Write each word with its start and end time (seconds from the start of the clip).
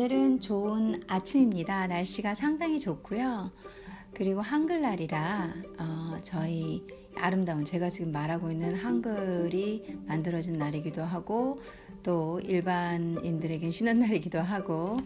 오늘은 0.00 0.40
좋은 0.40 1.02
아침입니다. 1.08 1.86
날씨가 1.86 2.32
상당히 2.32 2.80
좋고요. 2.80 3.50
그리고 4.14 4.40
한글날이라 4.40 5.54
어, 5.78 6.18
저희 6.22 6.86
아름다운 7.16 7.66
제가 7.66 7.90
지금 7.90 8.10
말하고 8.10 8.50
있는 8.50 8.76
한글이 8.76 9.98
만들어진 10.06 10.54
날이기도 10.54 11.02
하고 11.02 11.60
또 12.02 12.40
일반인들에겐 12.40 13.70
쉬는 13.70 14.00
날이기도 14.00 14.38
하고 14.40 14.98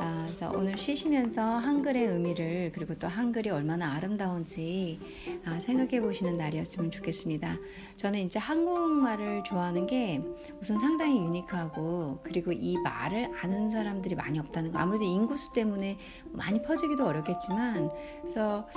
아, 0.00 0.26
그래서 0.26 0.52
오늘 0.56 0.78
쉬시면서 0.78 1.42
한글의 1.42 2.06
의미를 2.06 2.70
그리고 2.72 2.94
또 2.94 3.08
한글이 3.08 3.50
얼마나 3.50 3.94
아름다운지 3.94 5.00
아, 5.44 5.58
생각해 5.58 6.00
보시는 6.00 6.38
날이었으면 6.38 6.92
좋겠습니다. 6.92 7.56
저는 7.96 8.20
이제 8.20 8.38
한국말을 8.38 9.42
좋아하는 9.42 9.86
게 9.86 10.22
우선 10.60 10.78
상당히 10.78 11.18
유니크하고 11.18 12.20
그리고 12.22 12.52
이 12.52 12.76
말을 12.78 13.32
아는 13.42 13.70
사람들이 13.70 14.14
많이 14.14 14.38
없다는 14.38 14.70
거 14.70 14.78
아무래도 14.78 15.04
인구수 15.04 15.52
때문에 15.52 15.98
많이 16.30 16.62
퍼지기도 16.62 17.04
어렵겠지만 17.04 17.90
그래서 18.22 18.68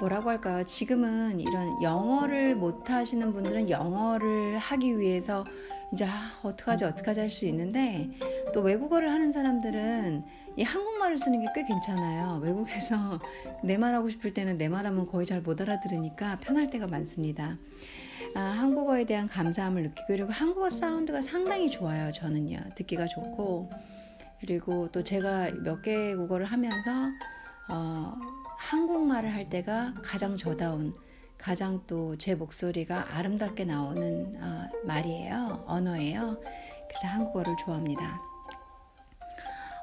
뭐라고 0.00 0.28
할까요? 0.28 0.64
지금은 0.64 1.40
이런 1.40 1.82
영어를 1.82 2.54
못 2.56 2.90
하시는 2.90 3.32
분들은 3.32 3.70
영어를 3.70 4.58
하기 4.58 4.98
위해서 4.98 5.44
이제 5.92 6.04
아, 6.04 6.32
어떡하지 6.42 6.84
어떡하지 6.84 7.20
할 7.20 7.30
수 7.30 7.46
있는데 7.46 8.10
또 8.52 8.60
외국어를 8.60 9.10
하는 9.12 9.32
사람들은 9.32 10.24
이 10.56 10.62
한국말을 10.62 11.18
쓰는 11.18 11.40
게 11.40 11.46
꽤 11.54 11.64
괜찮아요. 11.64 12.40
외국에서 12.42 13.20
내 13.64 13.78
말하고 13.78 14.08
싶을 14.10 14.34
때는 14.34 14.58
내 14.58 14.68
말하면 14.68 15.06
거의 15.06 15.26
잘 15.26 15.40
못 15.40 15.60
알아들으니까 15.60 16.38
편할 16.40 16.70
때가 16.70 16.86
많습니다. 16.86 17.56
아, 18.34 18.40
한국어에 18.40 19.04
대한 19.06 19.28
감사함을 19.28 19.82
느끼고 19.84 20.06
그리고 20.08 20.32
한국어 20.32 20.68
사운드가 20.68 21.20
상당히 21.22 21.70
좋아요. 21.70 22.10
저는요. 22.12 22.58
듣기가 22.74 23.06
좋고 23.06 23.70
그리고 24.40 24.88
또 24.92 25.02
제가 25.02 25.50
몇 25.64 25.82
개 25.82 26.14
국어를 26.14 26.46
하면서 26.46 26.90
어, 27.68 28.14
한국말을 28.58 29.32
할 29.34 29.48
때가 29.48 29.94
가장 30.02 30.36
저다운 30.36 30.92
가장 31.38 31.80
또 31.86 32.16
제 32.18 32.34
목소리가 32.34 33.16
아름답게 33.16 33.64
나오는 33.64 34.34
어, 34.42 34.68
말이에요. 34.84 35.64
언어예요. 35.66 36.40
그래서 36.88 37.06
한국어를 37.06 37.56
좋아합니다. 37.64 38.20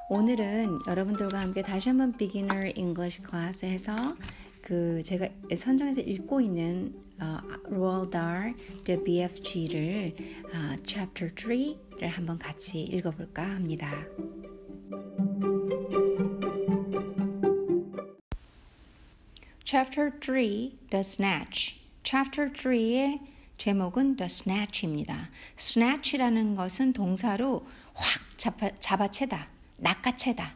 오늘은 0.08 0.80
여러분들과 0.86 1.40
함께 1.40 1.62
다시 1.62 1.88
한번 1.88 2.12
Beginner 2.12 2.72
English 2.76 3.22
Class 3.28 3.64
해서 3.66 4.14
그 4.62 5.02
제가 5.02 5.28
선정해서 5.56 6.00
읽고 6.00 6.40
있는 6.40 6.94
어, 7.20 7.38
Roald 7.66 8.10
Dahl 8.10 8.54
The 8.84 9.02
BFG를 9.02 10.14
어, 10.52 10.76
Chapter 10.84 11.34
3를 11.34 12.08
한번 12.08 12.38
같이 12.38 12.82
읽어볼까 12.82 13.42
합니다. 13.42 14.04
Chapter 19.66 20.12
3 20.20 20.76
The 20.90 21.00
Snatch 21.00 21.74
Chapter 22.04 22.52
3의 22.52 23.18
제목은 23.58 24.16
The 24.16 24.26
Snatch입니다. 24.26 25.28
Snatch라는 25.58 26.54
것은 26.54 26.92
동사로 26.92 27.66
확 27.92 28.38
잡아, 28.38 28.70
잡아채다, 28.78 29.48
낚아채다. 29.78 30.54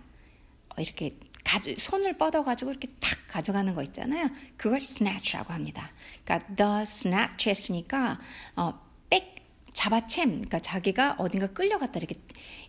어, 0.69 0.81
이렇게 0.81 1.19
가져, 1.43 1.75
손을 1.77 2.19
뻗어가지고 2.19 2.71
이렇게 2.71 2.87
탁 3.01 3.19
가져가는 3.27 3.75
거 3.75 3.83
있잖아요. 3.83 4.31
그걸 4.57 4.79
snatch라고 4.81 5.53
합니다. 5.53 5.91
그러니까 6.25 6.55
the 6.55 6.83
snatch 6.83 7.51
했으니까 7.51 8.21
어, 8.55 8.81
빽 9.09 9.35
잡아챔, 9.75 10.29
그러니까 10.29 10.61
자기가 10.61 11.17
어딘가 11.19 11.49
끌려갔다 11.49 11.99
이렇게 11.99 12.15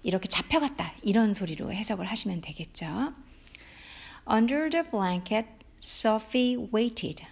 이렇게 0.01 0.27
잡혀갔다 0.27 0.95
이런 1.03 1.35
소리로 1.35 1.71
해석을 1.71 2.07
하시면 2.07 2.41
되겠죠. 2.41 3.13
Under 4.27 4.71
the 4.71 4.89
blanket, 4.89 5.60
Sophie 5.81 6.69
waited. 6.71 7.25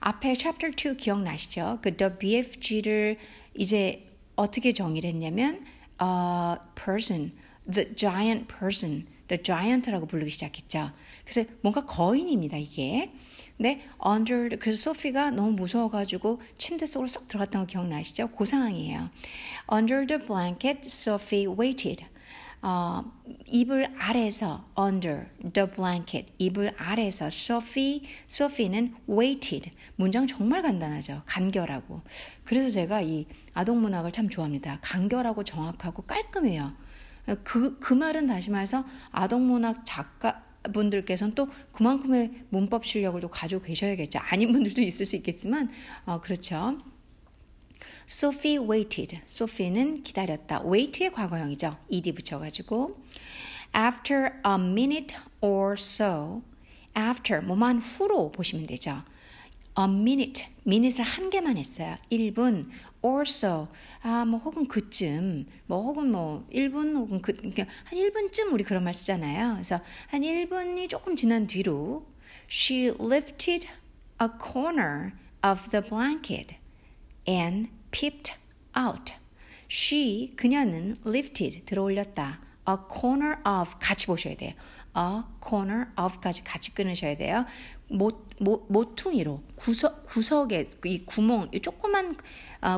앞에 0.00 0.34
chapter 0.34 0.74
2 0.74 0.96
기억나시죠? 0.96 1.78
그 1.82 1.94
the 1.94 2.16
BFG를 2.18 3.18
이제 3.54 4.08
어떻게 4.34 4.72
정의를 4.72 5.10
했냐면 5.10 5.66
uh, 6.00 6.58
person, 6.74 7.32
the 7.70 7.94
giant 7.94 8.48
person, 8.48 9.06
the 9.28 9.40
giant라고 9.42 10.06
부르기 10.06 10.30
시작했죠. 10.30 10.90
그래서 11.24 11.48
뭔가 11.60 11.84
거인입니다, 11.84 12.56
이게. 12.56 13.12
네, 13.58 13.86
under 14.04 14.58
그래서 14.58 14.94
소피가 14.94 15.30
너무 15.30 15.52
무서워가지고 15.52 16.40
침대 16.56 16.86
속으로 16.86 17.06
쏙 17.06 17.28
들어갔던 17.28 17.62
거 17.62 17.66
기억나시죠? 17.66 18.28
그 18.28 18.46
상황이에요. 18.46 19.10
Under 19.70 20.06
the 20.06 20.24
blanket, 20.24 20.80
Sophie 20.86 21.46
waited. 21.46 22.06
어, 22.62 23.04
이불 23.46 23.92
아래서 23.98 24.64
under 24.78 25.26
the 25.52 25.68
blanket 25.68 26.32
이불 26.38 26.72
아래서 26.78 27.26
Sophie 27.26 28.02
Sophie는 28.30 28.94
waited 29.08 29.70
문장 29.96 30.28
정말 30.28 30.62
간단하죠 30.62 31.22
간결하고 31.26 32.02
그래서 32.44 32.70
제가 32.70 33.02
이 33.02 33.26
아동 33.52 33.80
문학을 33.82 34.12
참 34.12 34.28
좋아합니다 34.28 34.78
간결하고 34.80 35.42
정확하고 35.42 36.02
깔끔해요 36.02 36.72
그, 37.44 37.78
그 37.78 37.94
말은 37.94 38.26
다시 38.28 38.50
말해서 38.50 38.84
아동 39.10 39.46
문학 39.46 39.82
작가 39.84 40.44
분들께서는 40.72 41.34
또 41.34 41.48
그만큼의 41.72 42.44
문법 42.50 42.84
실력을 42.84 43.20
또 43.20 43.28
가지고 43.28 43.62
계셔야겠죠. 43.62 44.20
아닌 44.20 44.52
분들도 44.52 44.80
있을 44.80 45.06
수 45.06 45.16
있겠지만, 45.16 45.70
어, 46.04 46.20
그렇죠. 46.20 46.78
Sophie 48.12 48.58
waited. 48.58 49.22
Sophie는 49.26 50.02
기다렸다. 50.02 50.62
wait의 50.66 51.12
과거형이죠. 51.12 51.78
ed 51.90 52.12
붙여가지고. 52.12 52.94
After 53.74 54.34
a 54.46 54.54
minute 54.56 55.16
or 55.40 55.72
so. 55.78 56.42
After, 56.94 57.42
뭐만 57.42 57.78
후로 57.78 58.30
보시면 58.30 58.66
되죠. 58.66 59.02
A 59.78 59.86
minute, 59.86 60.46
minute을 60.66 61.02
한 61.06 61.30
개만 61.30 61.56
했어요. 61.56 61.96
1분 62.10 62.68
or 63.00 63.22
so. 63.22 63.68
아, 64.02 64.26
뭐 64.26 64.38
혹은 64.40 64.68
그쯤, 64.68 65.46
뭐 65.64 65.82
혹은 65.82 66.12
뭐 66.12 66.46
1분 66.52 66.94
혹은 66.94 67.22
그, 67.22 67.32
그러니까 67.32 67.64
한 67.84 67.98
1분쯤 67.98 68.52
우리 68.52 68.62
그런 68.62 68.84
말 68.84 68.92
쓰잖아요. 68.92 69.54
그래서 69.54 69.80
한 70.08 70.20
1분이 70.20 70.90
조금 70.90 71.16
지난 71.16 71.46
뒤로 71.46 72.06
she 72.46 72.88
lifted 72.88 73.66
a 74.20 74.28
corner 74.38 75.12
of 75.42 75.70
the 75.70 75.82
blanket 75.82 76.56
and 77.26 77.70
peeped 77.92 78.34
out. 78.76 79.14
She 79.70 80.34
그녀는 80.36 80.96
lifted 81.06 81.64
들어올렸다. 81.64 82.40
A 82.68 82.76
corner 82.92 83.36
of 83.46 83.76
같이 83.78 84.06
보셔야 84.06 84.36
돼요. 84.36 84.54
A 84.96 85.22
corner 85.42 85.86
of까지 85.96 86.44
같이 86.44 86.74
끊으셔야 86.74 87.16
돼요. 87.16 87.46
모, 87.88 88.10
모, 88.38 88.66
모퉁이로 88.68 89.42
구석 89.54 90.04
구석에 90.06 90.68
이 90.84 91.04
구멍 91.04 91.48
이 91.52 91.60
조그만 91.60 92.10
어, 92.12 92.16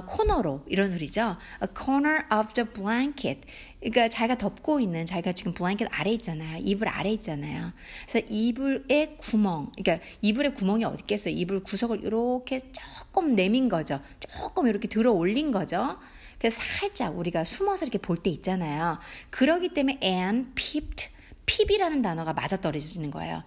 코너로 0.06 0.64
이런 0.66 0.90
소리죠. 0.90 1.36
A 1.62 1.68
corner 1.76 2.24
of 2.32 2.54
the 2.54 2.68
blanket. 2.68 3.42
그러니까 3.80 4.08
자기가 4.08 4.38
덮고 4.38 4.80
있는 4.80 5.04
자기가 5.04 5.32
지금 5.32 5.52
블랭켓 5.52 5.88
아래 5.90 6.10
있잖아요. 6.12 6.58
이불 6.62 6.88
아래 6.88 7.10
있잖아요. 7.12 7.72
그래서 8.08 8.26
이불의 8.30 9.18
구멍. 9.18 9.70
그러니까 9.76 10.04
이불의 10.22 10.54
구멍이 10.54 10.84
어디 10.84 11.02
있겠어요? 11.02 11.34
이불 11.34 11.62
구석을 11.62 12.02
이렇게 12.02 12.60
조금 12.72 13.34
내민 13.34 13.68
거죠. 13.68 14.00
조금 14.20 14.68
이렇게 14.68 14.88
들어 14.88 15.12
올린 15.12 15.52
거죠. 15.52 15.98
그래서 16.38 16.60
살짝 16.62 17.16
우리가 17.18 17.44
숨어서 17.44 17.84
이렇게 17.84 17.98
볼 17.98 18.16
때 18.16 18.30
있잖아요. 18.30 18.98
그러기 19.30 19.74
때문에 19.74 19.98
and 20.02 20.50
peeped 20.54 21.08
핍이라는 21.46 22.00
단어가 22.00 22.32
맞아떨어지는 22.32 23.10
거예요. 23.10 23.42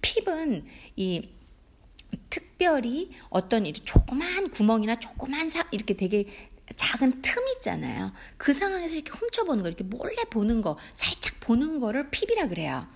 핍은 0.00 0.64
이 0.96 1.28
특별히 2.30 3.10
어떤 3.30 3.66
이 3.66 3.72
조그만 3.72 4.50
구멍이나 4.50 5.00
조그만 5.00 5.50
사 5.50 5.66
이렇게 5.70 5.94
되게 5.94 6.26
작은 6.76 7.22
틈 7.22 7.34
있잖아요. 7.56 8.12
그 8.36 8.52
상황에서 8.52 8.94
이렇게 8.94 9.10
훔쳐보는 9.10 9.62
거, 9.62 9.68
이렇게 9.68 9.84
몰래 9.84 10.24
보는 10.30 10.62
거, 10.62 10.78
살짝 10.92 11.40
보는 11.40 11.80
거를 11.80 12.10
핍이라 12.10 12.48
그래요. 12.48 12.86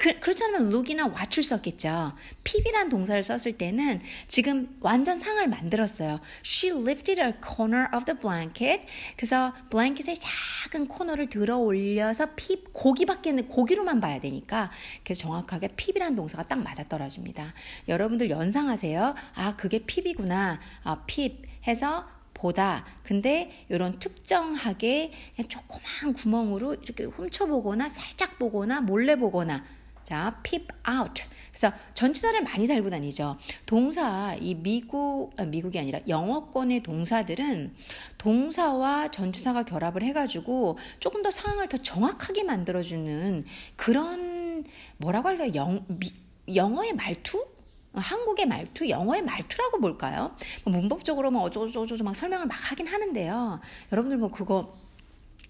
그, 0.00 0.18
그렇잖아면 0.18 0.68
look이나 0.68 1.06
watch를 1.06 1.44
썼겠죠. 1.44 2.14
핍이란 2.42 2.88
동사를 2.88 3.22
썼을 3.22 3.56
때는 3.56 4.00
지금 4.26 4.76
완전 4.80 5.18
상을 5.18 5.46
만들었어요. 5.46 6.20
She 6.44 6.76
lifted 6.76 7.20
a 7.20 7.32
corner 7.42 7.86
of 7.94 8.04
the 8.04 8.18
blanket. 8.18 8.82
그래서 9.16 9.54
블랭켓의 9.70 10.16
작은 10.18 10.88
코너를 10.88 11.28
들어 11.28 11.56
올려서 11.56 12.34
핍, 12.34 12.72
고기밖에, 12.72 13.32
고기로만 13.42 14.00
봐야 14.00 14.20
되니까. 14.20 14.70
그래서 15.04 15.22
정확하게 15.22 15.68
핍이란 15.76 16.16
동사가 16.16 16.48
딱 16.48 16.58
맞아 16.62 16.82
떨어집니다. 16.88 17.54
여러분들 17.86 18.30
연상하세요. 18.30 19.14
아, 19.34 19.56
그게 19.56 19.78
핍이구나. 19.80 20.60
아, 20.82 21.04
핍 21.06 21.42
해서 21.66 22.15
보다. 22.36 22.84
근데 23.02 23.50
이런 23.68 23.98
특정하게 23.98 25.12
조그만 25.48 26.12
구멍으로 26.14 26.74
이렇게 26.74 27.04
훔쳐보거나 27.04 27.88
살짝 27.88 28.38
보거나 28.38 28.80
몰래 28.80 29.16
보거나 29.16 29.64
자, 30.04 30.38
peep 30.44 30.68
out. 30.88 31.24
그래서 31.50 31.74
전치사를 31.94 32.40
많이 32.42 32.68
달고 32.68 32.90
다니죠. 32.90 33.38
동사 33.64 34.36
이 34.40 34.54
미국 34.54 35.32
아, 35.36 35.44
미국이 35.44 35.78
아니라 35.78 36.00
영어권의 36.06 36.82
동사들은 36.82 37.74
동사와 38.18 39.10
전치사가 39.10 39.64
결합을 39.64 40.02
해가지고 40.02 40.78
조금 41.00 41.22
더 41.22 41.30
상황을 41.30 41.68
더 41.68 41.78
정확하게 41.78 42.44
만들어주는 42.44 43.46
그런 43.74 44.64
뭐라고 44.98 45.28
할까요? 45.28 45.52
영 45.54 45.84
미, 45.88 46.12
영어의 46.54 46.92
말투? 46.92 47.55
한국의 48.00 48.46
말투, 48.46 48.88
영어의 48.88 49.22
말투라고 49.22 49.80
볼까요? 49.80 50.34
뭐 50.64 50.72
문법적으로 50.72 51.30
뭐 51.30 51.42
어쩌고저쩌고 51.42 52.04
막 52.04 52.14
설명을 52.14 52.46
막 52.46 52.54
하긴 52.54 52.86
하는데요. 52.86 53.60
여러분들 53.92 54.18
뭐 54.18 54.30
그거 54.30 54.76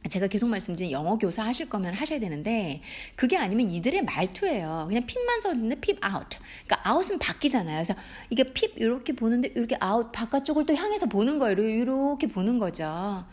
제가 0.08 0.28
계속 0.28 0.48
말씀드린 0.48 0.92
영어 0.92 1.18
교사 1.18 1.44
하실 1.44 1.68
거면 1.68 1.94
하셔야 1.94 2.20
되는데 2.20 2.80
그게 3.16 3.36
아니면 3.36 3.70
이들의 3.70 4.04
말투예요. 4.04 4.86
그냥 4.88 5.06
peep만 5.06 5.40
써있는데 5.40 5.80
peep 5.80 5.98
out. 6.00 6.26
그러니까 6.66 6.88
out은 6.88 7.18
바깥이잖아요. 7.18 7.84
그래서 7.84 8.00
이게 8.30 8.44
peep 8.52 8.74
이렇게 8.76 9.14
보는데 9.14 9.48
이렇게 9.54 9.76
아웃 9.80 10.12
바깥쪽을 10.12 10.66
또 10.66 10.74
향해서 10.74 11.06
보는 11.06 11.38
거예요. 11.38 11.58
이렇게 11.58 12.28
보는 12.28 12.58
거죠. 12.58 13.24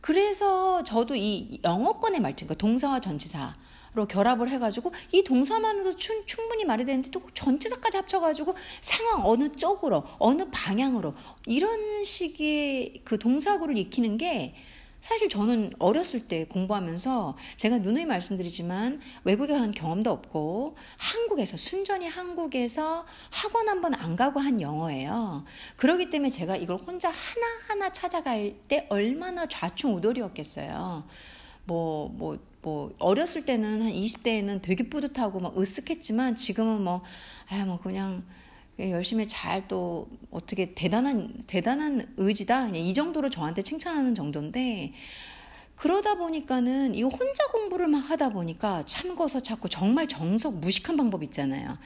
그래서 0.00 0.82
저도 0.82 1.14
이 1.14 1.60
영어권의 1.62 2.20
말투, 2.20 2.44
그러니까 2.44 2.54
동사와 2.60 3.00
전치사 3.00 3.54
로 3.94 4.06
결합을 4.06 4.48
해가지고 4.48 4.92
이 5.12 5.22
동사만으로도 5.22 5.96
충, 5.98 6.24
분히 6.48 6.64
말이 6.64 6.84
되는데 6.86 7.10
또 7.10 7.22
전치사까지 7.34 7.98
합쳐가지고 7.98 8.54
상황 8.80 9.26
어느 9.26 9.50
쪽으로 9.54 10.04
어느 10.18 10.48
방향으로 10.50 11.14
이런 11.46 12.02
식의 12.02 13.02
그 13.04 13.18
동사구를 13.18 13.76
익히는 13.76 14.16
게 14.16 14.54
사실 15.00 15.28
저는 15.28 15.72
어렸을 15.80 16.28
때 16.28 16.44
공부하면서 16.46 17.36
제가 17.56 17.78
누누이 17.78 18.04
말씀드리지만 18.06 19.00
외국에 19.24 19.52
간 19.52 19.72
경험도 19.72 20.08
없고 20.10 20.76
한국에서 20.96 21.56
순전히 21.56 22.06
한국에서 22.06 23.04
학원 23.30 23.68
한 23.68 23.80
번 23.82 23.94
안 23.94 24.14
가고 24.16 24.38
한 24.40 24.60
영어예요. 24.60 25.44
그렇기 25.76 26.08
때문에 26.08 26.30
제가 26.30 26.56
이걸 26.56 26.76
혼자 26.76 27.10
하나하나 27.10 27.92
찾아갈 27.92 28.54
때 28.68 28.86
얼마나 28.90 29.46
좌충우돌이었겠어요. 29.48 31.04
뭐, 31.64 32.08
뭐, 32.10 32.38
뭐, 32.62 32.94
어렸을 32.98 33.44
때는 33.44 33.82
한 33.82 33.92
20대에는 33.92 34.62
되게 34.62 34.88
뿌듯하고 34.88 35.40
막 35.40 35.54
으쓱했지만 35.56 36.36
지금은 36.36 36.82
뭐, 36.82 37.02
아, 37.48 37.64
뭐 37.64 37.78
그냥 37.80 38.24
열심히 38.80 39.28
잘 39.28 39.68
또 39.68 40.08
어떻게 40.30 40.74
대단한 40.74 41.44
대단한 41.46 42.14
의지다. 42.16 42.66
그냥 42.66 42.76
이 42.82 42.94
정도로 42.94 43.30
저한테 43.30 43.62
칭찬하는 43.62 44.14
정도인데 44.14 44.92
그러다 45.82 46.14
보니까는 46.14 46.94
이거 46.94 47.08
혼자 47.08 47.48
공부를 47.48 47.88
막 47.88 47.98
하다 47.98 48.28
보니까 48.28 48.84
참고서 48.86 49.40
찾고 49.40 49.66
정말 49.66 50.06
정석 50.06 50.54
무식한 50.60 50.96
방법 50.96 51.24
있잖아요. 51.24 51.76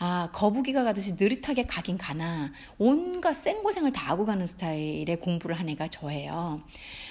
아 0.00 0.28
거북이가 0.32 0.82
가듯이 0.82 1.12
느릿하게 1.12 1.62
가긴 1.62 1.96
가나 1.96 2.50
온갖 2.78 3.32
생고생을 3.34 3.92
다 3.92 4.08
하고 4.08 4.24
가는 4.24 4.44
스타일의 4.44 5.20
공부를 5.20 5.54
한 5.54 5.68
애가 5.68 5.86
저예요. 5.86 6.62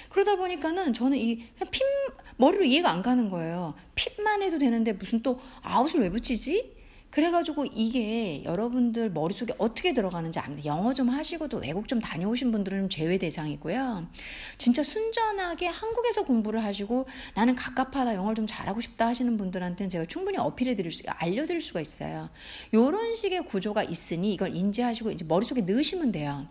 그러다 0.10 0.36
보니까는 0.36 0.92
저는 0.92 1.18
이핏 1.18 1.82
머리로 2.36 2.66
이해가 2.66 2.92
안 2.92 3.02
가는 3.02 3.30
거예요. 3.30 3.74
핏만 3.96 4.44
해도 4.44 4.58
되는데 4.58 4.92
무슨 4.92 5.24
또 5.24 5.40
아웃을 5.62 6.02
왜 6.02 6.10
붙이지? 6.10 6.83
그래가지고 7.14 7.66
이게 7.66 8.44
여러분들 8.44 9.12
머릿속에 9.12 9.54
어떻게 9.60 9.94
들어가는지 9.94 10.40
압니다. 10.40 10.66
영어 10.66 10.96
좀 10.96 11.10
하시고도 11.10 11.58
외국 11.58 11.88
좀 11.88 12.02
다녀오신 12.02 12.52
분들은 12.52 12.90
제외 12.90 13.20
대상이고요. 13.20 14.08
진짜 14.58 14.82
순전하게 14.82 15.68
한국에서 15.68 16.24
공부를 16.24 16.64
하시고 16.64 17.06
나는 17.36 17.54
갑갑하다 17.54 18.16
영어를 18.16 18.34
좀 18.34 18.48
잘하고 18.48 18.82
싶다 18.82 19.06
하시는 19.06 19.38
분들한테는 19.38 19.92
제가 19.92 20.06
충분히 20.08 20.40
어필해 20.40 20.76
드릴 20.76 20.92
수, 20.92 21.04
알려드릴 21.06 21.62
수가 21.62 21.82
있어요. 21.82 22.32
이런 22.72 23.14
식의 23.14 23.46
구조가 23.46 23.84
있으니 23.84 24.34
이걸 24.34 24.56
인지하시고 24.56 25.12
이제 25.12 25.24
머릿속에 25.24 25.62
넣으시면 25.62 26.12
돼요. 26.12 26.48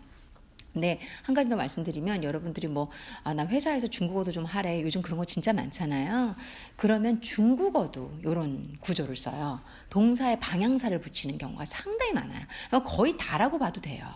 네, 0.75 0.99
한 1.21 1.35
가지 1.35 1.49
더 1.49 1.55
말씀드리면 1.55 2.23
여러분들이 2.23 2.67
뭐, 2.67 2.89
아, 3.23 3.33
나 3.33 3.45
회사에서 3.45 3.87
중국어도 3.87 4.31
좀 4.31 4.43
하래. 4.43 4.81
요즘 4.81 5.01
그런 5.03 5.19
거 5.19 5.25
진짜 5.25 5.53
많잖아요. 5.53 6.35
그러면 6.75 7.21
중국어도 7.21 8.11
이런 8.23 8.75
구조를 8.79 9.15
써요. 9.15 9.61
동사의 9.89 10.39
방향사를 10.39 10.99
붙이는 10.99 11.37
경우가 11.37 11.65
상당히 11.65 12.13
많아요. 12.13 12.45
거의 12.83 13.15
다라고 13.17 13.59
봐도 13.59 13.81
돼요. 13.81 14.07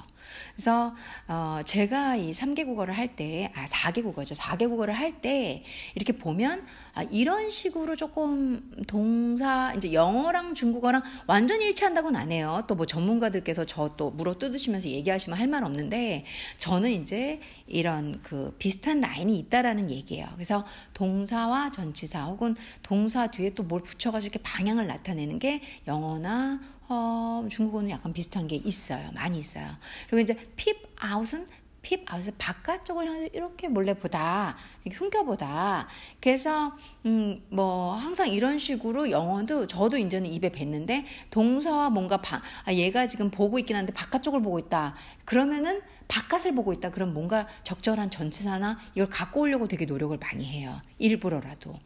그래서 0.58 0.96
어 1.28 1.60
제가 1.64 2.16
이 2.16 2.32
3개 2.32 2.66
국어를 2.66 2.98
할 2.98 3.16
때, 3.16 3.52
아 3.56 3.66
4개 3.66 4.02
국어죠. 4.04 4.34
4개 4.34 4.68
국어를 4.68 4.94
할 4.98 5.22
때 5.22 5.64
이렇게 5.96 6.14
보면 6.14 6.66
아, 6.94 7.04
이런 7.12 7.50
식으로 7.50 7.96
조금 7.96 8.72
동사 8.88 9.72
이제 9.78 9.94
영어랑 9.94 10.54
중국어랑 10.56 11.02
완전 11.28 11.62
일치한다고는 11.62 12.20
안 12.20 12.32
해요. 12.32 12.64
또 12.68 12.76
뭐 12.76 12.86
전문가들께서 12.88 13.66
저 13.66 13.96
또 13.98 14.10
물어 14.12 14.38
뜯으시면서 14.40 14.90
얘기하시면 14.90 15.38
할 15.40 15.48
말 15.48 15.64
없는데 15.64 16.26
저는 16.58 16.92
이제 16.92 17.40
이런 17.68 18.20
그 18.24 18.54
비슷한 18.60 19.00
라인이 19.00 19.38
있다라는 19.40 19.90
얘기예요. 19.92 20.28
그래서 20.34 20.66
동사와 20.94 21.72
전치사 21.72 22.26
혹은 22.26 22.56
동사 22.84 23.28
뒤에 23.28 23.52
또 23.52 23.64
뭘 23.64 23.82
붙여가지고 23.84 24.28
이렇게 24.32 24.40
방향을 24.44 24.88
나타내는 24.88 25.40
게 25.40 25.62
영어나 25.88 26.60
어, 26.90 27.46
중국어는 27.50 27.90
약간 27.90 28.14
비슷한 28.14 28.48
게 28.48 28.56
있어요. 28.56 29.12
많이 29.14 29.40
있어요. 29.40 29.76
그리고 30.10 30.22
이제 30.22 30.36
핍 30.56 30.88
아웃은 30.98 31.48
핍 31.82 32.04
아웃은 32.12 32.34
바깥쪽을 32.38 33.30
이렇게 33.34 33.68
몰래 33.68 33.94
보다, 33.94 34.58
숨겨보다. 34.94 35.88
그래서 36.20 36.76
음, 37.06 37.44
뭐 37.50 37.94
항상 37.94 38.30
이런 38.30 38.58
식으로 38.58 39.12
영어도 39.12 39.68
저도 39.68 39.98
이제는 39.98 40.32
입에 40.32 40.52
뱉는데 40.52 41.06
동사와 41.32 41.90
뭔가 41.90 42.18
바, 42.18 42.42
아, 42.66 42.74
얘가 42.74 43.08
지금 43.08 43.30
보고 43.32 43.60
있긴 43.60 43.76
한데 43.76 43.94
바깥쪽을 43.94 44.42
보고 44.42 44.60
있다. 44.60 44.96
그러면은 45.26 45.82
바깥을 46.08 46.56
보고 46.56 46.74
있다. 46.74 46.92
그럼 46.92 47.14
뭔가 47.14 47.48
적절한 47.64 48.10
전치사나 48.10 48.80
이걸 48.96 49.10
갖고 49.10 49.42
오려고 49.42 49.68
되게 49.68 49.86
노력을 49.86 50.18
많이 50.18 50.46
해요. 50.46 50.82
일부러라도. 51.00 51.78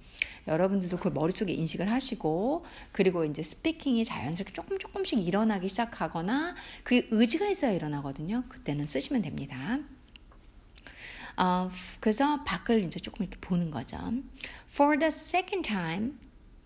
여러분들도 0.47 0.97
그걸 0.97 1.13
머릿속에 1.13 1.53
인식을 1.53 1.91
하시고 1.91 2.65
그리고 2.91 3.25
이제 3.25 3.43
스피킹이 3.43 4.05
자연스럽게 4.05 4.53
조금 4.53 4.79
조금씩 4.79 5.25
일어나기 5.25 5.69
시작하거나 5.69 6.55
그 6.83 7.07
의지가 7.11 7.47
있어야 7.47 7.71
일어나거든요. 7.71 8.43
그때는 8.49 8.85
쓰시면 8.85 9.21
됩니다. 9.21 9.79
어, 11.37 11.69
그래서 11.99 12.43
밖을 12.43 12.83
이제 12.85 12.99
조금 12.99 13.25
이렇게 13.25 13.39
보는 13.39 13.71
거죠. 13.71 13.97
For 14.73 14.97
the 14.97 15.07
second 15.07 15.67
time, 15.67 16.17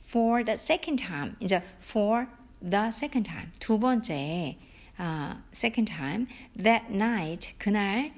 for 0.08 0.44
the 0.44 0.58
second 0.58 1.04
time, 1.04 1.36
이제 1.40 1.62
for 1.82 2.28
the 2.62 2.88
second 2.88 3.30
time 3.30 3.52
두 3.60 3.80
번째 3.80 4.58
uh, 5.00 5.36
second 5.54 5.92
time 5.92 6.28
that 6.58 6.86
night 6.90 7.54
그날 7.58 8.12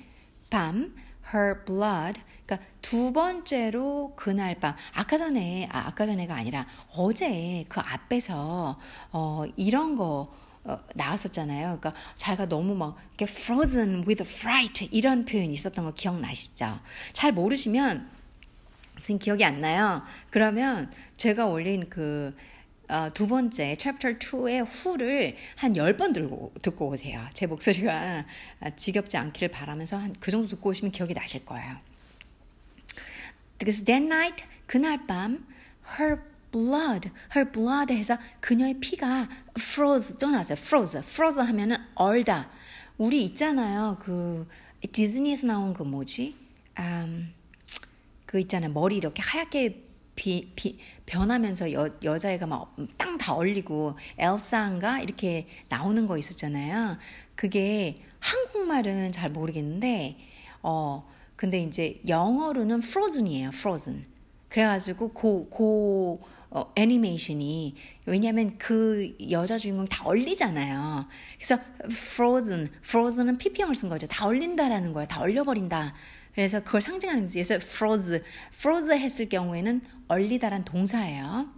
밤 0.50 0.96
her 1.34 1.64
blood 1.66 2.22
그러니까 2.46 2.66
두 2.82 3.12
번째로 3.12 4.14
그날 4.16 4.56
밤 4.60 4.76
아까 4.94 5.18
전에 5.18 5.68
아, 5.72 5.88
아까 5.88 6.06
전에가 6.06 6.36
아니라 6.36 6.66
어제 6.96 7.66
그 7.68 7.82
앞에서 7.82 8.80
어 9.12 9.44
이런 9.58 9.98
거 9.98 10.34
어, 10.68 10.80
나왔었잖아요. 10.96 11.80
그러니까 11.80 11.94
자기가 12.16 12.48
너무 12.48 12.76
막 12.76 12.98
이렇게 13.18 13.26
frozen 13.32 14.04
with 14.08 14.22
fright 14.24 14.90
이런 14.92 15.26
표현이 15.26 15.54
있었던 15.54 15.86
거 15.86 15.94
기억나시죠? 15.94 16.80
잘 17.14 17.32
모르시면 17.32 18.10
지금 19.02 19.18
기억이 19.20 19.46
안 19.46 19.62
나요. 19.62 20.04
그러면 20.30 20.92
제가 21.16 21.48
올린 21.48 21.90
그 21.90 22.36
어, 22.90 23.10
두 23.14 23.28
번째 23.28 23.76
챕터 23.76 24.10
2의 24.18 24.66
후를 24.66 25.36
한 25.58 25.74
10번 25.74 26.14
들고 26.14 26.54
듣고 26.62 26.90
오세요. 26.90 27.26
제 27.34 27.46
목소리가 27.46 28.26
지겹지 28.78 29.18
않기를 29.18 29.50
바라면서 29.50 29.98
한 29.98 30.14
그 30.20 30.32
정도 30.32 30.48
듣고 30.50 30.70
오시면 30.70 30.92
기억이 30.92 31.14
나실 31.14 31.46
거예요. 31.46 31.78
그래서 33.58 33.84
that 33.86 34.06
night 34.06 34.44
그날 34.68 35.06
밤 35.08 35.46
her 36.00 36.22
blood, 36.52 37.10
her 37.36 37.52
blood 37.52 37.94
해서 37.94 38.18
그녀의 38.40 38.80
피가 38.80 39.28
froze 39.58 40.18
또 40.18 40.30
나왔어요. 40.30 40.58
froze, 40.60 41.00
froze 41.02 41.42
하면은 41.44 41.78
얼다. 41.96 42.50
우리 42.98 43.24
있잖아요. 43.26 43.98
그 44.02 44.48
디즈니에서 44.92 45.48
나온 45.48 45.74
그 45.74 45.84
뭐지? 45.84 46.36
음, 46.80 47.34
그 48.26 48.40
있잖아요. 48.40 48.72
머리 48.72 48.98
이렇게 48.98 49.22
하얗게 49.22 49.84
비, 50.16 50.52
비, 50.56 50.80
변하면서 51.06 51.74
여, 51.74 51.90
여자애가 52.04 52.48
막 52.48 52.76
땅 52.98 53.18
다 53.18 53.34
얼리고 53.34 53.98
엘사인가 54.18 55.00
이렇게 55.02 55.48
나오는 55.70 56.08
거 56.08 56.18
있었잖아요. 56.18 56.98
그게 57.36 57.96
한국말은 58.20 59.12
잘 59.12 59.30
모르겠는데 59.32 60.18
어 60.64 61.08
근데 61.36 61.60
이제 61.60 62.02
영어로는 62.08 62.80
frozen이에요. 62.80 63.50
frozen. 63.50 64.06
그래가지고 64.50 65.10
고, 65.10 65.50
고, 65.50 66.20
어, 66.50 66.72
애니메이션이 66.76 67.76
왜냐하면 68.06 68.58
그 68.58 69.16
여자 69.30 69.58
주인공 69.58 69.86
다 69.86 70.06
얼리잖아요. 70.06 71.08
그래서 71.38 71.62
frozen, 71.92 72.72
frozen은 72.84 73.38
pp형을 73.38 73.76
쓴 73.76 73.90
거죠. 73.90 74.08
다 74.08 74.26
얼린다라는 74.26 74.94
거예요. 74.94 75.08
다 75.08 75.22
얼려버린다. 75.22 75.94
그래서 76.34 76.60
그걸 76.62 76.82
상징하는 76.82 77.24
거지. 77.24 77.44
그래서 77.44 77.56
froze, 77.56 78.22
froze 78.54 78.98
했을 78.98 79.28
경우에는 79.28 79.82
얼리다란 80.08 80.64
동사예요. 80.64 81.50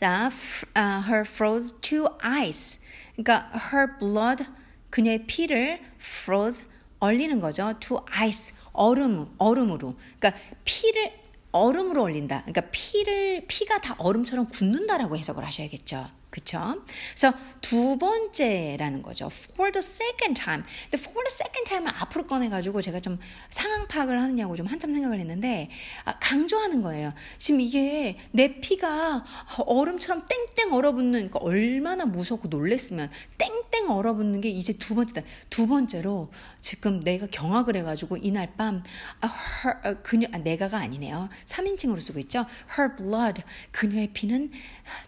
자, 0.00 0.30
uh, 0.76 1.02
her 1.08 1.22
froze 1.22 1.74
to 1.80 2.08
ice. 2.20 2.80
그러니까 3.16 3.50
her 3.72 3.98
blood 3.98 4.44
그녀의 4.90 5.26
피를 5.26 5.80
froze 5.98 6.64
얼리는 7.00 7.40
거죠. 7.40 7.74
to 7.80 8.04
ice 8.10 8.54
얼음 8.72 9.32
얼음으로. 9.38 9.96
그러니까 10.18 10.40
피를 10.64 11.12
얼음으로 11.52 12.02
얼린다. 12.02 12.42
그러니까 12.42 12.62
피를 12.70 13.46
피가 13.46 13.80
다 13.80 13.94
얼음처럼 13.98 14.48
굳는다라고 14.48 15.16
해석을 15.16 15.44
하셔야겠죠. 15.44 16.08
그쵸? 16.30 16.84
그래서 17.10 17.34
두 17.62 17.96
번째라는 17.98 19.02
거죠. 19.02 19.30
For 19.52 19.72
the 19.72 19.78
second 19.78 20.40
time. 20.40 20.62
근데 20.90 20.98
for 20.98 21.24
the 21.26 21.32
second 21.32 21.64
time을 21.64 21.90
앞으로 22.02 22.26
꺼내가지고 22.26 22.82
제가 22.82 23.00
좀 23.00 23.18
상황 23.48 23.88
파악을 23.88 24.20
하느냐고 24.20 24.54
좀 24.54 24.66
한참 24.66 24.92
생각을 24.92 25.18
했는데, 25.20 25.70
아, 26.04 26.18
강조하는 26.18 26.82
거예요. 26.82 27.14
지금 27.38 27.60
이게 27.60 28.18
내 28.32 28.60
피가 28.60 29.24
얼음처럼 29.66 30.26
땡땡 30.26 30.74
얼어붙는, 30.74 31.12
그러니까 31.12 31.38
얼마나 31.40 32.04
무섭고 32.04 32.48
놀랬으면 32.48 33.10
땡땡 33.38 33.90
얼어붙는 33.90 34.42
게 34.42 34.50
이제 34.50 34.74
두 34.74 34.94
번째다. 34.94 35.26
두 35.48 35.66
번째로 35.66 36.30
지금 36.60 37.00
내가 37.00 37.26
경악을 37.26 37.76
해가지고 37.76 38.18
이날 38.18 38.52
밤, 38.56 38.82
아, 39.20 39.26
her, 39.64 39.80
아, 39.82 40.02
그녀, 40.02 40.28
아, 40.32 40.38
내가가 40.38 40.78
아니네요. 40.78 41.30
3인칭으로 41.46 42.02
쓰고 42.02 42.18
있죠. 42.20 42.44
Her 42.78 42.96
blood. 42.96 43.42
그녀의 43.72 44.08
피는 44.12 44.50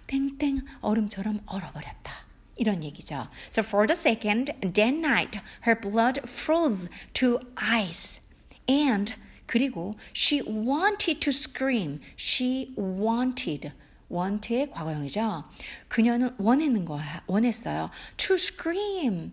땡땡 0.06 0.62
얼음 0.80 1.09
처럼 1.10 1.40
얼어버렸다. 1.46 2.12
이런 2.56 2.82
얘기죠. 2.82 3.28
So 3.50 3.62
for 3.62 3.86
the 3.86 3.96
second, 3.96 4.52
that 4.62 4.96
night, 4.96 5.38
her 5.66 5.78
blood 5.78 6.20
froze 6.24 6.88
to 7.14 7.40
ice. 7.56 8.20
And 8.68 9.14
그리고 9.46 9.96
she 10.14 10.42
wanted 10.42 11.20
to 11.20 11.30
scream. 11.30 12.00
She 12.16 12.72
wanted. 12.78 13.72
want의 14.10 14.70
과거형이죠. 14.70 15.44
그녀는 15.88 16.34
원했는 16.38 16.84
거야. 16.84 17.22
원했어요. 17.26 17.90
to 18.16 18.34
scream. 18.34 19.32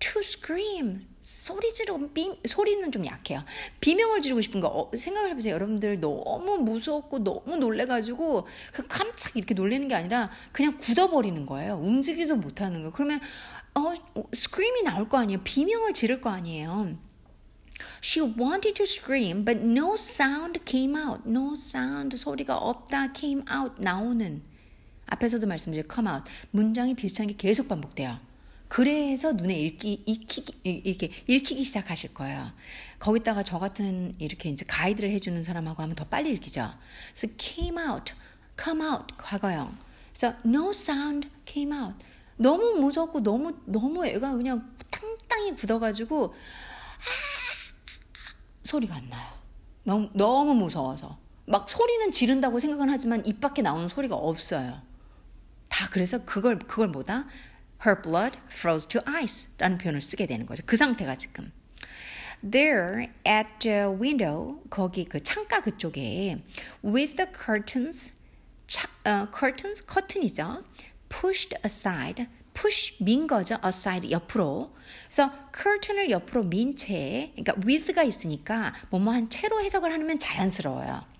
to 0.00 0.20
scream. 0.20 1.06
소리 1.46 1.72
지르고 1.72 2.08
비, 2.12 2.36
소리는 2.44 2.90
좀 2.90 3.06
약해요. 3.06 3.44
비명을 3.80 4.20
지르고 4.20 4.40
싶은 4.40 4.60
거 4.60 4.66
어, 4.66 4.90
생각을 4.96 5.30
해보세요. 5.30 5.54
여러분들 5.54 6.00
너무 6.00 6.58
무섭고 6.58 7.20
너무 7.20 7.56
놀래가지고 7.56 8.48
그 8.72 8.86
깜짝 8.88 9.36
이렇게 9.36 9.54
놀래는 9.54 9.86
게 9.86 9.94
아니라 9.94 10.30
그냥 10.50 10.76
굳어버리는 10.76 11.46
거예요. 11.46 11.76
움직이지도 11.76 12.34
못하는 12.34 12.82
거. 12.82 12.90
그러면 12.90 13.20
어 13.74 13.94
스크림이 14.32 14.82
나올 14.82 15.08
거 15.08 15.18
아니에요. 15.18 15.40
비명을 15.44 15.94
지를 15.94 16.20
거 16.20 16.30
아니에요. 16.30 16.96
She 18.02 18.34
wanted 18.36 18.74
to 18.74 18.82
scream, 18.82 19.44
but 19.44 19.60
no 19.64 19.94
sound 19.94 20.60
came 20.66 20.96
out. 20.96 21.22
No 21.28 21.52
sound 21.52 22.16
소리가 22.16 22.56
없다 22.56 23.12
came 23.12 23.44
out 23.54 23.80
나오는 23.80 24.42
앞에서도 25.06 25.46
말씀드린 25.46 25.86
come 25.92 26.10
out 26.10 26.28
문장이 26.50 26.94
비슷한 26.94 27.28
게 27.28 27.36
계속 27.36 27.68
반복돼요. 27.68 28.18
그래서 28.68 29.32
눈에 29.32 29.58
읽기, 29.58 30.02
익히기, 30.06 30.60
이렇게 30.64 31.10
읽히기 31.26 31.64
시작하실 31.64 32.14
거예요. 32.14 32.50
거기다가 32.98 33.42
저 33.42 33.58
같은 33.58 34.14
이렇게 34.18 34.48
이제 34.48 34.64
가이드를 34.66 35.10
해주는 35.10 35.42
사람하고 35.42 35.82
하면 35.82 35.94
더 35.94 36.04
빨리 36.04 36.32
읽히죠. 36.32 36.72
그래서 37.14 37.34
came 37.38 37.78
out, 37.80 38.14
come 38.60 38.84
out, 38.84 39.14
과거형. 39.16 39.76
그래서 40.10 40.36
no 40.44 40.70
sound 40.70 41.28
came 41.46 41.76
out. 41.76 41.94
너무 42.36 42.78
무섭고 42.78 43.20
너무, 43.20 43.56
너무 43.64 44.06
애가 44.06 44.32
그냥 44.32 44.74
땅땅이 44.90 45.54
굳어가지고, 45.56 46.34
아, 46.34 47.06
소리가 48.64 48.96
안 48.96 49.08
나요. 49.08 49.32
너무, 49.84 50.10
너무 50.12 50.54
무서워서. 50.54 51.18
막 51.46 51.68
소리는 51.70 52.10
지른다고 52.10 52.58
생각은 52.58 52.90
하지만 52.90 53.24
입 53.24 53.40
밖에 53.40 53.62
나오는 53.62 53.88
소리가 53.88 54.16
없어요. 54.16 54.82
다 55.68 55.88
그래서 55.90 56.24
그걸, 56.24 56.58
그걸 56.58 56.88
뭐다? 56.88 57.26
Her 57.84 58.00
blood 58.00 58.38
froze 58.48 58.88
to 58.88 59.00
ice 59.04 59.50
라는 59.58 59.78
표현을 59.78 60.02
쓰게 60.02 60.26
되는 60.26 60.46
거죠. 60.46 60.62
그 60.66 60.76
상태가 60.76 61.16
지금. 61.16 61.52
There 62.48 63.08
at 63.26 63.48
the 63.60 63.86
window 63.86 64.62
거기 64.70 65.04
그 65.04 65.22
창가 65.22 65.60
그쪽에 65.60 66.42
with 66.84 67.16
the 67.16 67.30
curtains 67.32 68.12
차, 68.66 68.88
uh, 69.06 69.26
curtains 69.32 69.84
커튼이죠. 69.84 70.64
pushed 71.08 71.56
aside 71.64 72.26
push 72.56 72.96
민 73.02 73.26
거죠. 73.26 73.58
aside 73.64 74.10
옆으로. 74.10 74.74
그래서 75.06 75.30
curtain을 75.54 76.10
옆으로 76.10 76.44
민 76.44 76.74
채, 76.76 77.32
그러니까 77.36 77.54
with가 77.66 78.02
있으니까 78.02 78.74
뭐뭐 78.90 79.12
한 79.12 79.28
채로 79.28 79.60
해석을 79.60 79.92
하면 79.92 80.18
자연스러워요. 80.18 81.15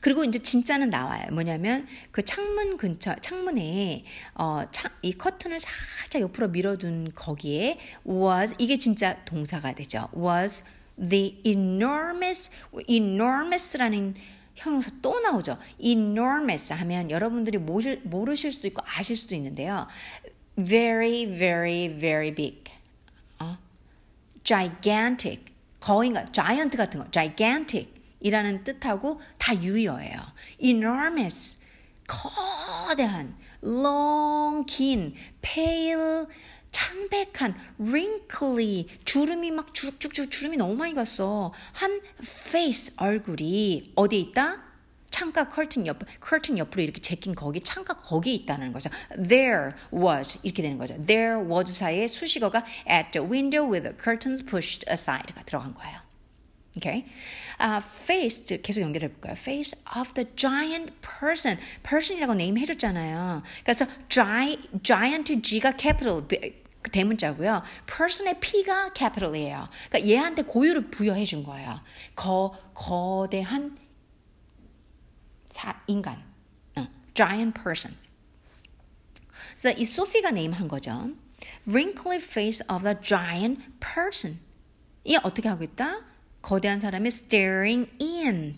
그리고 0.00 0.24
이제 0.24 0.38
진짜는 0.38 0.90
나와요. 0.90 1.26
뭐냐면 1.30 1.86
그 2.10 2.24
창문 2.24 2.76
근처 2.76 3.14
창문에 3.16 4.04
어, 4.34 4.64
창, 4.72 4.90
이 5.02 5.12
커튼을 5.12 5.60
살짝 5.60 6.22
옆으로 6.22 6.48
밀어둔 6.48 7.12
거기에 7.14 7.78
was 8.06 8.54
이게 8.58 8.78
진짜 8.78 9.22
동사가 9.24 9.74
되죠. 9.74 10.08
was 10.16 10.64
the 10.98 11.40
enormous 11.44 12.50
enormous라는 12.88 14.14
형용사 14.54 14.90
또 15.02 15.20
나오죠. 15.20 15.58
enormous 15.78 16.72
하면 16.72 17.10
여러분들이 17.10 17.58
모실, 17.58 18.00
모르실 18.04 18.52
수도 18.52 18.66
있고 18.68 18.82
아실 18.86 19.16
수도 19.16 19.34
있는데요. 19.34 19.86
very 20.56 21.26
very 21.26 21.88
very 21.88 22.34
big. 22.34 22.64
어? 23.38 23.56
gigantic 24.44 25.44
거인가 25.80 26.30
giant 26.32 26.76
같은 26.76 27.00
거 27.00 27.10
gigantic 27.10 27.99
이라는 28.20 28.64
뜻하고 28.64 29.20
다 29.38 29.54
유효해요. 29.60 30.20
enormous, 30.58 31.60
거대한, 32.06 33.36
long, 33.62 34.64
긴, 34.66 35.14
pale, 35.42 36.26
창백한, 36.70 37.54
wrinkly, 37.78 38.86
주름이 39.04 39.50
막 39.50 39.74
주룩주룩 39.74 40.30
주름이 40.30 40.56
너무 40.56 40.74
많이 40.74 40.94
갔어. 40.94 41.52
한 41.72 42.00
face, 42.20 42.94
얼굴이 42.96 43.92
어디에 43.96 44.18
있다? 44.20 44.70
창가 45.10 45.48
커튼 45.48 45.86
옆, 45.86 45.98
커튼 46.20 46.56
옆으로 46.56 46.82
이렇게 46.82 47.00
제낀 47.00 47.34
거기 47.34 47.60
창가 47.60 47.94
거기에 47.96 48.34
있다는 48.34 48.72
거죠. 48.72 48.90
There 49.16 49.72
was 49.92 50.38
이렇게 50.42 50.62
되는 50.62 50.78
거죠. 50.78 50.94
There 51.04 51.36
was 51.36 51.72
사이에 51.72 52.08
수식어가 52.08 52.64
at 52.88 53.10
the 53.10 53.26
window 53.26 53.68
with 53.68 53.82
the 53.82 53.96
curtains 54.00 54.44
pushed 54.44 54.88
aside가 54.88 55.42
들어간 55.42 55.74
거예요. 55.74 55.99
Okay. 56.76 57.04
Uh, 57.58 57.80
face 57.82 58.44
계속 58.62 58.80
연결해 58.80 59.08
볼까요? 59.08 59.32
Face 59.32 59.74
of 59.96 60.14
the 60.14 60.28
giant 60.36 60.92
person. 61.02 61.58
person이라고 61.82 62.34
네임 62.34 62.58
해줬잖아요. 62.58 63.42
그래서 63.64 63.86
gi, 64.08 64.58
giant 64.82 65.42
G가 65.42 65.76
capital 65.76 66.22
대문자고요. 66.92 67.62
person의 67.86 68.40
P가 68.40 68.92
capital이에요. 68.96 69.68
그러니까 69.88 70.08
얘한테 70.08 70.42
고유를 70.42 70.90
부여해 70.90 71.24
준 71.24 71.42
거예요. 71.42 71.80
거 72.14 72.56
거대한 72.74 73.76
사, 75.50 75.82
인간. 75.88 76.22
어, 76.76 76.86
giant 77.14 77.60
person. 77.60 77.96
그래서 79.58 79.78
이 79.78 79.84
소피가 79.84 80.30
네임한 80.30 80.68
거죠. 80.68 81.10
wrinkly 81.66 82.16
face 82.16 82.64
of 82.70 82.84
the 82.84 82.96
giant 83.02 83.60
person. 83.80 84.38
이 85.04 85.16
어떻게 85.16 85.48
하고 85.48 85.64
있다? 85.64 86.09
거대한 86.42 86.80
사람의 86.80 87.08
staring 87.08 87.90
in. 88.00 88.54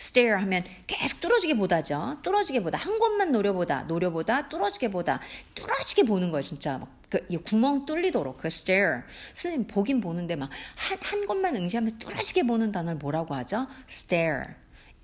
stare 0.00 0.40
하면 0.42 0.64
계속 0.86 1.20
뚫어지게 1.20 1.54
보다죠. 1.54 2.18
뚫어지게 2.22 2.62
보다. 2.62 2.78
한 2.78 2.98
곳만 2.98 3.32
노려보다, 3.32 3.84
노려보다, 3.84 4.48
뚫어지게 4.48 4.90
보다. 4.90 5.20
뚫어지게 5.54 6.02
보는 6.04 6.30
거예요, 6.30 6.42
진짜. 6.42 6.78
막, 6.78 6.90
그, 7.08 7.26
구멍 7.44 7.86
뚫리도록. 7.86 8.38
그 8.38 8.48
stare. 8.48 9.02
선생님 9.32 9.66
보긴 9.68 10.00
보는데 10.00 10.36
막, 10.36 10.50
한, 10.74 10.98
한 11.00 11.26
곳만 11.26 11.56
응시하면서 11.56 11.98
뚫어지게 11.98 12.42
보는 12.44 12.72
단어를 12.72 12.98
뭐라고 12.98 13.34
하죠? 13.34 13.66
stare. 13.88 14.54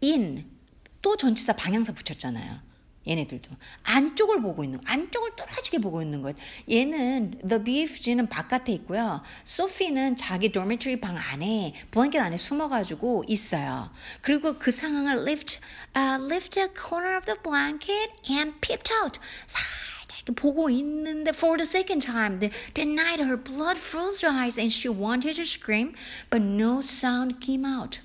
in. 0.03 0.51
또 1.03 1.17
전치사 1.17 1.55
방향사 1.55 1.93
붙였잖아요. 1.93 2.70
얘네들도 3.07 3.51
안쪽을 3.83 4.43
보고 4.43 4.63
있는 4.63 4.81
안쪽을 4.85 5.35
뚫어지게 5.37 5.79
보고 5.79 6.03
있는 6.03 6.23
것. 6.23 6.37
얘는 6.71 7.41
the 7.49 7.63
BFG는 7.65 8.29
바깥에 8.29 8.73
있고요. 8.73 9.23
소피는 9.45 10.17
자기 10.17 10.53
dormitory 10.53 11.01
방 11.01 11.17
안에 11.17 11.75
블랭켓 11.91 12.21
안에 12.21 12.37
숨어가지고 12.37 13.25
있어요. 13.27 13.91
그리고 14.21 14.59
그 14.59 14.71
상황을 14.71 15.23
lift 15.23 15.61
uh, 15.97 16.23
lift 16.23 16.51
the 16.51 16.69
corner 16.69 17.17
of 17.17 17.25
the 17.25 17.39
blanket 17.43 18.13
and 18.29 18.61
peeped 18.61 18.93
out. 18.93 19.19
살짝 19.47 20.37
보고 20.37 20.69
있는데 20.69 21.31
for 21.31 21.57
the 21.57 21.65
second 21.65 22.05
time 22.05 22.39
the, 22.39 22.51
that 22.75 22.87
night 22.87 23.19
her 23.25 23.37
blood 23.37 23.79
froze 23.79 24.21
her 24.21 24.31
eyes 24.31 24.59
and 24.61 24.71
she 24.71 24.89
wanted 24.93 25.35
to 25.37 25.45
scream 25.45 25.95
but 26.29 26.43
no 26.43 26.81
sound 26.81 27.41
came 27.41 27.65
out. 27.65 28.01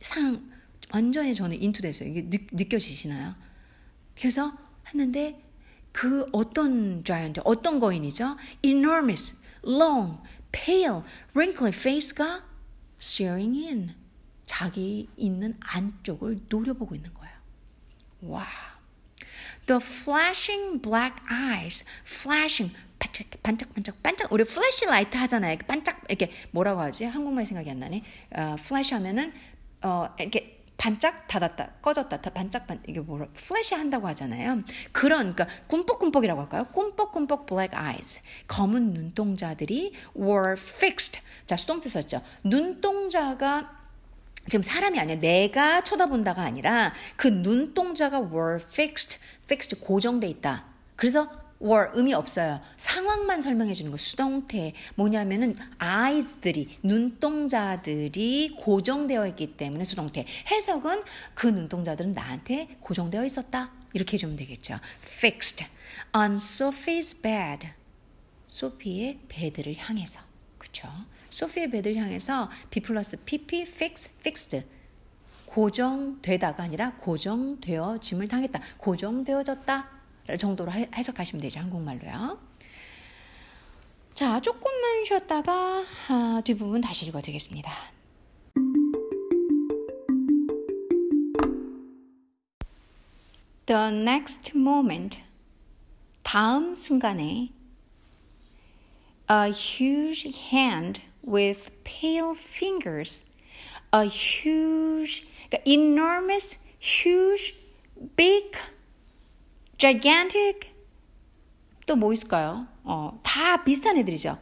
상 0.00 0.50
완전히 0.90 1.34
저는 1.34 1.60
인투됐어요. 1.60 2.08
이게 2.08 2.28
느, 2.28 2.38
느껴지시나요? 2.52 3.34
그래서 4.22 4.52
했는데 4.86 5.36
그 5.90 6.26
어떤 6.30 7.02
giant, 7.02 7.40
어떤 7.44 7.80
거인이죠? 7.80 8.36
enormous, 8.62 9.34
long, 9.64 10.22
pale, 10.52 11.02
wrinkly 11.34 11.72
face가 11.74 12.44
staring 13.00 13.66
in. 13.66 13.94
자기 14.44 15.08
있는 15.16 15.56
안쪽을 15.58 16.42
노려보고 16.48 16.94
있는 16.94 17.12
거예요. 17.14 17.34
와. 18.22 18.46
The 19.66 19.80
flashing 19.82 20.80
black 20.80 21.16
eyes, 21.28 21.84
flashing 22.06 22.72
반짝 23.00 23.26
반짝 23.42 23.74
반짝 23.74 24.02
반짝 24.04 24.32
우리 24.32 24.44
light 24.86 25.16
하잖아요. 25.16 25.58
반짝 25.66 26.04
이렇게 26.08 26.30
뭐라고 26.52 26.80
하지? 26.80 27.06
한국말 27.06 27.44
생각이 27.44 27.68
안 27.68 27.80
나네. 27.80 28.04
어, 28.36 28.56
플래시 28.56 28.94
하면은 28.94 29.32
어 29.82 30.14
이렇게 30.20 30.61
반짝 30.76 31.28
닫았다 31.28 31.74
꺼졌다 31.82 32.18
반짝 32.20 32.66
반 32.66 32.82
이게 32.86 33.00
뭐라 33.00 33.26
플래시 33.34 33.74
한다고 33.74 34.08
하잖아요. 34.08 34.62
그런 34.90 35.34
그러니까 35.34 35.46
꿈뻑꿈뻑이라고 35.68 36.40
할까요? 36.40 36.66
꿈뻑꿈뻑 36.72 37.46
black 37.46 37.78
eyes 37.78 38.20
검은 38.48 38.92
눈동자들이 38.92 39.92
were 40.16 40.52
fixed 40.52 41.20
자 41.46 41.56
수동태 41.56 41.88
썼죠. 41.88 42.22
눈동자가 42.42 43.82
지금 44.48 44.62
사람이 44.62 44.98
아니야. 44.98 45.16
내가 45.16 45.82
쳐다본다가 45.82 46.42
아니라 46.42 46.92
그 47.16 47.28
눈동자가 47.28 48.20
were 48.20 48.56
fixed, 48.56 49.18
fixed 49.44 49.80
고정돼 49.80 50.26
있다. 50.28 50.64
그래서 50.96 51.30
were 51.62 51.90
의미 51.94 52.12
없어요. 52.12 52.60
상황만 52.76 53.40
설명해 53.40 53.74
주는 53.74 53.90
거 53.90 53.96
수동태 53.96 54.72
뭐냐면은 54.96 55.56
eyes들이 55.80 56.78
눈동자들이 56.82 58.56
고정되어 58.60 59.26
있기 59.28 59.56
때문에 59.56 59.84
수동태 59.84 60.26
해석은 60.50 61.02
그 61.34 61.46
눈동자들은 61.46 62.14
나한테 62.14 62.76
고정되어 62.80 63.24
있었다 63.24 63.70
이렇게 63.92 64.14
해주면 64.14 64.36
되겠죠. 64.36 64.78
fixed 65.02 65.64
on 66.14 66.34
Sophie's 66.34 67.22
bed 67.22 67.68
소피의 68.48 69.20
베드를 69.28 69.76
향해서 69.76 70.20
그쵸? 70.58 70.88
소피의 71.30 71.70
베드를 71.70 71.96
향해서 71.96 72.50
B 72.70 72.80
플러스 72.80 73.22
PP 73.24 73.62
fix 73.62 74.10
fixed 74.20 74.64
고정되다가 75.46 76.62
아니라 76.62 76.92
고정되어짐을 76.96 78.28
당했다. 78.28 78.60
고정되어졌다. 78.78 80.01
정도로 80.38 80.72
해석하시면 80.72 81.40
되죠. 81.42 81.60
한국말로요. 81.60 82.38
자, 84.14 84.40
조금만 84.40 85.04
쉬었다가 85.04 85.84
아, 86.08 86.42
뒷부분 86.44 86.80
다시 86.80 87.06
읽어드리겠습니다. 87.06 87.72
The 93.66 93.88
next 93.88 94.52
moment, 94.54 95.22
다음 96.22 96.74
순간에 96.74 97.50
a 99.30 99.50
huge 99.50 100.26
hand 100.52 101.00
with 101.26 101.70
pale 101.84 102.34
fingers, 102.36 103.24
a 103.94 104.06
huge, 104.06 105.26
enormous, 105.64 106.58
huge, 106.78 107.54
big 108.16 108.58
gigantic 109.82 110.70
또 111.86 111.96
뭐 111.96 112.12
있을까요? 112.12 112.68
어, 112.84 113.18
다 113.24 113.64
비슷한 113.64 113.96
애들이죠. 113.98 114.38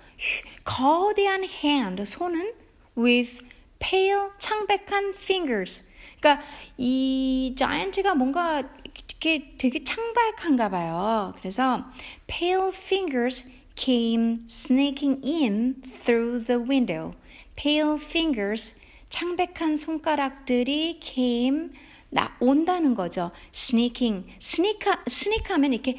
거대한 0.65 1.45
hand 1.45 2.05
손은 2.05 2.53
with 2.95 3.43
pale 3.79 4.29
창백한 4.39 5.15
fingers. 5.17 5.89
그러니까 6.21 6.45
이 6.77 7.55
giant가 7.57 8.15
뭔가 8.15 8.63
이렇게 8.85 9.55
되게 9.57 9.83
창백한가 9.83 10.69
봐요. 10.69 11.33
그래서 11.39 11.87
pale 12.27 12.69
fingers 12.69 13.49
came 13.77 14.45
sneaking 14.47 15.23
in 15.25 15.81
through 16.05 16.45
the 16.45 16.61
window. 16.61 17.13
pale 17.57 17.97
fingers 17.97 18.79
창백한 19.09 19.77
손가락들이 19.79 21.01
came 21.03 21.71
나 22.11 22.37
온다는 22.41 22.95
거죠. 22.95 23.31
sneak, 23.55 24.25
sneak 24.39 25.53
하면 25.53 25.73
이렇게 25.73 25.99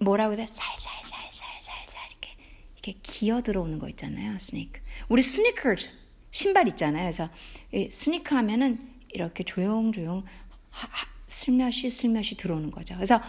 뭐라고 0.00 0.34
해야 0.34 0.46
살살살살살살 0.46 2.10
이렇게 2.10 2.36
이렇게 2.74 2.98
기어 3.02 3.42
들어오는 3.42 3.78
거 3.78 3.88
있잖아요. 3.88 4.34
sneak. 4.34 4.80
우리 5.08 5.20
sneakers 5.20 5.90
신발 6.30 6.66
있잖아요. 6.68 7.04
그래서 7.04 7.30
sneak 7.72 8.36
하면은 8.36 8.90
이렇게 9.10 9.44
조용조용 9.44 10.24
하, 10.70 10.88
하, 10.88 11.06
슬며시 11.28 11.90
슬며시 11.90 12.36
들어오는 12.36 12.70
거죠. 12.70 12.94
그래서 12.94 13.20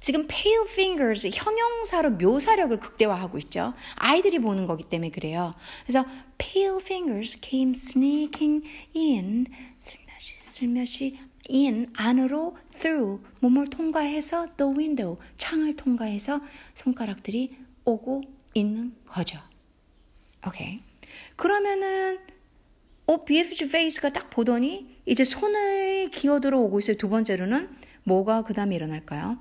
지금 0.00 0.26
pale 0.26 0.64
fingers 0.68 1.28
형용사로 1.32 2.12
묘사력을 2.12 2.78
극대화하고 2.80 3.38
있죠. 3.38 3.74
아이들이 3.96 4.38
보는 4.38 4.66
거기 4.66 4.84
때문에 4.84 5.10
그래요. 5.10 5.54
그래서 5.84 6.04
pale 6.38 6.78
fingers 6.80 7.38
came 7.40 7.72
sneaking 7.76 8.66
in 8.96 9.46
슬며시 9.78 10.34
슬며시 10.48 11.18
in 11.50 11.90
안으로 11.94 12.56
through 12.78 13.22
몸을 13.40 13.68
통과해서 13.68 14.48
the 14.56 14.72
window 14.72 15.18
창을 15.38 15.76
통과해서 15.76 16.40
손가락들이 16.74 17.56
오고 17.84 18.22
있는 18.54 18.94
거죠. 19.06 19.38
오케이. 20.46 20.80
그러면은 21.36 22.18
어 23.06 23.24
BFG 23.24 23.64
face가 23.64 24.12
딱 24.12 24.30
보더니 24.30 24.96
이제 25.06 25.24
손을 25.24 26.10
기어 26.10 26.40
들어 26.40 26.58
오고 26.60 26.78
있어요. 26.78 26.96
두 26.96 27.08
번째로는 27.08 27.68
뭐가 28.04 28.42
그 28.42 28.54
다음에 28.54 28.76
일어날까요? 28.76 29.38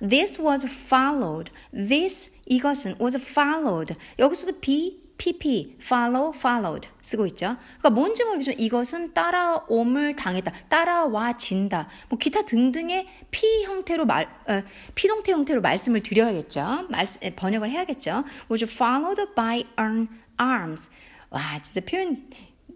This 0.00 0.40
was 0.40 0.66
followed. 0.66 1.52
This 1.72 2.36
이것은 2.46 2.96
was 3.00 3.16
followed. 3.16 3.94
여기서도 4.18 4.60
be 4.60 5.01
pp, 5.22 5.76
follow, 5.80 6.32
followed 6.36 6.88
쓰고 7.00 7.26
있죠. 7.28 7.56
그러니까 7.78 7.90
뭔지 7.90 8.24
모르겠지만 8.24 8.58
이것은 8.58 9.14
따라옴을 9.14 10.16
당했다, 10.16 10.52
따라와진다, 10.68 11.88
뭐 12.08 12.18
기타 12.18 12.42
등등의 12.42 13.06
피 13.30 13.62
형태로 13.62 14.04
말, 14.04 14.24
어, 14.48 14.62
피동태 14.96 15.30
형태로 15.30 15.60
말씀을 15.60 16.02
드려야겠죠. 16.02 16.88
말, 16.90 17.06
번역을 17.36 17.70
해야겠죠. 17.70 18.24
was 18.50 18.64
followed 18.64 19.24
by 19.36 19.64
an 19.78 20.08
arms. 20.40 20.90
와, 21.30 21.60
진짜 21.62 21.80
표현 21.88 22.28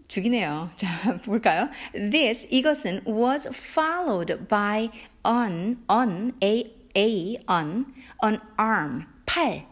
죽이네요. 0.07 0.71
자, 0.77 1.19
볼까요? 1.25 1.69
This, 1.91 2.47
이것은 2.49 3.01
was 3.05 3.49
followed 3.49 4.47
by 4.47 4.89
on, 5.25 5.83
on, 5.89 6.31
a, 6.41 6.73
a, 6.95 7.37
on, 7.49 7.93
an 8.23 8.39
arm, 8.57 9.05
팔. 9.25 9.67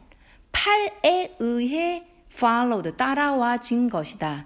팔에 0.52 1.36
의해 1.40 2.15
followed 2.36 2.92
따라와진 2.98 3.90
것이다. 3.90 4.46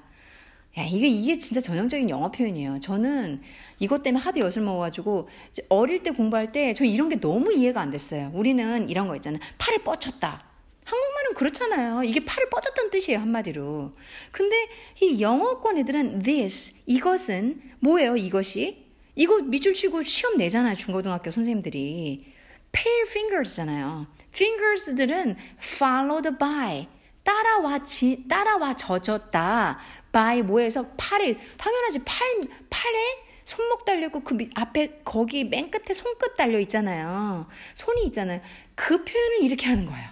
야, 0.78 0.84
이게 0.84 1.08
이게 1.08 1.38
진짜 1.38 1.60
전형적인 1.62 2.10
영어 2.10 2.32
표현이에요. 2.32 2.80
저는 2.80 3.42
이것 3.80 4.04
때문에 4.04 4.24
하도 4.24 4.40
엿을 4.40 4.62
먹어가지고 4.62 5.28
어릴 5.70 6.04
때 6.04 6.12
공부할 6.12 6.52
때 6.52 6.74
저 6.74 6.84
이런 6.86 7.10
게 7.10 7.20
너무 7.20 7.52
이해가 7.52 7.82
안 7.82 7.90
됐어요. 7.90 8.32
우리는 8.34 8.88
이런 8.88 9.08
거 9.08 9.16
있잖아요. 9.16 9.42
팔을 9.58 9.84
뻗쳤다. 9.84 10.44
한국말은 10.86 11.34
그렇잖아요. 11.36 12.04
이게 12.04 12.24
팔을 12.26 12.50
뻗었다는 12.50 12.90
뜻이에요, 12.92 13.20
한마디로. 13.20 13.92
근데 14.32 14.68
이 15.02 15.22
영어권 15.22 15.78
애들은 15.80 16.20
this, 16.24 16.76
이것은 16.88 17.62
뭐예요, 17.80 18.16
이것이? 18.18 18.86
이거 19.16 19.38
밑줄 19.40 19.74
치고 19.74 20.02
시험 20.04 20.38
내잖아요, 20.38 20.76
중고등학교 20.76 21.30
선생님들이. 21.30 22.26
pale 22.72 23.02
fingers잖아요. 23.08 24.08
fingers들은 24.34 25.36
followed 25.60 26.38
by, 26.40 26.88
따라와 27.30 27.84
지, 27.86 28.26
따라와 28.28 28.76
젖었다. 28.76 29.78
by 30.12 30.42
뭐에서 30.42 30.88
팔에 30.98 31.38
당연하지 31.58 32.04
팔 32.04 32.28
팔에 32.72 32.98
손목 33.46 33.86
달렸고 33.86 34.22
그 34.24 34.36
앞에 34.56 35.02
거기 35.06 35.44
맨 35.44 35.70
끝에 35.70 35.94
손끝 35.94 36.36
달려 36.38 36.60
있잖아요. 36.62 37.48
손이 37.76 38.06
있잖아요. 38.08 38.42
그 38.74 39.04
표현을 39.04 39.44
이렇게 39.44 39.68
하는 39.68 39.86
거예요. 39.86 40.10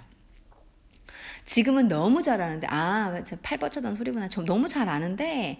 지금은 1.45 1.87
너무 1.87 2.21
잘 2.21 2.39
아는데 2.41 2.67
아 2.69 3.23
팔 3.41 3.57
뻗쳤다는 3.57 3.97
소리구나. 3.97 4.29
저 4.29 4.43
너무 4.43 4.67
잘 4.67 4.87
아는데 4.87 5.59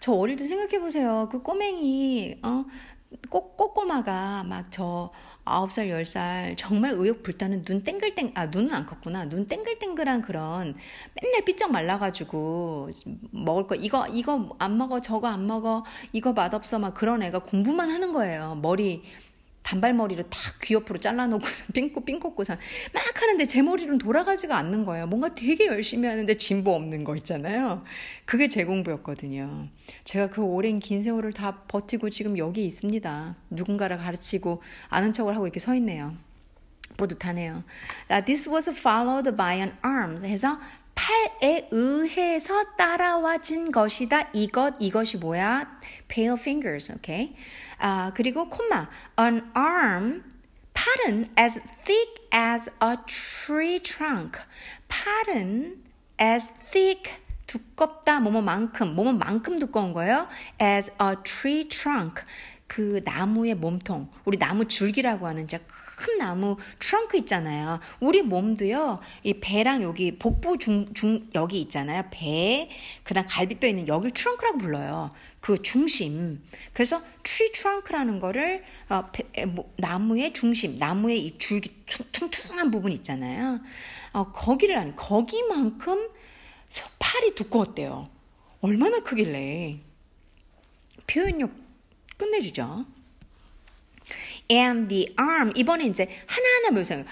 저 0.00 0.12
어릴 0.12 0.36
때 0.36 0.46
생각해 0.46 0.78
보세요. 0.80 1.28
그 1.32 1.40
꼬맹이 1.42 2.40
어 2.42 2.64
꼬, 3.30 3.56
꼬꼬마가 3.56 4.44
막 4.44 4.66
저 4.70 5.10
아홉 5.48 5.72
살, 5.72 5.88
열살 5.90 6.56
정말 6.56 6.92
의욕 6.92 7.22
불타는 7.22 7.64
눈 7.64 7.82
땡글땡 7.82 8.32
아 8.34 8.46
눈은 8.46 8.72
안 8.74 8.86
컸구나. 8.86 9.28
눈 9.28 9.46
땡글땡글한 9.46 10.22
그런 10.22 10.74
맨날 11.20 11.44
삐쩍 11.44 11.70
말라 11.72 11.98
가지고 11.98 12.90
먹을 13.30 13.66
거 13.66 13.74
이거 13.74 14.06
이거 14.08 14.56
안 14.58 14.78
먹어 14.78 15.00
저거 15.00 15.28
안 15.28 15.46
먹어 15.46 15.84
이거 16.12 16.32
맛없어 16.32 16.78
막 16.78 16.94
그런 16.94 17.22
애가 17.22 17.40
공부만 17.40 17.90
하는 17.90 18.12
거예요. 18.12 18.56
머리 18.62 19.02
단발머리로 19.68 20.30
탁귀 20.30 20.74
옆으로 20.74 20.98
잘라놓고서 20.98 21.64
삥꼬 21.74 22.04
삥꼬고서 22.04 22.56
막 22.94 23.22
하는데 23.22 23.44
제 23.44 23.60
머리로는 23.60 23.98
돌아가지가 23.98 24.56
않는 24.56 24.86
거예요. 24.86 25.06
뭔가 25.06 25.34
되게 25.34 25.66
열심히 25.66 26.08
하는데 26.08 26.34
진보 26.38 26.74
없는 26.74 27.04
거 27.04 27.14
있잖아요. 27.16 27.84
그게 28.24 28.48
제 28.48 28.64
공부였거든요. 28.64 29.68
제가 30.04 30.30
그 30.30 30.42
오랜 30.42 30.78
긴 30.78 31.02
세월을 31.02 31.34
다 31.34 31.64
버티고 31.68 32.08
지금 32.08 32.38
여기 32.38 32.64
있습니다. 32.64 33.36
누군가를 33.50 33.98
가르치고 33.98 34.62
아는 34.88 35.12
척을 35.12 35.34
하고 35.34 35.46
이렇게 35.46 35.60
서 35.60 35.74
있네요. 35.74 36.14
뿌듯하네요. 36.96 37.62
This 38.24 38.48
was 38.48 38.70
followed 38.70 39.36
by 39.36 39.58
an 39.58 39.72
arms 39.84 40.24
해서 40.24 40.58
팔에 40.94 41.68
의해서 41.70 42.74
따라와진 42.76 43.70
것이다. 43.70 44.30
이것 44.32 44.74
이것이 44.80 45.18
뭐야? 45.18 45.78
Pale 46.08 46.36
fingers, 46.38 46.92
오케이. 46.92 47.26
Okay? 47.26 47.36
아, 47.78 48.12
그리고 48.14 48.48
콤마, 48.48 48.88
an 49.18 49.50
arm, 49.54 50.22
팔은 50.74 51.30
as 51.38 51.58
thick 51.84 52.28
as 52.32 52.70
a 52.82 52.96
tree 53.06 53.80
trunk. 53.80 54.40
팔은 54.88 55.82
as 56.20 56.48
thick 56.70 57.10
두껍다 57.46 58.20
뭐뭐만큼 58.20 58.94
뭐뭐만큼 58.94 59.58
두꺼운 59.58 59.92
거예요. 59.92 60.28
as 60.60 60.92
a 61.00 61.16
tree 61.24 61.68
trunk. 61.68 62.22
그 62.68 63.00
나무의 63.02 63.54
몸통, 63.54 64.10
우리 64.26 64.38
나무 64.38 64.68
줄기라고 64.68 65.26
하는 65.26 65.46
큰 65.46 66.18
나무 66.18 66.58
trunk 66.78 67.16
있잖아요. 67.18 67.80
우리 67.98 68.20
몸도요, 68.20 69.00
이 69.24 69.40
배랑 69.40 69.82
여기 69.82 70.18
복부 70.18 70.58
중, 70.58 70.92
중, 70.92 71.28
여기 71.34 71.60
있잖아요. 71.62 72.04
배, 72.10 72.68
그 73.02 73.14
다음 73.14 73.26
갈비뼈 73.26 73.66
있는 73.66 73.88
여기를 73.88 74.12
trunk라고 74.12 74.58
불러요. 74.58 75.12
그 75.40 75.62
중심. 75.62 76.40
그래서 76.74 77.02
tree 77.22 77.52
trunk라는 77.52 78.20
거를, 78.20 78.62
어, 78.90 79.10
배, 79.12 79.46
뭐, 79.46 79.72
나무의 79.78 80.34
중심, 80.34 80.76
나무의 80.76 81.24
이 81.24 81.38
줄기 81.38 81.74
퉁, 82.12 82.30
퉁한 82.30 82.70
부분 82.70 82.92
있잖아요. 82.92 83.60
어, 84.12 84.30
거기를 84.32 84.78
한, 84.78 84.94
거기만큼 84.94 86.10
팔이 86.98 87.34
두꺼웠대요. 87.34 88.10
얼마나 88.60 89.00
크길래. 89.00 89.78
표현력 91.06 91.67
끝내주죠. 92.18 92.84
And 94.50 94.88
the 94.88 95.14
arm 95.18 95.52
이번에 95.54 95.86
이제 95.86 96.08
하나하나 96.26 96.70
묘사해요. 96.72 97.04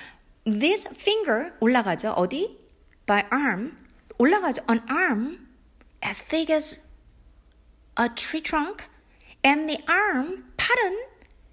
This 0.45 0.88
finger 0.92 1.53
올라가죠. 1.61 2.12
어디? 2.12 2.59
By 3.07 3.25
arm 3.33 3.77
올라가죠. 4.19 4.62
An 4.69 4.83
arm 4.90 5.49
as 6.05 6.23
thick 6.23 6.55
as 6.55 6.81
a 7.99 8.09
tree 8.14 8.42
trunk. 8.42 8.85
And 9.45 9.69
the 9.69 9.83
arm 9.88 10.45
팔은 10.57 11.07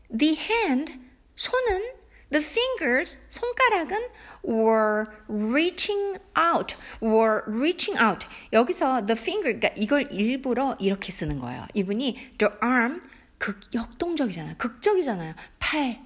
the 0.10 0.36
hand 0.36 0.94
손은 1.36 2.04
the 2.32 2.44
fingers 2.44 3.18
손가락은 3.30 4.10
were 4.44 5.06
reaching 5.28 6.18
out 6.36 6.76
were 7.02 7.44
reaching 7.46 8.00
out 8.02 8.26
여기서 8.52 9.06
the 9.06 9.16
finger 9.16 9.54
그러니까 9.54 9.70
이걸 9.76 10.12
일부러 10.12 10.76
이렇게 10.80 11.12
쓰는 11.12 11.40
거예요. 11.40 11.68
이분이 11.74 12.38
the 12.40 12.52
arm 12.64 13.02
극, 13.44 13.60
역동적이잖아요. 13.74 14.56
극적이잖아요. 14.58 15.34
팔, 15.60 16.02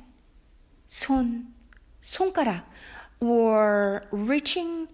손, 0.87 1.53
손가락, 2.01 2.67
or 3.19 4.01
reaching 4.11 4.91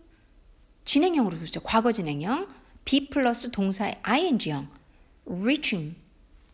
진행형으로 0.84 1.38
쓰죠. 1.38 1.62
과거 1.62 1.94
진행형. 1.94 2.50
be 2.84 3.08
플러스 3.10 3.50
동사의 3.50 4.02
ing형. 4.04 4.68
reaching. 5.26 5.96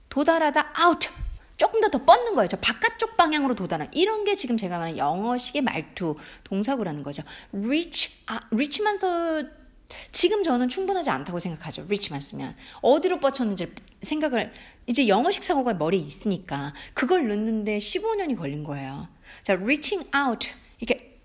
도달하다 0.10 0.74
out. 0.86 1.10
조금 1.58 1.82
더 1.82 1.90
더 1.90 2.06
뻗는 2.06 2.36
거예요. 2.36 2.48
저 2.48 2.58
바깥쪽 2.58 3.18
방향으로 3.18 3.56
도달한. 3.56 3.90
이런 3.92 4.26
게 4.26 4.36
지금 4.36 4.58
제가 4.58 4.78
말하는 4.78 5.00
영어식의 5.00 5.64
말투, 5.64 6.18
동사구라는 6.44 7.02
거죠. 7.02 7.24
reach, 7.52 8.14
아, 8.28 8.42
reach만 8.52 8.98
써 8.98 9.44
지금 10.12 10.44
저는 10.44 10.70
충분하지 10.70 11.10
않다고 11.10 11.40
생각하죠. 11.40 11.86
리치만 11.88 12.20
쓰면. 12.22 12.56
어디로 12.82 13.20
뻗쳤는지 13.20 13.74
생각을, 14.02 14.52
이제 14.88 15.08
영어식 15.08 15.44
사고가 15.44 15.74
머리에 15.74 16.00
있으니까 16.02 16.74
그걸 16.94 17.28
넣는데 17.28 17.78
15년이 17.80 18.38
걸린 18.38 18.64
거예요. 18.64 19.08
자, 19.44 19.54
reaching 19.54 20.10
out. 20.16 20.50
이렇게 20.80 21.20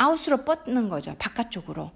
out으로 0.00 0.44
뻗는 0.44 0.88
거죠. 0.88 1.14
바깥쪽으로. 1.18 1.92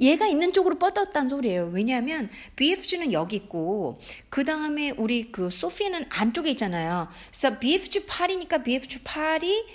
얘가 0.00 0.26
있는 0.26 0.52
쪽으로 0.54 0.78
뻗었다는 0.78 1.28
소리예요. 1.28 1.70
왜냐하면 1.72 2.30
BFG는 2.56 3.12
여기 3.12 3.36
있고 3.36 4.00
그 4.30 4.44
다음에 4.44 4.90
우리 4.90 5.30
그 5.30 5.50
소피는 5.50 6.06
안쪽에 6.08 6.50
있잖아요. 6.52 7.08
그래서 7.28 7.58
BFG 7.58 8.06
8이니까 8.06 8.64
BFG 8.64 9.00
8이 9.00 9.66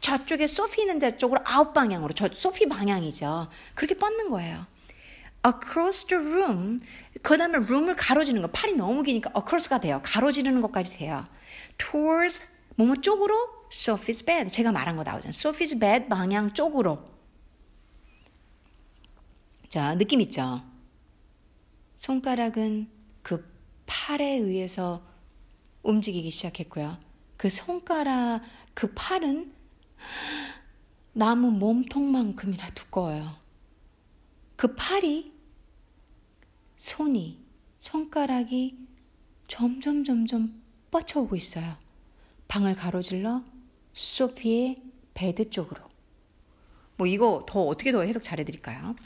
저쪽에 0.00 0.46
소피 0.46 0.82
있는 0.82 0.98
데 0.98 1.16
쪽으로 1.18 1.40
아웃 1.44 1.72
방향으로 1.74 2.14
저 2.14 2.28
소피 2.32 2.66
방향이죠. 2.66 3.48
그렇게 3.74 3.94
뻗는 3.94 4.30
거예요. 4.30 4.66
Across 5.46 6.06
the 6.06 6.22
room. 6.22 6.78
그 7.22 7.36
다음에 7.36 7.58
room을 7.58 7.96
가로지는 7.96 8.42
거. 8.42 8.48
팔이 8.48 8.74
너무 8.74 9.02
기니까 9.02 9.30
across가 9.36 9.78
돼요. 9.80 10.00
가로지르는 10.02 10.60
것까지 10.62 10.96
돼요. 10.96 11.24
towards 11.78 12.44
뭐뭐 12.76 12.96
쪽으로 12.96 13.34
Sophie's 13.70 14.24
bed. 14.26 14.50
제가 14.50 14.72
말한 14.72 14.96
거 14.96 15.02
나오잖아요. 15.02 15.30
Sophie's 15.30 15.78
bed 15.80 16.08
방향 16.08 16.52
쪽으로. 16.54 17.04
자, 19.68 19.94
느낌 19.96 20.20
있죠? 20.22 20.62
손가락은 21.96 22.88
그 23.22 23.44
팔에 23.86 24.36
의해서 24.36 25.04
움직이기 25.82 26.30
시작했고요. 26.30 26.98
그 27.36 27.50
손가락, 27.50 28.42
그 28.74 28.92
팔은 28.94 29.52
나무 31.12 31.50
몸통만큼이나 31.50 32.68
두꺼워요. 32.70 33.36
그 34.56 34.74
팔이 34.74 35.33
손이, 36.84 37.38
손가락이 37.78 38.76
점점 39.48 40.04
점점 40.04 40.62
뻗쳐오고 40.90 41.34
있어요. 41.34 41.78
방을 42.46 42.74
가로질러 42.74 43.42
소피의 43.94 44.82
베드 45.14 45.48
쪽으로. 45.48 45.80
뭐 46.96 47.06
이거 47.06 47.46
더 47.48 47.62
어떻게 47.62 47.90
더 47.90 48.02
해석 48.02 48.22
잘해드릴까요? 48.22 48.96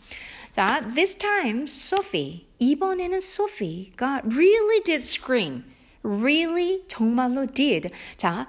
자, 0.51 0.81
this 0.93 1.19
time 1.19 1.63
Sophie 1.63 2.49
이번에는 2.59 3.19
Sophie가 3.19 4.23
really 4.25 4.83
did 4.83 5.05
scream. 5.05 5.63
really 6.03 6.83
정말로 6.89 7.47
did. 7.47 7.91
자, 8.17 8.49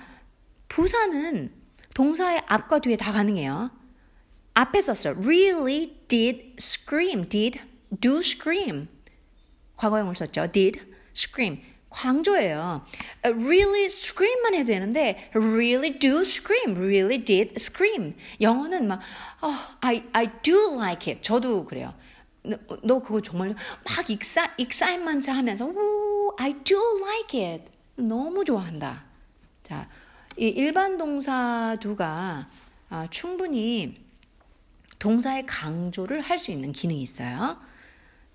부사는 0.69 1.53
동사의 1.93 2.41
앞과 2.47 2.79
뒤에 2.79 2.97
다 2.97 3.11
가능해요. 3.11 3.69
앞에 4.55 4.81
썼어요. 4.81 5.19
really 5.19 5.93
did 6.07 6.55
scream. 6.57 7.29
did 7.29 7.59
do 8.01 8.21
scream. 8.21 8.87
과거형을 9.79 10.15
썼죠. 10.15 10.51
did 10.51 10.81
scream. 11.15 11.61
광조예요. 11.89 12.85
really 13.23 13.85
scream만 13.85 14.53
해도 14.53 14.67
되는데 14.67 15.31
really 15.33 15.97
do 15.97 16.21
scream, 16.21 16.77
really 16.77 17.23
did 17.23 17.53
scream. 17.55 18.15
영어는 18.41 18.87
막 18.87 18.99
oh, 19.41 19.57
I 19.81 20.03
I 20.13 20.29
do 20.43 20.75
like 20.75 21.11
it. 21.11 21.23
저도 21.23 21.65
그래요. 21.65 21.93
너, 22.43 22.57
너 22.83 22.99
그거 22.99 23.21
정말 23.21 23.55
막 23.85 24.09
exci- 24.09 24.53
excitement 24.57 25.29
하면서 25.31 25.65
오 25.65 26.35
I 26.37 26.53
do 26.63 26.77
like 27.01 27.41
it. 27.43 27.63
너무 27.95 28.45
좋아한다. 28.45 29.05
자, 29.63 29.89
이 30.37 30.47
일반 30.47 30.97
동사 30.97 31.75
do가 31.79 32.49
아, 32.89 33.07
충분히 33.09 33.97
동사의 34.99 35.45
강조를 35.45 36.21
할 36.21 36.37
수 36.37 36.51
있는 36.51 36.71
기능이 36.71 37.01
있어요. 37.01 37.57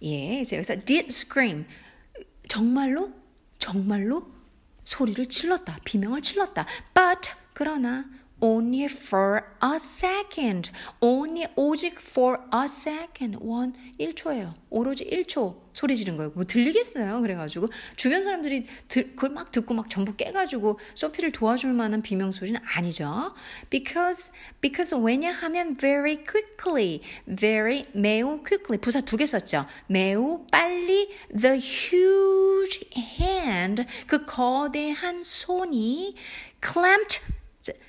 예, 0.04 0.42
그래서 0.48 0.74
did 0.84 1.06
scream 1.08 1.64
정말로 2.48 3.12
정말로 3.58 4.30
소리를 4.84 5.28
질렀다. 5.28 5.78
비명을 5.84 6.20
질렀다. 6.22 6.66
But 6.94 7.30
그러나 7.54 8.04
only 8.44 8.85
for 8.85 9.42
a 9.62 9.78
second. 9.78 10.70
only 11.00 11.46
오직 11.57 11.98
for 11.98 12.38
a 12.52 12.66
second. 12.66 13.38
원 13.40 13.72
1초예요. 13.98 14.52
오로지 14.68 15.09
1초 15.09 15.64
소리 15.72 15.96
지른 15.96 16.16
거예요. 16.16 16.30
뭐 16.35 16.44
들리겠어요. 16.44 17.20
그래가지고 17.22 17.68
주변 17.96 18.22
사람들이 18.22 18.66
들, 18.88 19.16
그걸 19.16 19.30
막 19.30 19.50
듣고 19.50 19.72
막 19.74 19.88
전부 19.88 20.14
깨가지고 20.14 20.78
소피를 20.94 21.33
도와줄 21.33 21.72
만한 21.72 22.02
비명 22.02 22.30
소리는 22.30 22.61
아니죠. 22.64 23.35
Because 23.70 24.33
because 24.61 24.94
왜냐하면 24.94 25.76
very 25.76 26.22
quickly, 26.24 27.00
very 27.26 27.87
매우 27.92 28.42
quickly 28.42 28.78
부사 28.78 29.00
두 29.00 29.16
개 29.16 29.24
썼죠. 29.26 29.66
매우 29.87 30.46
빨리 30.52 31.09
the 31.35 31.59
huge 31.59 32.87
hand 32.94 33.85
그 34.07 34.26
거대한 34.26 35.22
손이 35.24 36.14
clamped 36.62 37.20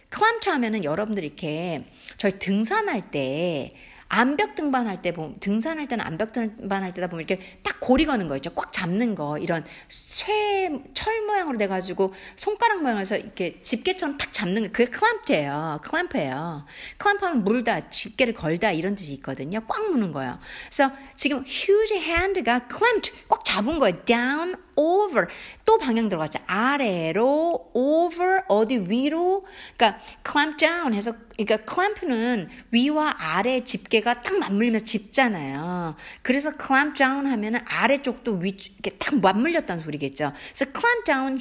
클램트 0.10 0.50
하면은 0.50 0.84
여러분들 0.84 1.24
이렇게 1.24 1.84
저희 2.18 2.40
등산할 2.40 3.12
때 3.12 3.72
암벽 4.08 4.56
등반할 4.56 5.02
때 5.02 5.12
보면 5.12 5.40
등산할 5.40 5.88
때는 5.88 6.06
암벽 6.06 6.32
등반할 6.32 6.94
때다 6.94 7.08
보면 7.08 7.26
이렇게 7.28 7.42
딱 7.64 7.80
고리 7.80 8.06
거는 8.06 8.28
거 8.28 8.36
있죠. 8.38 8.52
꽉 8.54 8.72
잡는 8.72 9.16
거 9.16 9.38
이런 9.40 9.66
쇠 9.90 10.56
철 10.94 11.22
모양으로 11.26 11.58
돼 11.58 11.68
가지고 11.68 12.14
손가락 12.36 12.82
모양에서 12.82 13.18
이렇게 13.18 13.62
집게처럼 13.62 14.18
탁 14.18 14.34
잡는 14.34 14.64
거 14.64 14.70
그게 14.72 14.86
클램프예요. 14.86 15.80
클램프예요. 15.84 16.66
클램프하면 16.98 17.44
물다, 17.44 17.90
집게를 17.90 18.34
걸다 18.34 18.72
이런 18.72 18.96
뜻이 18.96 19.14
있거든요. 19.16 19.62
꽉 19.68 19.92
무는 19.92 20.12
거예요. 20.12 20.40
그래서 20.66 20.92
지금 21.16 21.44
huge 21.46 21.98
hand가 21.98 22.62
clamped 22.68 23.14
꽉 23.28 23.44
잡은 23.46 23.80
거예요. 23.80 24.04
down 24.06 24.56
over 24.76 25.28
또 25.66 25.78
방향 25.80 26.10
들어갔죠. 26.10 26.40
아래로 26.46 27.72
over 27.74 28.44
어디 28.48 28.78
위로 28.78 29.46
그러니까 29.76 30.00
clamp 30.24 30.58
down 30.58 30.94
해서 30.94 31.14
그러니까 31.36 31.58
clamp는 31.72 32.50
위와 32.72 33.16
아래 33.18 33.64
집게가 33.64 34.22
딱 34.22 34.38
맞물리면서 34.38 34.86
집잖아요. 34.86 35.96
그래서 36.22 36.52
clamp 36.64 36.96
down 36.96 37.26
하면은 37.26 37.62
아래쪽도 37.66 38.34
위 38.34 38.50
이렇게 38.50 38.92
딱 38.98 39.20
맞물렸다는 39.20 39.84
소리겠죠. 39.84 40.34
그래서 40.56 40.72
clamp 40.72 41.04
down 41.06 41.40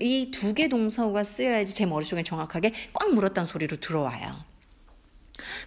이 0.00 0.30
두 0.30 0.54
개 0.54 0.68
동사가 0.68 1.24
쓰여야지 1.24 1.74
제 1.74 1.84
머릿속에 1.86 2.22
정확하게 2.22 2.72
꽉 2.92 3.12
물었다는 3.12 3.48
소리로 3.48 3.78
들어와요. 3.78 4.43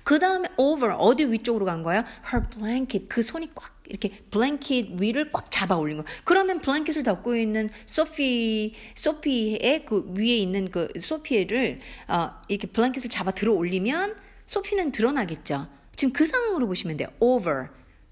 그 0.04 0.20
다음에 0.20 0.48
over 0.58 0.96
어디 0.98 1.26
위쪽으로 1.26 1.66
간 1.66 1.84
거예요? 1.84 2.04
her 2.34 2.48
blanket 2.50 3.08
그 3.08 3.22
손이 3.24 3.52
꽉 3.56 3.78
이렇게 3.90 4.10
블랭킷 4.32 5.00
위를 5.00 5.32
꽉 5.32 5.50
잡아 5.50 5.76
올린 5.76 5.98
거. 5.98 6.04
그러면 6.24 6.60
블랭킷을 6.62 7.04
덮고 7.04 7.36
있는 7.36 7.70
소피 7.86 8.74
소피의 8.96 9.86
그 9.86 10.14
위에 10.14 10.38
있는 10.38 10.70
그 10.70 10.88
소피를 11.00 11.80
어, 12.08 12.32
이렇게 12.48 12.68
블랭킷을 12.68 13.10
잡아 13.10 13.32
들어 13.32 13.54
올리면 13.54 14.16
소피는 14.46 14.92
드러나겠죠. 14.92 15.68
지금 15.96 16.14
그 16.14 16.26
상황으로 16.26 16.68
보시면 16.68 16.98
돼요. 16.98 17.10
over, 17.20 17.70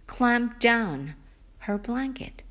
clamp 0.10 0.60
down 0.60 1.16
her 1.68 1.82
blanket. 1.82 2.45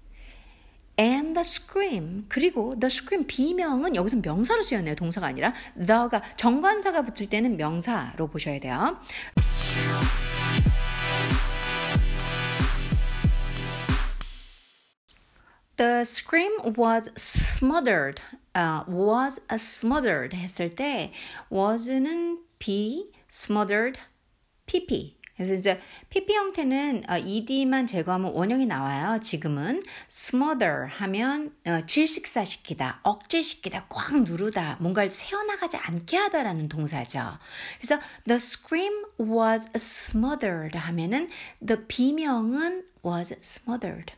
And 0.98 1.34
the 1.34 1.40
scream 1.40 2.26
그리고 2.28 2.74
the 2.78 2.86
scream 2.86 3.26
비명은 3.26 3.96
여기서 3.96 4.18
명사로 4.22 4.62
쓰였네요 4.62 4.94
동사가 4.94 5.26
아니라 5.26 5.52
the가 5.76 6.22
정관사가 6.36 7.02
붙을 7.02 7.28
때는 7.28 7.56
명사로 7.56 8.28
보셔야 8.28 8.58
돼요 8.60 8.98
The 15.76 16.04
scream 16.04 16.72
was 16.76 17.10
smothered. 17.16 18.20
Uh, 18.54 18.84
was 18.86 19.40
smothered 19.50 20.32
했을 20.32 20.76
때 20.76 21.12
was는 21.50 22.38
be, 22.60 23.10
smothered, 23.28 23.98
pp. 24.66 25.16
그래서 25.36 25.54
이제 25.54 25.80
pp 26.10 26.32
형태는 26.32 27.04
어, 27.08 27.18
ed만 27.18 27.86
제거하면 27.86 28.32
원형이 28.32 28.66
나와요. 28.66 29.20
지금은 29.20 29.82
smother 30.08 30.86
하면 30.88 31.52
어, 31.66 31.80
질식사시키다, 31.86 33.00
억제시키다, 33.02 33.86
꽉 33.88 34.22
누르다, 34.22 34.76
뭔가를 34.80 35.10
새어나가지 35.10 35.76
않게 35.76 36.16
하다라는 36.16 36.68
동사죠. 36.68 37.38
그래서 37.78 38.00
the 38.24 38.36
scream 38.36 39.04
was 39.18 39.68
smothered 39.74 40.78
하면은 40.78 41.28
the 41.66 41.84
비명은 41.86 42.86
was 43.04 43.34
smothered. 43.42 44.12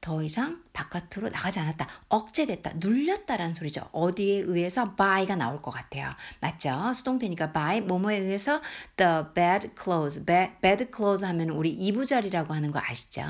더 0.00 0.22
이상 0.22 0.62
바깥으로 0.72 1.28
나가지 1.28 1.58
않았다. 1.58 1.86
억제됐다. 2.08 2.72
눌렸다라는 2.76 3.54
소리죠. 3.54 3.82
어디에 3.92 4.38
의해서 4.38 4.94
by가 4.94 5.36
나올 5.36 5.60
것 5.60 5.70
같아요. 5.70 6.10
맞죠? 6.40 6.94
수동태니까 6.94 7.52
by 7.52 7.82
뭐뭐에 7.82 8.16
의해서 8.16 8.62
the 8.96 9.24
bed 9.34 9.70
clothes. 9.80 10.24
bed, 10.24 10.52
bed 10.62 10.86
clothes 10.94 11.24
하면 11.24 11.50
우리 11.50 11.70
이부자리라고 11.70 12.54
하는 12.54 12.70
거 12.70 12.80
아시죠? 12.82 13.22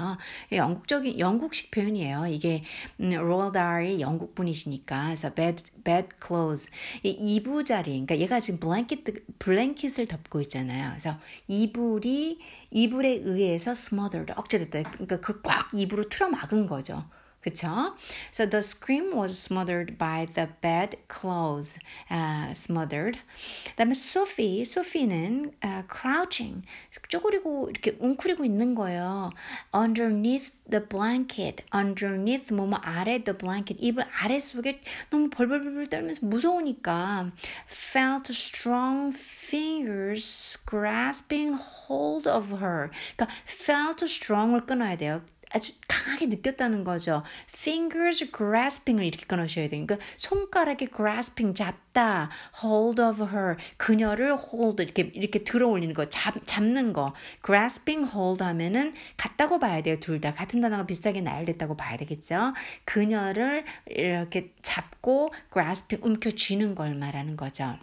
영국적인 0.53 1.19
영국식 1.19 1.73
표현이에요. 1.73 2.27
이게 2.29 2.63
음, 3.01 3.11
로ald 3.15 3.59
R이 3.59 4.01
영국 4.01 4.37
분이시니까 4.37 5.07
그래서 5.07 5.35
bed 5.35 5.65
bed 5.83 6.09
clothes. 6.25 6.71
이 7.03 7.11
이부자리. 7.11 7.91
그러니까 7.91 8.19
얘가 8.19 8.39
지금 8.39 8.61
블랭킷 8.61 9.05
블랭킷을 9.41 10.07
덮고 10.07 10.41
있잖아요. 10.43 10.91
그래서 10.91 11.19
이불이 11.49 12.39
이불에 12.71 13.21
의해서 13.25 13.73
smothered 13.73 14.33
억제됐다. 14.37 14.91
그러니까 14.91 15.21
그걸 15.21 15.43
꽉 15.43 15.71
입으로 15.75 16.09
틀어막은 16.09 16.67
거죠. 16.67 17.05
그쵸? 17.46 17.96
So 18.32 18.48
the 18.48 18.64
scream 18.64 19.16
was 19.16 19.38
smothered 19.38 20.00
by 20.00 20.26
the 20.34 20.50
bed 20.62 20.98
clothes. 21.08 21.78
Uh, 22.10 22.54
smothered. 22.56 23.20
그다음에 23.78 23.92
Sophie, 23.92 24.62
Sophie는 24.66 25.54
uh, 25.64 25.84
crouching, 25.88 26.66
쪼그리고 27.08 27.70
이렇게 27.70 27.96
웅크리고 28.00 28.44
있는 28.44 28.74
거예요. 28.74 29.32
Underneath 29.72 30.54
the 30.68 30.84
blanket, 30.84 31.64
underneath 31.72 32.52
뭐뭐 32.52 32.80
아래 32.82 33.24
the 33.24 33.38
blanket, 33.38 33.78
이불 33.80 34.04
아래 34.20 34.40
속에 34.40 34.82
너무 35.12 35.30
벌벌벌 35.30 35.86
떨면서 35.86 36.26
무서우니까 36.26 37.32
felt 37.68 38.32
strong 38.34 39.16
fingers 39.16 40.58
grasping 40.66 41.56
hold 41.56 42.28
of 42.28 42.58
her. 42.58 42.90
그러니까 43.16 43.28
felt 43.46 44.04
strong을 44.04 44.66
끊어야 44.66 44.98
돼요. 44.98 45.22
아주 45.53 45.73
강하게 45.89 46.27
느꼈다는 46.27 46.85
거죠. 46.85 47.23
fingers 47.55 48.31
grasping을 48.31 49.05
이렇게 49.05 49.27
끊으셔야 49.27 49.69
돼요. 49.69 49.85
그러니까 49.85 50.07
손가락에 50.17 50.87
grasping 50.95 51.55
잡다, 51.55 52.31
hold 52.63 53.03
of 53.03 53.23
her 53.25 53.57
그녀를 53.77 54.37
hold 54.37 54.83
이렇게 54.83 55.11
이렇게 55.15 55.43
들어 55.45 55.69
올리는 55.69 55.93
거, 55.95 56.09
잡 56.09 56.35
잡는 56.47 56.93
거. 56.93 57.15
grasping 57.45 58.11
hold 58.15 58.43
하면은 58.45 58.95
같다고 59.17 59.59
봐야 59.59 59.83
돼요. 59.83 59.99
둘 60.01 60.21
다 60.21 60.33
같은 60.33 60.61
단어가 60.61 60.85
비슷하게 60.87 61.23
나열됐다고 61.23 61.77
봐야 61.77 61.97
되겠죠. 61.97 62.53
그녀를 62.85 63.65
이렇게 63.87 64.53
잡고 64.63 65.33
grasping 65.53 66.07
움켜쥐는 66.07 66.75
걸 66.75 66.95
말하는 66.95 67.37
거죠. 67.37 67.77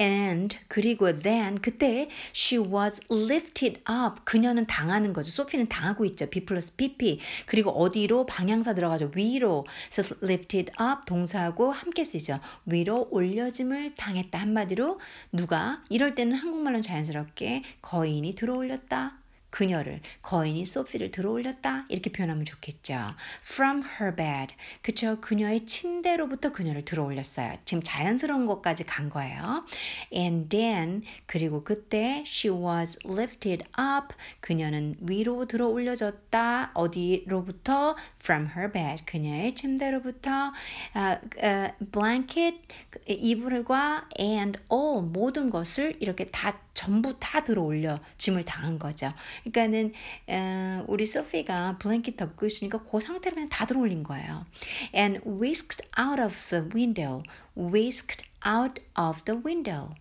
And 0.00 0.56
그리고 0.68 1.18
then 1.20 1.60
그때 1.60 2.08
she 2.34 2.62
was 2.62 3.00
lifted 3.10 3.80
up 3.88 4.22
그녀는 4.24 4.66
당하는 4.66 5.12
거죠. 5.12 5.30
소피는 5.30 5.68
당하고 5.68 6.04
있죠. 6.06 6.28
B 6.28 6.44
플러스 6.44 6.74
PP 6.76 7.20
그리고 7.46 7.70
어디로 7.70 8.26
방향사 8.26 8.74
들어가죠. 8.74 9.10
위로 9.14 9.66
그래서 9.90 10.14
lifted 10.22 10.72
up 10.80 11.06
동사하고 11.06 11.72
함께 11.72 12.04
쓰죠. 12.04 12.40
위로 12.66 13.08
올려짐을 13.10 13.94
당했다 13.96 14.38
한마디로 14.38 15.00
누가 15.32 15.82
이럴 15.88 16.14
때는 16.14 16.36
한국말로는 16.36 16.82
자연스럽게 16.82 17.62
거인이 17.82 18.34
들어올렸다. 18.34 19.23
그녀를 19.54 20.00
거인이 20.22 20.66
소피를 20.66 21.12
들어올렸다. 21.12 21.84
이렇게 21.88 22.10
표현하면 22.10 22.44
좋겠죠. 22.44 23.14
From 23.48 23.84
her 24.00 24.16
bed. 24.16 24.52
그쵸? 24.82 25.20
그녀의 25.20 25.64
침대로부터 25.64 26.50
그녀를 26.50 26.84
들어올렸어요. 26.84 27.58
지금 27.64 27.80
자연스러운 27.80 28.46
것까지 28.46 28.82
간 28.82 29.08
거예요. 29.08 29.64
And 30.12 30.48
then 30.48 31.04
그리고 31.26 31.62
그때 31.62 32.24
she 32.26 32.52
was 32.52 32.98
lifted 33.06 33.64
up. 33.78 34.16
그녀는 34.40 34.96
위로 34.98 35.46
들어올려졌다. 35.46 36.72
어디로부터? 36.74 37.96
From 38.20 38.48
her 38.56 38.72
bed. 38.72 39.04
그녀의 39.06 39.54
침대로부터. 39.54 40.52
uh, 40.96 41.20
uh, 41.40 41.72
blanket 41.92 42.58
이불과 43.06 44.08
and 44.18 44.58
all 44.72 45.00
모든 45.00 45.48
것을 45.48 45.96
이렇게 46.00 46.24
다 46.24 46.58
전부 46.74 47.18
다 47.18 47.42
들어 47.44 47.62
올려 47.62 48.00
짐을 48.18 48.44
당한 48.44 48.78
거죠. 48.78 49.12
그러니까는 49.44 49.92
어, 50.28 50.84
우리 50.88 51.06
소피가 51.06 51.78
블랭킷 51.78 52.16
덮고 52.16 52.46
있으니까 52.46 52.78
그 52.78 53.00
상태로 53.00 53.34
그냥 53.34 53.48
다 53.48 53.64
들어 53.64 53.80
올린 53.80 54.02
거예요. 54.02 54.44
And 54.94 55.20
whisked 55.26 55.88
out 55.98 56.20
of 56.20 56.34
the 56.50 56.68
window. 56.74 57.22
whisked 57.56 58.24
out 58.46 58.82
of 58.98 59.24
the 59.24 59.40
window. 59.42 59.94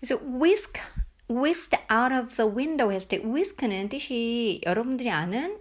그래서 0.00 0.22
whisk 0.24 0.80
whisked 1.28 1.76
out 1.90 2.14
of 2.14 2.36
the 2.36 2.48
window 2.48 2.92
했을 2.92 3.08
때 3.08 3.16
whisk는 3.18 3.88
뜻이 3.88 4.60
여러분들이 4.64 5.10
아는 5.10 5.58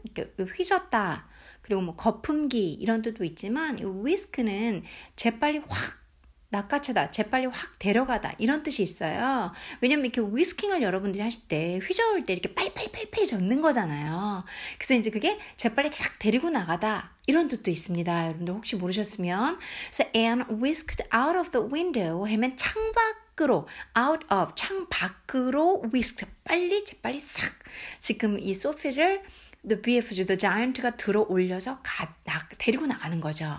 휘젓다 0.55 1.27
그리고 1.65 1.81
뭐 1.81 1.95
거품기 1.95 2.73
이런 2.73 3.01
뜻도 3.01 3.23
있지만 3.23 3.79
이 3.79 3.83
whisk는 3.83 4.83
재빨리 5.15 5.63
확 5.67 6.05
낚아채다, 6.49 7.09
재빨리 7.09 7.47
확 7.47 7.79
데려가다 7.79 8.35
이런 8.37 8.61
뜻이 8.61 8.83
있어요. 8.83 9.51
왜냐면 9.81 10.05
이렇게 10.05 10.21
위스킹을 10.21 10.83
여러분들이 10.83 11.23
하실 11.23 11.41
때 11.47 11.79
휘저을 11.79 12.23
때 12.25 12.33
이렇게 12.33 12.53
빨리빨리빨리 12.53 13.25
젓는 13.25 13.63
거잖아요. 13.63 14.43
그래서 14.77 14.93
이제 14.93 15.09
그게 15.09 15.39
재빨리 15.57 15.89
싹 15.91 16.19
데리고 16.19 16.51
나가다 16.51 17.15
이런 17.25 17.47
뜻도 17.47 17.71
있습니다. 17.71 18.25
여러분들 18.25 18.53
혹시 18.53 18.75
모르셨으면 18.75 19.57
그래서 19.91 20.11
Anne 20.15 20.43
whisked 20.61 21.03
out 21.15 21.35
of 21.35 21.49
the 21.49 21.65
window 21.67 22.31
하면 22.31 22.55
창밖으로 22.55 23.67
out 23.97 24.23
of 24.31 24.53
창 24.55 24.87
밖으로 24.87 25.81
whisked 25.91 26.29
빨리 26.43 26.85
재빨리 26.85 27.19
싹 27.19 27.55
지금 27.99 28.39
이 28.39 28.53
소피를 28.53 29.23
The 29.67 29.81
BFG, 29.81 30.27
The 30.27 30.37
Giant가 30.37 30.95
들어 30.95 31.25
올려서 31.27 31.79
가, 31.81 32.15
나, 32.23 32.47
데리고 32.57 32.85
나가는 32.85 33.19
거죠. 33.19 33.57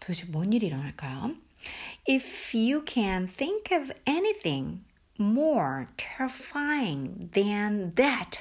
도대체 0.00 0.26
뭔 0.26 0.52
일이 0.52 0.66
일어날까요? 0.66 1.36
If 2.08 2.54
you 2.54 2.84
can 2.86 3.26
think 3.26 3.70
of 3.72 3.92
anything 4.06 4.84
more 5.18 5.86
terrifying 5.96 7.30
than 7.32 7.94
that 7.94 8.40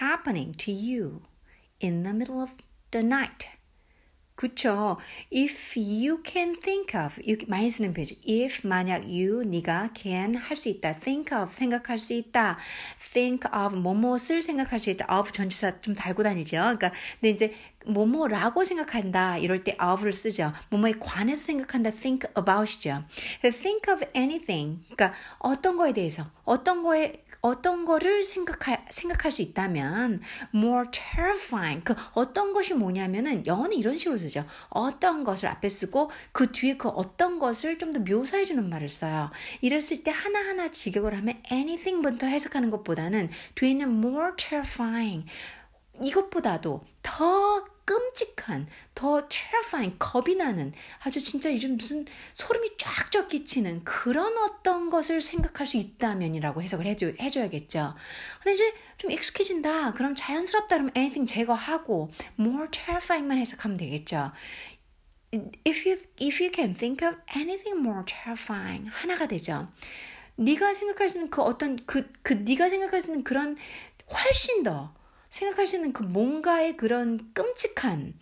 happening 0.00 0.52
to 0.58 0.72
you 0.72 1.22
in 1.80 2.02
the 2.02 2.12
middle 2.12 2.42
of 2.42 2.52
the 2.90 3.02
night. 3.04 3.57
그쵸. 4.38 4.98
If 5.34 5.76
you 5.76 6.22
can 6.24 6.60
think 6.60 6.94
of, 6.94 7.20
많이 7.48 7.72
쓰는 7.72 7.92
표현 7.92 8.06
If 8.24 8.64
만약 8.64 9.02
you, 9.02 9.42
네가 9.44 9.90
can 9.96 10.36
할 10.36 10.56
수 10.56 10.68
있다. 10.68 10.94
think 10.94 11.36
of, 11.36 11.52
생각할 11.52 11.98
수 11.98 12.12
있다. 12.12 12.56
think 13.12 13.50
of, 13.52 13.74
뭐뭇을 13.74 14.42
생각할 14.42 14.78
수 14.78 14.90
있다. 14.90 15.06
of 15.12 15.32
전치사 15.32 15.80
좀 15.80 15.92
달고 15.92 16.22
다니죠. 16.22 16.56
그러니까, 16.56 16.92
근데 17.20 17.30
이제 17.30 17.54
뭐뭐라고 17.88 18.64
생각한다 18.64 19.38
이럴 19.38 19.64
때 19.64 19.76
of를 19.82 20.12
쓰죠. 20.12 20.52
뭐뭐에 20.70 20.92
관해서 21.00 21.42
생각한다 21.46 21.90
think 21.90 22.28
about이죠. 22.36 23.04
think 23.42 23.92
of 23.92 24.04
anything 24.14 24.80
그러니까 24.90 25.12
어떤 25.38 25.76
거에 25.76 25.92
대해서 25.92 26.26
어떤 26.44 26.82
거에 26.82 27.24
어떤 27.40 27.84
거를 27.84 28.24
생각할, 28.24 28.84
생각할 28.90 29.30
수 29.30 29.42
있다면 29.42 30.20
more 30.52 30.90
terrifying 30.90 31.84
그 31.84 31.94
어떤 32.12 32.52
것이 32.52 32.74
뭐냐면은 32.74 33.46
영어는 33.46 33.76
이런 33.76 33.96
식으로 33.96 34.18
쓰죠. 34.18 34.44
어떤 34.68 35.22
것을 35.22 35.48
앞에 35.48 35.68
쓰고 35.68 36.10
그 36.32 36.50
뒤에 36.50 36.76
그 36.76 36.88
어떤 36.88 37.38
것을 37.38 37.78
좀 37.78 37.88
더 37.92 38.00
묘사해 38.00 38.44
주는 38.44 38.68
말을 38.68 38.88
써요. 38.88 39.30
이랬을 39.62 40.02
때 40.02 40.10
하나하나 40.10 40.70
직역을 40.70 41.16
하면 41.16 41.40
anything부터 41.50 42.26
해석하는 42.26 42.70
것보다는 42.70 43.30
뒤에는 43.54 43.88
more 43.88 44.32
terrifying 44.36 45.24
이것보다도 46.02 46.84
더 47.02 47.64
끔찍한, 48.48 48.66
더 48.94 49.28
terrifying, 49.28 49.98
겁이 49.98 50.34
나는 50.34 50.72
아주 51.00 51.22
진짜 51.22 51.52
요즘 51.52 51.76
무슨 51.76 52.06
소름이 52.32 52.78
쫙쫙 52.78 53.28
끼치는 53.28 53.84
그런 53.84 54.36
어떤 54.38 54.90
것을 54.90 55.20
생각할 55.20 55.66
수 55.66 55.76
있다면이라고 55.76 56.62
해석을 56.62 56.86
해줘, 56.86 57.12
해줘야겠죠. 57.20 57.94
근데 58.42 58.54
이제 58.54 58.74
좀 58.96 59.10
익숙해진다. 59.10 59.92
그럼 59.92 60.14
자연스럽다 60.16 60.76
그러면 60.76 60.92
anything 60.96 61.30
제거하고 61.32 62.10
more 62.40 62.68
terrifying만 62.70 63.38
해석하면 63.38 63.76
되겠죠. 63.76 64.32
If 65.66 65.86
you, 65.86 66.00
if 66.20 66.42
you 66.42 66.50
can 66.52 66.74
think 66.74 67.06
of 67.06 67.18
anything 67.36 67.78
more 67.78 68.02
terrifying 68.06 68.88
하나가 68.90 69.28
되죠. 69.28 69.68
네가 70.36 70.72
생각할 70.72 71.10
수 71.10 71.18
있는 71.18 71.30
그 71.30 71.42
어떤 71.42 71.76
그, 71.84 72.10
그 72.22 72.32
네가 72.32 72.70
생각할 72.70 73.02
수 73.02 73.08
있는 73.08 73.24
그런 73.24 73.56
훨씬 74.10 74.62
더 74.62 74.94
있는 75.74 75.92
그 75.92 76.02
뭔가의 76.02 76.76
그런 76.76 77.32
끔찍한 77.32 78.14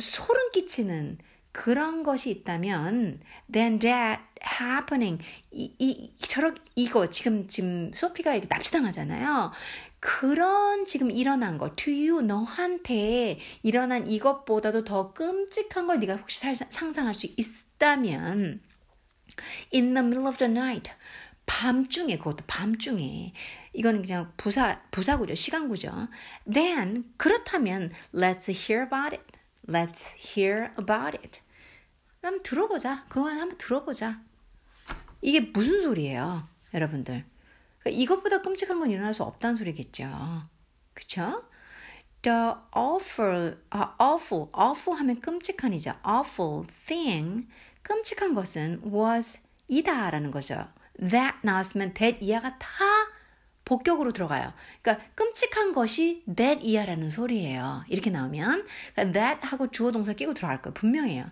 소름 0.00 0.50
끼치는 0.52 1.18
그런 1.52 2.02
것이 2.02 2.30
있다면 2.30 3.20
then 3.50 3.78
that 3.78 4.22
happening 4.42 5.22
이, 5.50 5.74
이 5.78 6.12
저렇 6.20 6.54
이거 6.76 7.10
지금 7.10 7.48
지금 7.48 7.90
소피가 7.94 8.34
이렇게 8.34 8.46
납치당하잖아요. 8.48 9.52
그런 10.00 10.84
지금 10.84 11.10
일어난 11.10 11.58
거 11.58 11.74
to 11.74 11.92
you 11.92 12.22
너한테 12.22 13.40
일어난 13.62 14.06
이것보다도 14.06 14.84
더 14.84 15.12
끔찍한 15.12 15.88
걸 15.88 15.98
네가 15.98 16.16
혹시 16.16 16.38
살, 16.38 16.54
상상할 16.54 17.14
수 17.14 17.26
있다면 17.26 18.60
in 19.74 19.94
the 19.94 20.06
middle 20.06 20.28
of 20.28 20.38
the 20.38 20.50
night 20.50 20.92
밤중에 21.46 22.18
그것도 22.18 22.44
밤중에 22.46 23.32
이거는 23.78 24.02
그냥 24.02 24.32
부사 24.36 24.80
부사구죠 24.90 25.36
시간구죠. 25.36 26.08
Then 26.52 27.04
그렇다면 27.16 27.92
let's 28.12 28.50
hear 28.50 28.84
about 28.84 29.14
it. 29.14 29.22
Let's 29.68 30.02
hear 30.18 30.72
about 30.76 31.16
it. 31.16 31.40
한번 32.20 32.42
들어보자. 32.42 33.04
그건 33.08 33.38
한번 33.38 33.56
들어보자. 33.56 34.20
이게 35.22 35.38
무슨 35.38 35.80
소리예요, 35.80 36.48
여러분들? 36.74 37.24
그러니까 37.78 38.02
이것보다 38.02 38.42
끔찍한 38.42 38.80
건 38.80 38.90
일어날 38.90 39.14
수 39.14 39.22
없다는 39.22 39.54
소리겠죠. 39.54 40.42
그쵸? 40.92 41.44
The 42.22 42.54
awful, 42.76 43.58
uh, 43.72 43.90
awful, 44.00 44.48
awful 44.58 44.98
하면 44.98 45.20
끔찍한이죠. 45.20 45.94
awful 46.04 46.66
thing, 46.86 47.46
끔찍한 47.82 48.34
것은 48.34 48.82
was 48.92 49.38
이다라는 49.68 50.32
거죠. 50.32 50.66
that 50.98 51.38
나왔으면 51.42 51.94
that 51.94 52.18
이하가 52.20 52.58
다 52.58 52.68
복격으로 53.68 54.12
들어가요. 54.12 54.54
그러니까 54.80 55.06
끔찍한 55.14 55.74
것이 55.74 56.24
that 56.34 56.64
이하라는 56.64 57.10
소리예요. 57.10 57.84
이렇게 57.88 58.08
나오면 58.08 58.66
그러니까 58.94 59.20
that 59.20 59.46
하고 59.46 59.70
주어 59.70 59.92
동사 59.92 60.14
끼고 60.14 60.32
들어갈 60.32 60.62
거예요. 60.62 60.72
분명해요. 60.72 61.26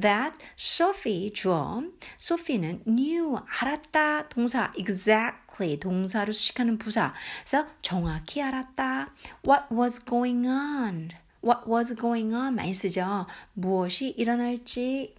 That 0.00 0.36
Sophie 0.56 1.32
주어 1.32 1.82
Sophie는 2.20 2.84
knew 2.84 3.36
알았다 3.60 4.28
동사 4.28 4.72
exactly 4.76 5.80
동사로 5.80 6.32
수식하는 6.32 6.78
부사. 6.78 7.12
그래서 7.44 7.66
정확히 7.82 8.40
알았다. 8.40 9.12
What 9.44 9.74
was 9.74 10.04
going 10.04 10.46
on? 10.46 11.10
What 11.44 11.68
was 11.68 11.96
going 11.96 12.32
on 12.32 12.54
많이 12.54 12.72
쓰죠. 12.72 13.26
무엇이 13.54 14.10
일어날지 14.10 15.16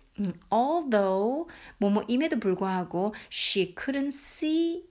although 0.50 1.52
뭐뭐임에도 1.80 2.40
불구하고 2.40 3.14
she 3.30 3.76
couldn't 3.76 4.14
see 4.14 4.91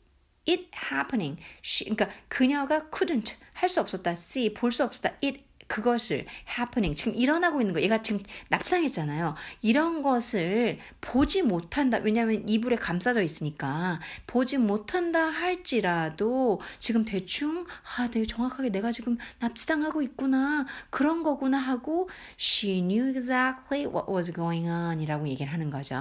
it 0.50 0.68
happening. 0.90 1.40
She, 1.62 1.88
그러니까 1.88 2.10
그녀가 2.28 2.90
couldn't 2.90 3.34
할 3.54 3.68
수 3.68 3.80
없었다. 3.80 4.10
see 4.12 4.52
볼 4.52 4.72
수 4.72 4.82
없었다. 4.84 5.10
it 5.22 5.44
그것을 5.70 6.26
happening 6.58 6.96
지금 6.96 7.14
일어나고 7.14 7.60
있는 7.60 7.72
거 7.72 7.80
얘가 7.80 8.02
지금 8.02 8.20
납치당했잖아요. 8.48 9.36
이런 9.62 10.02
것을 10.02 10.78
보지 11.00 11.42
못한다. 11.42 11.98
왜냐하면 11.98 12.48
이불에 12.48 12.74
감싸져 12.74 13.22
있으니까 13.22 14.00
보지 14.26 14.58
못한다 14.58 15.26
할지라도 15.26 16.60
지금 16.80 17.04
대충 17.04 17.66
아, 17.96 18.08
되게 18.10 18.26
정확하게 18.26 18.70
내가 18.70 18.90
지금 18.90 19.16
납치당하고 19.38 20.02
있구나 20.02 20.66
그런 20.90 21.22
거구나 21.22 21.58
하고 21.58 22.10
she 22.38 22.80
knew 22.80 23.08
exactly 23.10 23.86
what 23.86 24.10
was 24.10 24.32
going 24.32 24.68
on이라고 24.68 25.28
얘기를 25.28 25.52
하는 25.52 25.70
거죠. 25.70 25.96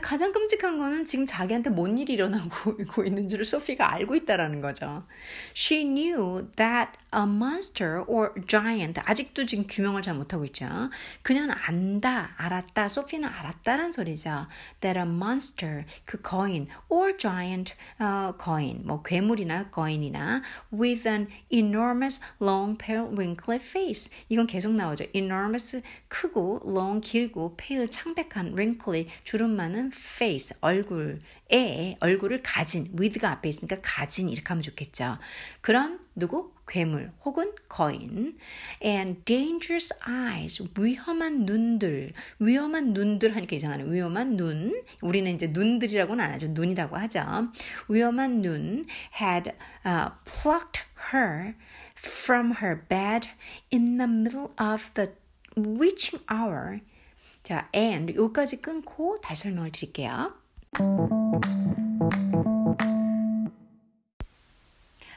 가장 0.00 0.32
끔찍한 0.32 0.78
거는 0.78 1.04
지금 1.04 1.26
자기한테 1.26 1.70
뭔 1.70 1.98
일이 1.98 2.14
일어나고 2.14 3.04
있는 3.04 3.28
줄을 3.28 3.44
소피가 3.44 3.92
알고 3.92 4.14
있다라는 4.16 4.60
거죠. 4.60 5.04
She 5.54 5.84
knew 5.84 6.48
that 6.56 6.92
a 7.14 7.22
monster 7.22 8.04
or 8.06 8.32
giant 8.46 9.00
아직도 9.04 9.46
지금 9.46 9.66
규명을 9.68 10.02
잘 10.02 10.14
못하고 10.14 10.44
있죠. 10.46 10.66
그녀는 11.22 11.54
안다, 11.66 12.34
알았다, 12.36 12.88
소피는 12.88 13.28
알았다는 13.28 13.92
소리죠. 13.92 14.46
That 14.80 14.98
a 14.98 15.04
monster 15.04 15.84
그 16.04 16.20
거인 16.20 16.68
or 16.88 17.16
giant 17.16 17.74
어, 17.98 18.34
거인 18.38 18.82
뭐 18.86 19.02
괴물이나 19.02 19.70
거인이나 19.70 20.42
with 20.72 21.08
an 21.08 21.28
enormous 21.50 22.20
long 22.40 22.76
pale 22.78 23.06
wrinkly 23.06 23.60
face 23.60 24.10
이건 24.28 24.46
계속 24.46 24.72
나오죠. 24.72 25.04
enormous 25.14 25.82
크고 26.08 26.62
long 26.64 27.00
길고 27.00 27.56
pale 27.56 27.88
창백한 27.88 28.52
wrinkly 28.52 29.08
주름 29.24 29.56
많은 29.56 29.92
face 29.94 30.56
얼굴에 30.60 31.96
얼굴을 32.00 32.42
가진 32.42 32.90
with가 32.98 33.30
앞에 33.30 33.48
있으니까 33.48 33.78
가진 33.82 34.28
이렇게 34.28 34.48
하면 34.48 34.62
좋겠죠. 34.62 35.18
그런 35.60 36.00
누구 36.14 36.53
괴물 36.66 37.12
혹은 37.24 37.52
거인 37.68 38.38
and 38.82 39.24
dangerous 39.24 39.92
eyes 40.08 40.62
위험한 40.78 41.44
눈들 41.44 42.12
위험한 42.38 42.92
눈들 42.92 43.36
하니까 43.36 43.56
이상하네 43.56 43.84
위험한 43.92 44.36
눈 44.36 44.82
우리는 45.02 45.30
이제 45.34 45.46
눈들이라고는 45.48 46.24
안 46.24 46.32
하죠 46.32 46.48
눈이라고 46.48 46.96
하죠 46.96 47.48
위험한 47.88 48.42
눈 48.42 48.86
had 49.20 49.52
uh, 49.86 50.10
plucked 50.24 50.82
her 51.12 51.54
from 51.96 52.56
her 52.62 52.82
bed 52.88 53.28
in 53.72 53.98
the 53.98 54.10
middle 54.10 54.50
of 54.58 54.90
the 54.94 55.10
witching 55.56 56.24
hour 56.30 56.80
자 57.42 57.68
and 57.74 58.14
여기까지 58.16 58.62
끊고 58.62 59.20
다시 59.20 59.42
설명을 59.44 59.70
드릴게요 59.70 60.32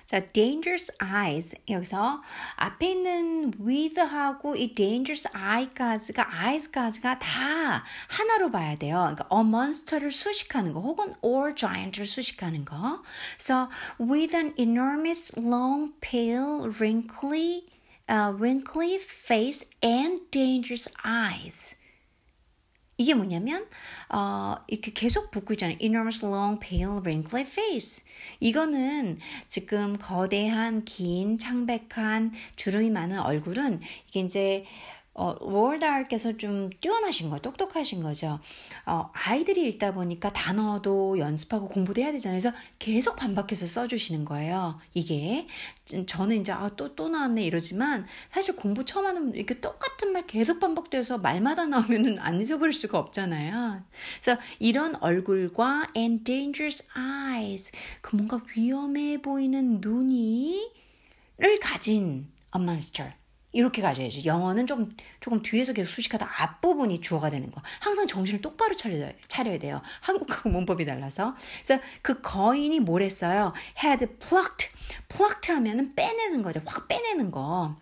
자, 0.06 0.20
dangerous 0.32 0.92
eyes. 1.02 1.54
여기서 1.68 2.22
앞에 2.56 2.90
있는 2.90 3.52
with하고 3.58 4.56
이 4.56 4.74
dangerous 4.74 5.28
eye까지가, 5.32 6.28
eyes까지가 6.30 7.18
다 7.18 7.84
하나로 8.08 8.50
봐야 8.50 8.76
돼요. 8.76 9.14
그러니까 9.14 9.26
a 9.32 9.40
monster를 9.40 10.10
수식하는 10.10 10.72
거 10.72 10.80
혹은 10.80 11.14
or 11.22 11.54
giant를 11.54 12.06
수식하는 12.06 12.64
거. 12.64 13.02
So, 13.38 13.68
with 13.98 14.36
an 14.36 14.54
enormous, 14.58 15.32
long, 15.36 15.92
pale, 16.00 16.68
wrinkly, 16.68 17.66
uh, 18.08 18.32
wrinkly 18.36 18.98
face 18.98 19.64
and 19.82 20.20
dangerous 20.30 20.88
eyes. 21.04 21.74
이게 22.97 23.13
뭐냐면 23.13 23.67
어, 24.09 24.55
이렇게 24.67 24.91
계속 24.91 25.29
붙고 25.31 25.53
있잖아요. 25.53 25.77
Enormous 25.79 26.25
long 26.25 26.59
pale 26.59 26.99
wrinkly 26.99 27.45
face. 27.45 28.03
이거는 28.39 29.19
지금 29.47 29.97
거대한 29.97 30.83
긴 30.83 31.37
창백한 31.37 32.33
주름이 32.55 32.89
많은 32.89 33.19
얼굴은 33.19 33.81
이게 34.07 34.19
이제 34.21 34.65
어, 35.19 35.35
월달께서 35.41 36.37
좀 36.37 36.69
뛰어나신 36.79 37.31
거, 37.31 37.39
똑똑하신 37.39 38.03
거죠. 38.03 38.39
어, 38.85 39.09
아이들이 39.13 39.67
읽다 39.67 39.95
보니까 39.95 40.31
단어도 40.31 41.17
연습하고 41.17 41.69
공부도 41.69 41.99
해야 41.99 42.11
되잖아요. 42.11 42.39
그래서 42.39 42.55
계속 42.77 43.15
반복해서 43.15 43.65
써주시는 43.65 44.25
거예요. 44.25 44.79
이게. 44.93 45.47
저는 46.05 46.41
이제, 46.41 46.51
아, 46.51 46.69
또, 46.75 46.93
또 46.95 47.09
나왔네 47.09 47.43
이러지만, 47.43 48.05
사실 48.29 48.55
공부 48.55 48.85
처음 48.85 49.07
하는 49.07 49.33
이렇게 49.33 49.59
똑같은 49.59 50.13
말 50.13 50.27
계속 50.27 50.59
반복돼서 50.59 51.17
말마다 51.17 51.65
나오면은 51.65 52.19
안 52.19 52.39
잊어버릴 52.39 52.71
수가 52.73 52.99
없잖아요. 52.99 53.81
그래서 54.21 54.39
이런 54.59 54.95
얼굴과 54.97 55.87
and 55.97 56.23
dangerous 56.25 56.87
eyes, 56.95 57.71
그 58.01 58.15
뭔가 58.15 58.39
위험해 58.55 59.19
보이는 59.23 59.79
눈이, 59.81 60.71
를 61.39 61.59
가진 61.59 62.27
a 62.55 62.61
monster. 62.61 63.13
이렇게 63.51 63.81
가져야지. 63.81 64.25
영어는 64.25 64.67
좀 64.67 64.95
조금 65.19 65.41
뒤에서 65.41 65.73
계속 65.73 65.91
수식하다 65.91 66.29
앞부분이 66.37 67.01
주어가 67.01 67.29
되는 67.29 67.49
거. 67.51 67.61
항상 67.79 68.07
정신을 68.07 68.41
똑바로 68.41 68.75
차려, 68.75 69.11
차려야 69.27 69.57
돼요. 69.57 69.81
한국하고 70.01 70.49
문법이 70.49 70.85
달라서. 70.85 71.35
그래서 71.65 71.81
그 72.01 72.21
거인이 72.21 72.79
뭘 72.81 73.01
했어요? 73.01 73.53
had 73.83 74.05
plucked. 74.19 74.69
plucked 75.09 75.51
하면은 75.51 75.95
빼내는 75.95 76.43
거죠. 76.43 76.61
확 76.65 76.87
빼내는 76.87 77.31
거. 77.31 77.75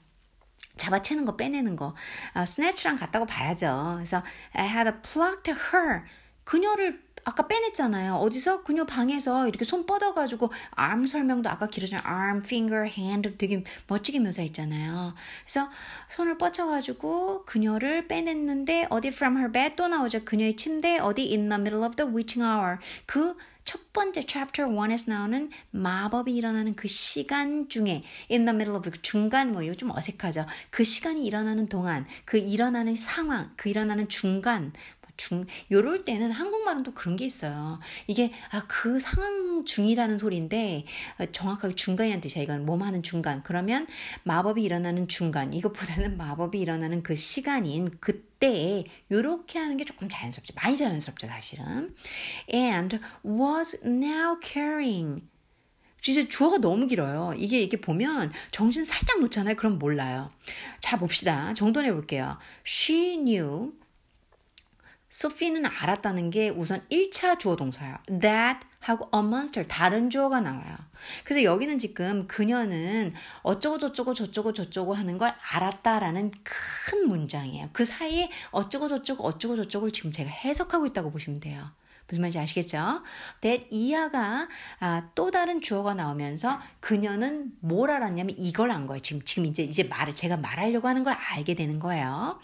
잡아채는 0.78 1.26
거 1.26 1.36
빼내는 1.36 1.76
거. 1.76 1.96
어, 2.36 2.40
snatch랑 2.42 2.98
같다고 2.98 3.26
봐야죠. 3.26 3.94
그래서 3.98 4.24
I 4.54 4.68
had 4.68 4.92
plucked 5.02 5.52
her. 5.52 6.04
그녀를 6.44 7.05
아까 7.26 7.48
빼냈잖아요. 7.48 8.16
어디서? 8.16 8.64
그녀 8.64 8.86
방에서 8.86 9.48
이렇게 9.48 9.66
손 9.66 9.86
뻗어가지고 9.86 10.52
arm 10.80 11.08
설명도 11.08 11.50
아까 11.50 11.68
길어진 11.68 11.98
arm, 12.06 12.38
finger, 12.44 12.88
hand 12.88 13.38
되게 13.38 13.64
멋지게 13.88 14.20
묘사했잖아요. 14.20 15.14
그래서 15.44 15.70
손을 16.10 16.38
뻗쳐가지고 16.38 17.46
그녀를 17.46 18.08
빼냈는데 18.08 18.88
어디 18.90 19.10
from 19.10 19.38
her 19.38 19.52
bed 19.52 19.76
또 19.76 19.88
나오죠. 19.88 20.24
그녀의 20.24 20.56
침대 20.56 21.00
어디 21.00 21.24
in 21.36 21.50
the 21.50 21.60
middle 21.60 21.84
of 21.84 21.96
the 21.96 22.10
witching 22.10 22.44
hour 22.44 22.78
그 23.06 23.36
첫 23.66 23.92
번째 23.94 24.24
chapter 24.28 24.72
1에서 24.72 25.10
나오는 25.10 25.50
마법이 25.72 26.34
일어나는 26.34 26.76
그 26.76 26.88
시간 26.88 27.68
중에 27.68 28.04
in 28.30 28.46
the 28.46 28.56
middle 28.56 28.78
of 28.78 28.90
중간 29.02 29.52
뭐 29.52 29.64
이거 29.64 29.74
좀 29.74 29.90
어색하죠. 29.90 30.46
그 30.70 30.84
시간이 30.84 31.26
일어나는 31.26 31.68
동안 31.68 32.06
그 32.26 32.38
일어나는 32.38 32.96
상황 32.96 33.52
그 33.58 33.70
일어나는 33.70 34.08
중간 34.08 34.72
중 35.18 35.46
요럴 35.72 36.06
때는 36.06 36.32
한국말은 36.32 36.84
또 36.84 36.94
그런 36.94 37.16
게 37.16 37.26
있어요. 37.26 37.80
이게 38.08 38.32
아 38.52 38.66
그 38.68 39.00
상황 39.00 39.64
중이라는 39.66 40.18
소리인데 40.18 40.86
어, 41.20 41.26
정확하게 41.32 41.76
중간이라는 41.76 42.22
뜻이야. 42.22 42.44
이건 42.44 42.66
몸 42.66 42.84
하는 42.84 43.04
중간. 43.04 43.42
그러면 43.44 43.88
마법이 44.24 44.62
일어나는 44.62 45.08
중간. 45.08 45.54
이것보다는 45.54 46.18
마법이 46.18 46.60
일어나는 46.60 47.02
그 47.04 47.16
시간인 47.16 47.98
그때 48.00 48.84
요렇게 49.12 49.58
하는 49.60 49.78
게 49.78 49.86
조금 49.86 50.10
자연스럽죠. 50.10 50.54
많이 50.56 50.76
자연스럽죠, 50.78 51.28
사실은. 51.28 51.96
And 52.54 53.00
was 53.26 53.80
now 53.84 54.38
carrying 54.44 55.24
진짜 56.02 56.28
주어가 56.30 56.60
너무 56.60 56.86
길어요. 56.86 57.34
이게 57.36 57.60
이렇게 57.60 57.82
보면 57.82 58.32
정신 58.52 58.86
살짝 58.86 59.22
놓잖아요. 59.22 59.56
그럼 59.56 59.80
몰라요. 59.80 60.30
자, 60.80 61.00
봅시다. 61.00 61.54
정돈해 61.56 61.92
볼게요. 61.94 62.38
She 62.66 63.18
knew 63.18 63.72
소피는 65.16 65.66
알았다는 65.66 66.30
게 66.30 66.50
우선 66.50 66.86
1차 66.92 67.40
주어 67.40 67.56
동사예요. 67.56 67.96
That 68.20 68.68
하고 68.82 69.10
a 69.16 69.22
monster 69.22 69.66
다른 69.66 70.10
주어가 70.10 70.42
나와요. 70.42 70.76
그래서 71.24 71.46
여기는 71.46 71.80
지금 71.80 72.28
그녀는 72.28 73.14
어쩌고 73.42 73.78
저쩌고 73.78 74.14
저쩌고 74.14 74.52
저쩌고 74.52 74.94
하는 74.94 75.18
걸 75.18 75.34
알았다라는 75.54 76.32
큰 76.44 77.08
문장이에요. 77.08 77.70
그 77.72 77.86
사이에 77.86 78.30
어쩌고 78.52 78.90
저쩌고 78.90 79.24
어쩌고 79.24 79.56
저쩌고를 79.56 79.94
지금 79.94 80.12
제가 80.12 80.30
해석하고 80.30 80.86
있다고 80.88 81.12
보시면 81.12 81.40
돼요. 81.40 81.72
무슨 82.10 82.22
말인지 82.22 82.38
아시겠죠? 82.38 83.02
that 83.40 83.68
이하가 83.72 84.50
아, 84.82 85.10
또 85.16 85.32
다른 85.32 85.62
주어가 85.62 85.94
나오면서 85.94 86.60
그녀는 86.82 87.54
뭘 87.62 87.90
알았냐면 87.90 88.36
이걸 88.38 88.70
안 88.70 88.86
거예요. 88.86 89.02
지금 89.02 89.22
지금 89.24 89.46
이제 89.46 89.64
이제 89.64 89.84
말을 89.84 90.14
제가 90.14 90.36
말하려고 90.36 90.90
하는 90.90 91.06
걸 91.06 91.14
알게 91.14 91.56
되는 91.56 91.80
거예요. 91.80 92.38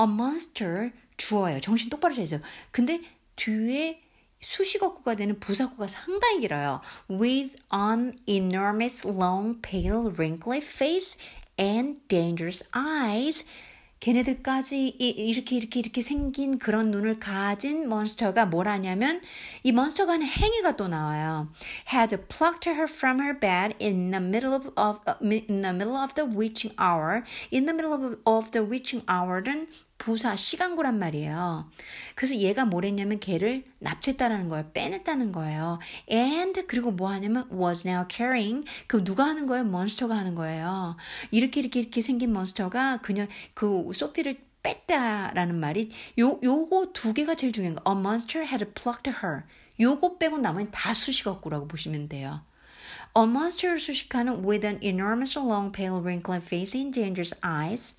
A 0.00 0.04
monster 0.04 0.92
주어예요. 1.16 1.60
정신 1.60 1.90
똑바로 1.90 2.14
차리세요. 2.14 2.40
근데 2.70 3.00
뒤에 3.36 4.00
수식어구가 4.40 5.16
되는 5.16 5.40
부사구가 5.40 5.88
상당히 5.88 6.40
길어요. 6.40 6.80
With 7.10 7.56
an 7.72 8.18
enormous 8.28 9.06
long 9.06 9.60
pale 9.62 10.10
wrinkly 10.10 10.58
face 10.58 11.18
and 11.58 12.00
dangerous 12.08 12.64
eyes. 12.76 13.44
걔네들까지 14.00 14.88
이렇게 14.88 15.56
이렇게 15.56 15.80
이렇게 15.80 16.02
생긴 16.02 16.58
그런 16.58 16.90
눈을 16.90 17.18
가진 17.20 17.88
몬스터가 17.88 18.44
뭘 18.44 18.68
하냐면 18.68 19.22
이 19.62 19.72
몬스터가 19.72 20.12
하는 20.12 20.26
행위가 20.26 20.76
또 20.76 20.88
나와요. 20.88 21.48
Had 21.90 22.14
plucked 22.28 22.68
her 22.68 22.84
from 22.84 23.18
her 23.20 23.38
bed 23.38 23.74
in 23.80 24.10
the 24.10 24.22
middle 24.22 24.52
of, 24.52 24.70
of 24.76 25.00
in 25.22 25.62
the 25.62 25.72
middle 25.72 25.96
of 25.96 26.12
the 26.14 26.28
witching 26.28 26.76
hour. 26.78 27.24
In 27.50 27.64
the 27.64 27.72
middle 27.72 27.94
of, 27.94 28.18
of 28.26 28.50
the 28.50 28.68
witching 28.68 29.06
hour는 29.06 29.68
부사 30.04 30.36
시간구란 30.36 30.98
말이에요. 30.98 31.66
그래서 32.14 32.36
얘가 32.36 32.66
뭘 32.66 32.84
했냐면 32.84 33.20
걔를 33.20 33.64
납치했다라는 33.78 34.50
거예요. 34.50 34.70
빼냈다는 34.74 35.32
거예요. 35.32 35.78
And 36.12 36.66
그리고 36.66 36.90
뭐 36.90 37.08
하냐면 37.08 37.48
was 37.50 37.88
now 37.88 38.04
carrying 38.10 38.66
그 38.86 39.02
누가 39.02 39.24
하는 39.24 39.46
거예요? 39.46 39.64
몬스터가 39.64 40.14
하는 40.14 40.34
거예요. 40.34 40.98
이렇게 41.30 41.60
이렇게 41.60 41.80
이렇게 41.80 42.02
생긴 42.02 42.34
몬스터가 42.34 42.98
그냥 42.98 43.28
그 43.54 43.88
소피를 43.94 44.36
뺐다라는 44.62 45.58
말이 45.58 45.90
요 46.18 46.38
요거 46.42 46.90
두 46.92 47.14
개가 47.14 47.34
제일 47.34 47.54
중요한 47.54 47.76
거. 47.76 47.90
A 47.90 47.98
monster 47.98 48.46
had 48.46 48.62
plucked 48.74 49.08
her. 49.08 49.44
요거 49.80 50.18
빼고 50.18 50.36
나머지 50.36 50.68
다 50.70 50.92
수식어구라고 50.92 51.66
보시면 51.66 52.10
돼요. 52.10 52.42
A 53.16 53.24
monster 53.24 53.80
수식하는 53.80 54.44
with 54.46 54.66
an 54.66 54.80
enormous 54.82 55.38
long 55.38 55.72
pale 55.72 55.98
wrinkled 55.98 56.44
face 56.44 56.78
and 56.78 56.92
dangerous 56.92 57.34
eyes. 57.42 57.94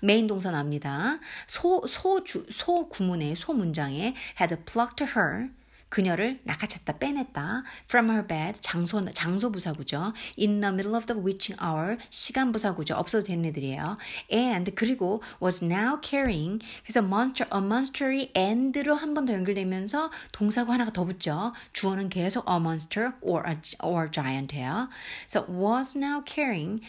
메인 0.00 0.26
동사 0.26 0.50
나옵니다. 0.50 1.18
소, 1.46 1.86
소, 1.86 2.24
주, 2.24 2.46
소 2.50 2.88
구문에, 2.88 3.34
소 3.34 3.52
문장에 3.52 4.14
had 4.40 4.56
plucked 4.64 5.04
her. 5.16 5.48
그녀를 5.90 6.36
낚아챘다, 6.44 6.98
빼냈다. 6.98 7.62
From 7.86 8.10
her 8.10 8.26
bed, 8.26 8.58
장소, 8.60 9.02
장소 9.14 9.50
부사구죠. 9.50 10.12
In 10.38 10.60
the 10.60 10.70
middle 10.70 10.94
of 10.94 11.06
the 11.06 11.18
witching 11.18 11.58
hour, 11.64 11.96
시간 12.10 12.52
부사구죠. 12.52 12.94
없어도 12.94 13.24
되는 13.24 13.42
애들이에요. 13.46 13.96
And, 14.30 14.74
그리고 14.74 15.22
was 15.42 15.64
now 15.64 15.98
carrying. 16.04 16.62
그래서 16.84 17.00
monster, 17.00 17.48
a 17.54 17.62
monster이 17.64 18.32
and로 18.36 18.96
한 18.96 19.14
번 19.14 19.24
더 19.24 19.32
연결되면서 19.32 20.10
동사구 20.32 20.70
하나가 20.74 20.92
더 20.92 21.06
붙죠. 21.06 21.54
주어는 21.72 22.10
계속 22.10 22.46
a 22.46 22.56
monster 22.56 23.12
or 23.22 23.48
a, 23.48 23.56
or 23.82 24.10
giant예요. 24.10 24.90
그래서 25.26 25.46
was 25.48 25.96
now 25.96 26.22
carrying. 26.28 26.82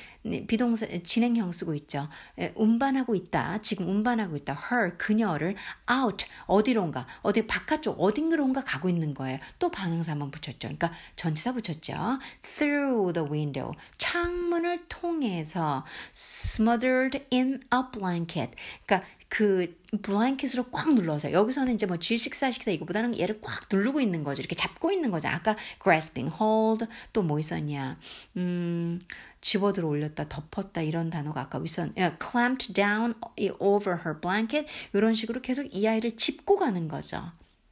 비동사, 0.47 0.85
진행형 1.03 1.51
쓰고 1.51 1.73
있죠. 1.75 2.09
운반하고 2.55 3.15
있다. 3.15 3.61
지금 3.61 3.87
운반하고 3.87 4.35
있다. 4.35 4.57
her, 4.69 4.97
그녀를 4.97 5.55
out, 5.89 6.25
어디론가, 6.45 7.07
어디 7.21 7.47
바깥쪽, 7.47 8.01
어딘가론가 8.01 8.63
가고 8.63 8.89
있는 8.89 9.13
거예요. 9.13 9.39
또 9.59 9.71
방향사 9.71 10.11
한번 10.11 10.29
붙였죠. 10.31 10.59
그러니까 10.59 10.91
전치사 11.15 11.53
붙였죠. 11.53 12.19
through 12.41 13.13
the 13.13 13.29
window 13.29 13.71
창문을 13.97 14.85
통해서 14.89 15.85
smothered 16.13 17.25
in 17.31 17.61
a 17.73 17.79
blanket 17.91 18.51
그러니까 18.85 19.07
그 19.29 19.79
블랭킷으로 20.01 20.65
꽉 20.71 20.93
눌러서 20.93 21.31
여기서는 21.31 21.73
이제 21.73 21.85
뭐 21.85 21.97
질식사시키다 21.97 22.71
이거보다는 22.71 23.17
얘를 23.19 23.41
꽉 23.41 23.65
누르고 23.71 24.01
있는 24.01 24.23
거죠. 24.23 24.41
이렇게 24.41 24.55
잡고 24.55 24.91
있는 24.91 25.09
거죠. 25.11 25.27
아까 25.29 25.55
grasping 25.81 26.31
hold 26.39 26.85
또 27.13 27.23
뭐 27.23 27.39
있었냐? 27.39 27.99
음 28.37 28.99
집어들어 29.41 29.87
올렸다, 29.87 30.27
덮었다 30.27 30.81
이런 30.81 31.09
단어가 31.09 31.41
아까 31.41 31.59
있었. 31.63 31.89
clamped 32.21 32.73
down 32.73 33.15
over 33.59 33.99
her 34.05 34.19
blanket 34.19 34.67
이런 34.93 35.13
식으로 35.13 35.41
계속 35.41 35.65
이 35.73 35.87
아이를 35.87 36.15
짚고 36.15 36.57
가는 36.57 36.87
거죠. 36.87 37.31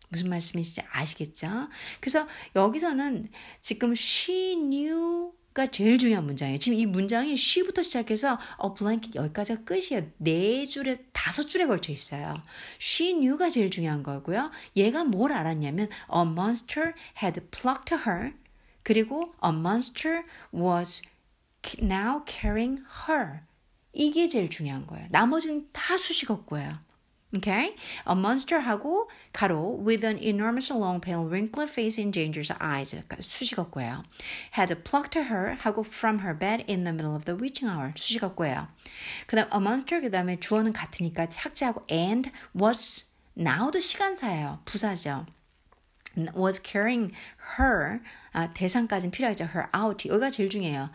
무슨 0.10 0.30
말씀이신지 0.30 0.82
아시겠죠? 0.90 1.68
그래서 2.00 2.28
여기서는 2.56 3.30
지금 3.60 3.92
she 3.92 4.56
knew 4.56 5.32
가 5.58 5.66
제일 5.66 5.98
중요한 5.98 6.28
문장이에요. 6.28 6.60
지금 6.60 6.78
이 6.78 6.86
문장이 6.86 7.34
she부터 7.34 7.82
시작해서 7.82 8.38
어 8.58 8.76
blanket 8.76 9.18
여기까지가 9.18 9.64
끝이에요. 9.64 10.06
네 10.18 10.68
줄에 10.68 11.04
다섯 11.14 11.50
줄에 11.50 11.66
걸쳐 11.66 11.92
있어요. 11.92 12.44
she 12.80 13.14
knew가 13.14 13.50
제일 13.50 13.72
중요한 13.72 14.04
거고요. 14.04 14.52
얘가 14.76 15.04
뭘 15.04 15.32
알았냐면 15.32 15.90
a 16.14 16.22
monster 16.22 16.94
had 17.24 17.42
plucked 17.50 17.96
her 17.96 18.34
그리고 18.84 19.34
a 19.44 19.50
monster 19.50 20.22
was 20.54 21.02
now 21.82 22.22
carrying 22.28 22.84
her 23.10 23.40
이게 23.94 24.30
제일 24.30 24.52
중요한 24.52 24.86
거예요. 24.86 25.08
나머지는 25.10 25.68
다 25.74 25.98
수식어구예요. 25.98 26.87
Okay? 27.36 27.76
A 28.06 28.16
monster하고 28.16 29.10
가로 29.34 29.84
with 29.84 30.06
an 30.06 30.18
enormous 30.18 30.70
long 30.70 31.02
pale 31.02 31.26
wrinkled 31.26 31.70
face 31.70 32.00
and 32.00 32.14
dangerous 32.14 32.52
eyes 32.62 32.96
수식어구예요. 33.20 34.04
Had 34.52 34.74
plucked 34.86 35.16
her 35.16 35.58
하고 35.62 35.86
from 35.86 36.20
her 36.20 36.34
bed 36.34 36.64
in 36.68 36.86
the 36.86 36.94
middle 36.94 37.16
of 37.16 37.26
the 37.26 37.36
witching 37.36 37.70
hour 37.70 37.92
수식어구예요. 37.96 38.70
그 39.28 39.36
다음 39.36 39.50
a 39.52 39.60
monster 39.60 40.00
그 40.00 40.10
다음에 40.10 40.40
주어는 40.40 40.72
같으니까 40.72 41.28
삭제하고 41.30 41.82
and 41.92 42.32
was 42.56 43.06
now도 43.36 43.82
시간사예요. 43.82 44.62
부사죠. 44.64 45.26
was 46.34 46.60
carrying 46.60 47.12
her 47.58 48.02
아, 48.38 48.54
대상까지는 48.54 49.10
필요하죠. 49.10 49.46
her 49.46 49.68
out. 49.76 50.08
여기가 50.08 50.30
제일 50.30 50.52
중요해요. 50.52 50.92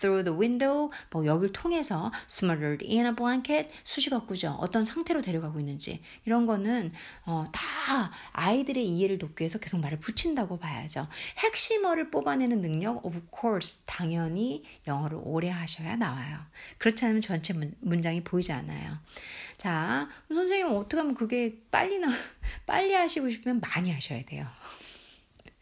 through 0.00 0.24
the 0.24 0.34
window, 0.34 0.90
뭐 1.10 1.26
여길 1.26 1.52
통해서 1.52 2.10
smothered 2.26 2.82
in 2.88 3.04
a 3.04 3.14
blanket, 3.14 3.68
수식어구죠. 3.84 4.56
어떤 4.60 4.86
상태로 4.86 5.20
데려가고 5.20 5.60
있는지. 5.60 6.00
이런 6.24 6.46
거는 6.46 6.94
어, 7.26 7.44
다 7.52 8.10
아이들의 8.32 8.82
이해를 8.82 9.18
돕기 9.18 9.42
위해서 9.42 9.58
계속 9.58 9.78
말을 9.78 10.00
붙인다고 10.00 10.58
봐야죠. 10.58 11.06
핵심어를 11.36 12.10
뽑아내는 12.10 12.62
능력, 12.62 13.04
of 13.04 13.20
course, 13.30 13.82
당연히 13.84 14.64
영어를 14.86 15.18
오래 15.22 15.50
하셔야 15.50 15.96
나와요. 15.96 16.38
그렇지 16.78 17.04
않으면 17.04 17.20
전체 17.20 17.52
문, 17.52 17.74
문장이 17.80 18.24
보이지 18.24 18.52
않아요. 18.52 18.96
자, 19.58 20.08
선생님 20.28 20.74
어떻게 20.74 20.96
하면 20.96 21.14
그게 21.14 21.58
빨리 21.70 21.98
나, 21.98 22.08
빨리 22.64 22.94
하시고 22.94 23.28
싶으면 23.28 23.60
많이 23.60 23.92
하셔야 23.92 24.24
돼요. 24.24 24.46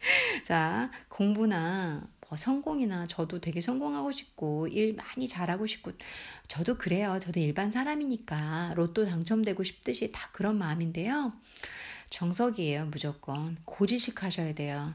자, 0.46 0.90
공부나 1.08 2.06
뭐 2.28 2.36
성공이나 2.36 3.06
저도 3.06 3.40
되게 3.40 3.60
성공하고 3.60 4.12
싶고 4.12 4.68
일 4.68 4.94
많이 4.94 5.28
잘하고 5.28 5.66
싶고 5.66 5.92
저도 6.48 6.76
그래요. 6.78 7.18
저도 7.20 7.40
일반 7.40 7.70
사람이니까 7.70 8.74
로또 8.76 9.04
당첨되고 9.06 9.62
싶듯이 9.62 10.12
다 10.12 10.30
그런 10.32 10.58
마음인데요. 10.58 11.32
정석이에요, 12.10 12.86
무조건. 12.86 13.56
고지식 13.64 14.22
하셔야 14.22 14.54
돼요. 14.54 14.94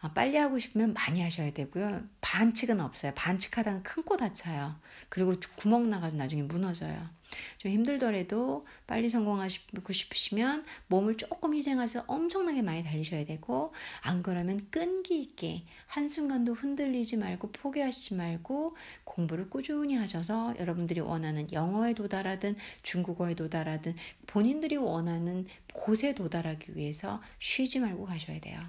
아, 0.00 0.12
빨리 0.12 0.36
하고 0.36 0.58
싶으면 0.58 0.92
많이 0.94 1.22
하셔야 1.22 1.52
되고요. 1.52 2.02
반칙은 2.20 2.80
없어요. 2.80 3.12
반칙하다가 3.14 3.82
큰 3.82 4.02
코 4.04 4.16
다쳐요. 4.16 4.74
그리고 5.08 5.34
구멍 5.56 5.88
나가지고 5.90 6.18
나중에 6.18 6.42
무너져요. 6.42 7.08
좀 7.58 7.72
힘들더라도 7.72 8.66
빨리 8.86 9.08
성공하시고 9.08 9.92
싶으시면 9.92 10.64
몸을 10.88 11.16
조금 11.16 11.54
희생하셔서 11.54 12.04
엄청나게 12.06 12.62
많이 12.62 12.82
달리셔야 12.84 13.24
되고 13.24 13.72
안 14.00 14.22
그러면 14.22 14.66
끈기 14.70 15.20
있게 15.20 15.64
한순간도 15.86 16.54
흔들리지 16.54 17.16
말고 17.16 17.52
포기하시지 17.52 18.14
말고 18.14 18.76
공부를 19.04 19.50
꾸준히 19.50 19.94
하셔서 19.94 20.54
여러분들이 20.58 21.00
원하는 21.00 21.50
영어에 21.52 21.94
도달하든 21.94 22.56
중국어에 22.82 23.34
도달하든 23.34 23.94
본인들이 24.26 24.76
원하는 24.76 25.46
곳에 25.72 26.14
도달하기 26.14 26.76
위해서 26.76 27.22
쉬지 27.38 27.80
말고 27.80 28.06
가셔야 28.06 28.40
돼요. 28.40 28.60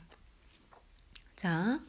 자, 1.35 1.81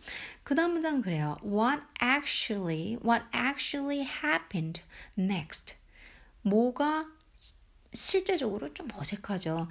그 0.43 0.57
다음 0.57 0.73
문장은 0.73 1.01
그래요. 1.01 1.37
What 1.45 1.83
actually, 2.03 2.99
what 3.05 3.25
actually 3.33 4.01
happened 4.03 4.83
next? 5.17 5.77
뭐가 6.45 7.07
실제적으로 7.93 8.73
좀 8.75 8.89
어색하죠. 8.93 9.69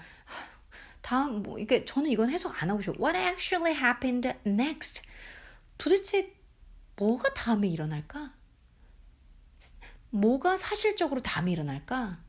다음, 1.02 1.44
뭐, 1.44 1.60
이게 1.60 1.86
저는 1.86 2.10
이건 2.10 2.30
해석 2.30 2.62
안 2.62 2.70
하고 2.70 2.82
싶어요. 2.82 2.98
What 3.00 3.18
actually 3.18 3.78
happened 3.78 4.28
next? 4.46 5.02
도대체 5.78 6.34
뭐가 6.96 7.34
다음에 7.34 7.68
일어날까? 7.68 8.34
뭐가 10.10 10.58
사실적으로 10.58 11.22
다음에 11.22 11.52
일어날까? 11.52 12.20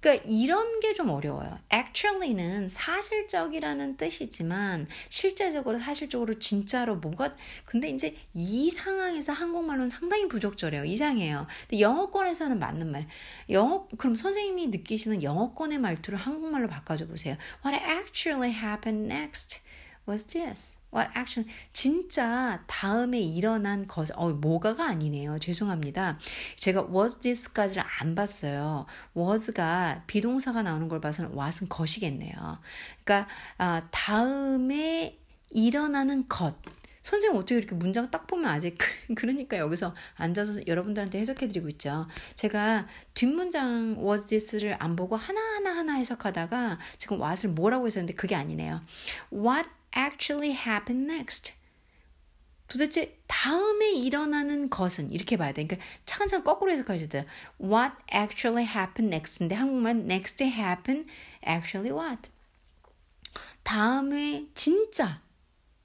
그러니까 0.00 0.24
이런 0.28 0.80
게 0.80 0.94
좀 0.94 1.10
어려워요. 1.10 1.58
actually는 1.72 2.68
사실적이라는 2.68 3.96
뜻이지만 3.98 4.88
실제적으로 5.10 5.78
사실적으로 5.78 6.38
진짜로 6.38 6.96
뭐가 6.96 7.36
근데 7.64 7.88
이제 7.90 8.16
이 8.34 8.70
상황에서 8.70 9.32
한국말로는 9.32 9.90
상당히 9.90 10.26
부적절해요. 10.28 10.84
이상해요. 10.84 11.46
근데 11.68 11.80
영어권에서는 11.80 12.58
맞는 12.58 12.90
말. 12.90 13.06
영어 13.50 13.86
그럼 13.96 14.16
선생님이 14.16 14.68
느끼시는 14.68 15.22
영어권의 15.22 15.78
말투를 15.78 16.18
한국말로 16.18 16.68
바꿔줘 16.68 17.06
보세요. 17.06 17.36
What 17.64 17.80
actually 17.84 18.52
happened 18.52 19.12
next? 19.12 19.60
was 20.08 20.24
this? 20.24 20.77
What 20.94 21.10
action? 21.16 21.48
진짜 21.72 22.62
다음에 22.66 23.20
일어난 23.20 23.86
것, 23.86 24.08
어, 24.14 24.30
뭐가가 24.30 24.86
아니네요. 24.86 25.38
죄송합니다. 25.38 26.18
제가 26.56 26.88
was 26.90 27.18
this까지를 27.18 27.84
안 28.00 28.14
봤어요. 28.14 28.86
was가 29.16 30.04
비동사가 30.06 30.62
나오는 30.62 30.88
걸 30.88 31.00
봐서는 31.00 31.32
what은 31.36 31.68
것이겠네요. 31.68 32.58
그러니까, 33.04 33.28
아, 33.58 33.82
다음에 33.90 35.18
일어나는 35.50 36.28
것. 36.28 36.54
선생님 37.02 37.38
어떻게 37.38 37.56
이렇게 37.56 37.74
문장 37.74 38.10
딱 38.10 38.26
보면 38.26 38.50
아직 38.50 38.76
그러니까 39.16 39.56
여기서 39.56 39.94
앉아서 40.16 40.66
여러분들한테 40.66 41.18
해석해드리고 41.20 41.70
있죠. 41.70 42.06
제가 42.34 42.86
뒷문장 43.14 43.96
was 43.98 44.26
this를 44.26 44.76
안 44.78 44.94
보고 44.94 45.16
하나하나 45.16 45.74
하나 45.74 45.94
해석하다가 45.94 46.78
지금 46.98 47.20
what을 47.20 47.50
뭐라고 47.50 47.86
했었는데 47.86 48.12
그게 48.14 48.34
아니네요. 48.34 48.82
what 49.32 49.70
actually 49.98 50.52
happen 50.52 51.10
next? 51.10 51.52
도대체 52.68 53.18
다음에 53.26 53.92
일어나는 53.92 54.68
것은 54.68 55.10
이렇게 55.10 55.36
봐야 55.36 55.52
돼. 55.52 55.66
그러니까 55.66 55.86
차근차근 56.04 56.44
거꾸로 56.44 56.70
해석하셔야 56.70 57.08
돼요. 57.08 57.24
What 57.60 57.96
actually 58.14 58.66
happened 58.66 59.14
next인데 59.14 59.54
한국말은 59.54 60.04
next 60.10 60.44
happen 60.44 61.06
actually 61.46 61.90
what? 61.90 62.30
다음에 63.62 64.46
진짜 64.54 65.22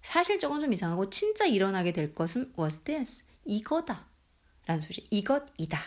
사실적은 0.01 0.59
좀 0.59 0.73
이상하고 0.73 1.09
진짜 1.09 1.45
일어나게 1.45 1.93
될 1.93 2.13
것은 2.13 2.53
was 2.59 2.79
this 2.79 3.23
이거다 3.45 4.05
라는 4.65 4.81
소리 4.81 5.05
이것이다. 5.09 5.81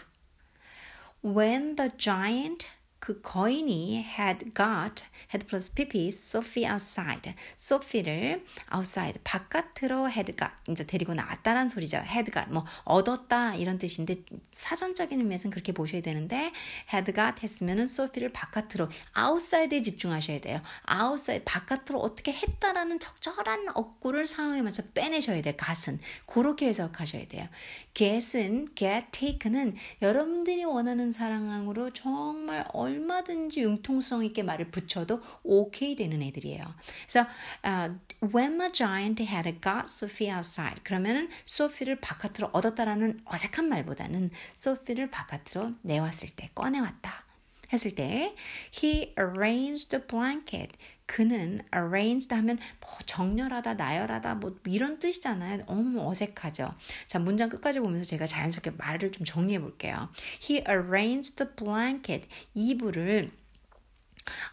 When 1.25 1.77
the 1.77 1.91
giant 1.99 2.67
그 3.07 3.21
거인이 3.21 4.05
had 4.19 4.53
got, 4.53 5.05
had 5.33 5.47
plus 5.47 5.73
pp, 5.73 6.09
Sophie 6.09 6.69
outside. 6.69 7.35
소피를 7.57 8.45
outside, 8.75 9.21
바깥으로 9.23 10.11
had 10.11 10.35
got, 10.37 10.51
이제 10.69 10.85
데리고 10.85 11.15
나왔다는 11.15 11.69
소리죠. 11.69 11.99
had 11.99 12.33
got, 12.33 12.51
뭐, 12.51 12.65
얻었다, 12.83 13.55
이런 13.55 13.79
뜻인데, 13.79 14.25
사전적인 14.55 15.21
의미에서는 15.21 15.53
그렇게 15.53 15.71
보셔야 15.71 16.03
되는데, 16.03 16.51
had 16.93 17.13
got 17.15 17.41
했으면은 17.45 17.87
소피를 17.87 18.33
바깥으로, 18.33 18.89
outside에 19.17 19.83
집중하셔야 19.83 20.41
돼요. 20.41 20.61
outside, 20.91 21.45
바깥으로 21.45 22.01
어떻게 22.01 22.33
했다라는 22.33 22.99
적절한 22.99 23.69
억구를 23.73 24.27
상황에 24.27 24.63
맞춰 24.63 24.83
빼내셔야 24.95 25.43
돼요. 25.43 25.55
gat은. 25.57 26.01
그렇게 26.27 26.67
해석하셔야 26.67 27.29
돼요. 27.29 27.47
get은, 27.95 28.75
get, 28.75 29.07
take는 29.13 29.77
여러분들이 30.03 30.65
원하는 30.65 31.13
사랑으로 31.13 31.93
정말 31.93 32.67
얼 32.73 32.96
마든지 32.99 33.63
융통성 33.63 34.25
있게 34.25 34.43
말을 34.43 34.71
붙여도 34.71 35.23
오케이 35.43 35.97
되는 35.97 36.23
애들이에요. 36.23 36.75
그래서 37.07 37.29
uh, 37.65 37.99
when 38.35 38.59
the 38.59 38.73
giant 38.73 39.23
had 39.23 39.61
got 39.61 39.85
Sophie 39.85 40.33
outside 40.33 40.83
그러면은 40.83 41.29
소피를 41.45 42.01
바깥으로 42.01 42.51
얻었다라는 42.53 43.21
어색한 43.25 43.69
말보다는 43.69 44.31
소피를 44.57 45.11
바깥으로 45.11 45.75
내왔을 45.83 46.31
때 46.31 46.51
꺼내왔다. 46.55 47.25
했을 47.73 47.95
때 47.95 48.35
he 48.73 49.15
arranged 49.19 49.91
the 49.91 50.07
blanket 50.07 50.73
그는 51.07 51.61
arranged 51.75 52.35
하면 52.35 52.59
뭐 52.81 52.91
정렬하다 53.07 53.75
나열하다 53.75 54.35
뭐 54.37 54.59
이런 54.67 54.99
뜻이잖아요. 54.99 55.65
너무 55.67 56.07
어색하죠. 56.09 56.75
자 57.07 57.19
문장 57.19 57.49
끝까지 57.49 57.81
보면서 57.81 58.05
제가 58.05 58.27
자연스럽게 58.27 58.73
말을 58.73 59.13
좀 59.13 59.25
정리해 59.25 59.61
볼게요. 59.61 60.09
He 60.43 60.63
arranged 60.69 61.37
the 61.37 61.51
blanket. 61.55 62.29
이불을 62.55 63.31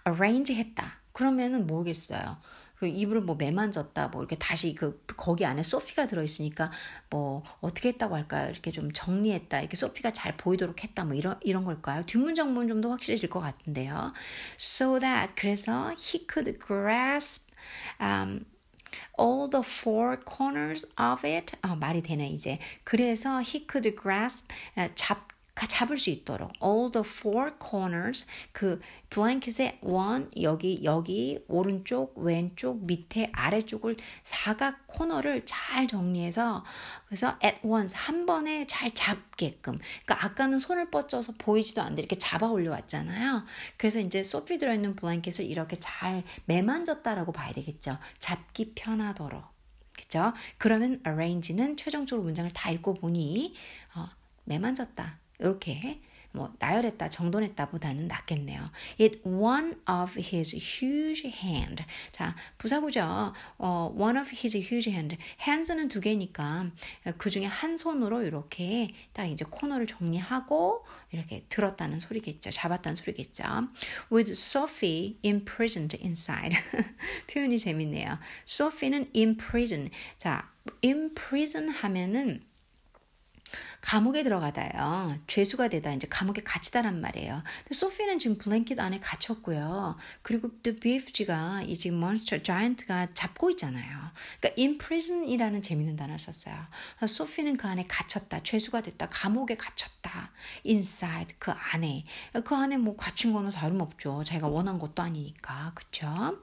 arrange 0.07 0.55
했다. 0.55 0.99
그러면은 1.11 1.67
뭐겠어요 1.67 2.37
그 2.83 2.87
이불을 2.87 3.21
뭐 3.21 3.35
매만졌다 3.35 4.09
뭐 4.09 4.21
이렇게 4.21 4.35
다시 4.35 4.75
그 4.75 5.01
거기 5.15 5.45
안에 5.45 5.63
소피가 5.63 6.07
들어있으니까 6.07 6.69
뭐 7.09 7.41
어떻게 7.61 7.87
했다고 7.89 8.13
할까요? 8.13 8.49
이렇게 8.49 8.71
좀 8.71 8.91
정리했다 8.91 9.61
이렇게 9.61 9.77
소피가 9.77 10.11
잘 10.11 10.35
보이도록 10.35 10.83
했다 10.83 11.05
뭐 11.05 11.15
이런 11.15 11.39
이런 11.43 11.63
걸까요? 11.63 12.05
뒷문장 12.05 12.53
보면 12.53 12.67
좀더 12.67 12.89
확실해질 12.89 13.29
것 13.29 13.39
같은데요. 13.39 14.11
So 14.59 14.99
that 14.99 15.33
그래서 15.35 15.91
he 15.91 16.27
could 16.29 16.59
grasp 16.59 17.49
um, 18.01 18.45
all 19.17 19.49
the 19.49 19.63
four 19.63 20.17
corners 20.17 20.85
of 20.99 21.25
it. 21.25 21.55
아, 21.61 21.75
말이 21.75 22.01
되네, 22.01 22.27
이제. 22.29 22.59
그래서 22.83 23.39
he 23.39 23.65
could 23.69 23.95
grasp, 23.95 24.47
잡, 24.95 25.32
잡을 25.67 25.97
수 25.97 26.09
있도록. 26.09 26.51
All 26.63 26.91
the 26.91 27.03
four 27.05 27.53
corners 27.61 28.25
그 28.51 28.79
블랭켓의 29.09 29.79
원 29.81 30.31
여기 30.41 30.81
여기 30.83 31.39
오른쪽 31.47 32.17
왼쪽 32.17 32.85
밑에 32.85 33.29
아래쪽을 33.31 33.97
사각 34.23 34.87
코너를 34.87 35.43
잘 35.45 35.87
정리해서 35.87 36.63
그래서 37.05 37.37
at 37.43 37.59
once 37.63 37.95
한 37.95 38.25
번에 38.25 38.65
잘 38.67 38.93
잡게끔. 38.93 39.77
그러니까 40.05 40.25
아까는 40.25 40.59
손을 40.59 40.89
뻗쳐서 40.89 41.33
보이지도 41.37 41.81
않는데 41.81 42.01
이렇게 42.01 42.17
잡아 42.17 42.47
올려왔잖아요. 42.47 43.45
그래서 43.77 43.99
이제 43.99 44.23
소피 44.23 44.57
들어있는 44.57 44.95
블랭켓을 44.95 45.45
이렇게 45.45 45.75
잘 45.79 46.23
매만졌다라고 46.45 47.31
봐야 47.31 47.53
되겠죠. 47.53 47.97
잡기 48.19 48.73
편하도록. 48.73 49.53
그죠 49.95 50.33
그러면 50.57 51.01
arrange는 51.05 51.77
최종적으로 51.77 52.23
문장을 52.23 52.51
다 52.51 52.71
읽고 52.71 52.95
보니 52.95 53.53
어, 53.95 54.09
매만졌다 54.45 55.19
이렇게 55.39 56.01
뭐 56.35 56.51
나열했다, 56.57 57.09
정돈했다 57.09 57.69
보다는 57.69 58.07
낫겠네요. 58.07 58.71
It 58.99 59.21
one 59.23 59.75
of 59.87 60.19
his 60.19 60.55
huge 60.55 61.27
hand. 61.27 61.83
자, 62.11 62.35
부사구죠. 62.57 63.33
어, 63.59 63.93
one 63.95 64.19
of 64.19 64.31
his 64.31 64.57
huge 64.57 64.91
hand. 64.91 65.15
hands는 65.39 65.89
두 65.89 66.01
개니까 66.01 66.71
그 67.19 67.29
중에 67.29 67.45
한 67.45 67.77
손으로 67.77 68.23
이렇게 68.23 68.93
딱 69.13 69.25
이제 69.25 69.45
코너를 69.47 69.85
정리하고 69.85 70.83
이렇게 71.11 71.45
들었다는 71.49 71.99
소리겠죠. 71.99 72.49
잡았다는 72.49 72.95
소리겠죠. 72.95 73.43
With 74.11 74.31
Sophie 74.31 75.19
imprisoned 75.23 75.95
inside. 76.01 76.57
표현이 77.31 77.59
재밌네요. 77.59 78.17
Sophie는 78.47 79.09
imprison. 79.15 79.91
자, 80.17 80.51
imprison 80.83 81.69
하면은 81.69 82.43
감옥에 83.83 84.23
들어가다요. 84.23 85.19
죄수가 85.27 85.67
되다 85.67 85.93
이제 85.93 86.07
감옥에 86.09 86.41
갇히다란 86.41 87.01
말이에요. 87.01 87.43
소피는 87.73 88.17
지금 88.17 88.37
블랭킷 88.37 88.79
안에 88.79 89.01
갇혔고요. 89.01 89.97
그리고 90.21 90.49
또 90.63 90.73
BFG가 90.73 91.63
이 91.63 91.75
지금 91.75 91.99
몬스터 91.99 92.43
자이언트가 92.43 93.09
잡고 93.13 93.51
있잖아요. 93.51 94.11
그러니까 94.39 94.61
imprison이라는 94.61 95.61
재밌는 95.61 95.97
단어를 95.97 96.17
썼어요. 96.17 96.55
소피는 97.05 97.57
그 97.57 97.67
안에 97.67 97.85
갇혔다. 97.87 98.41
죄수가 98.43 98.81
됐다. 98.81 99.09
감옥에 99.09 99.57
갇혔다. 99.57 100.31
inside 100.65 101.35
그 101.37 101.51
안에 101.51 102.05
그 102.45 102.55
안에 102.55 102.77
뭐 102.77 102.95
갇힌 102.95 103.33
거는 103.33 103.51
다름없죠. 103.51 104.23
자기가 104.23 104.47
원한 104.47 104.79
것도 104.79 105.03
아니니까 105.03 105.73
그쵸? 105.75 106.41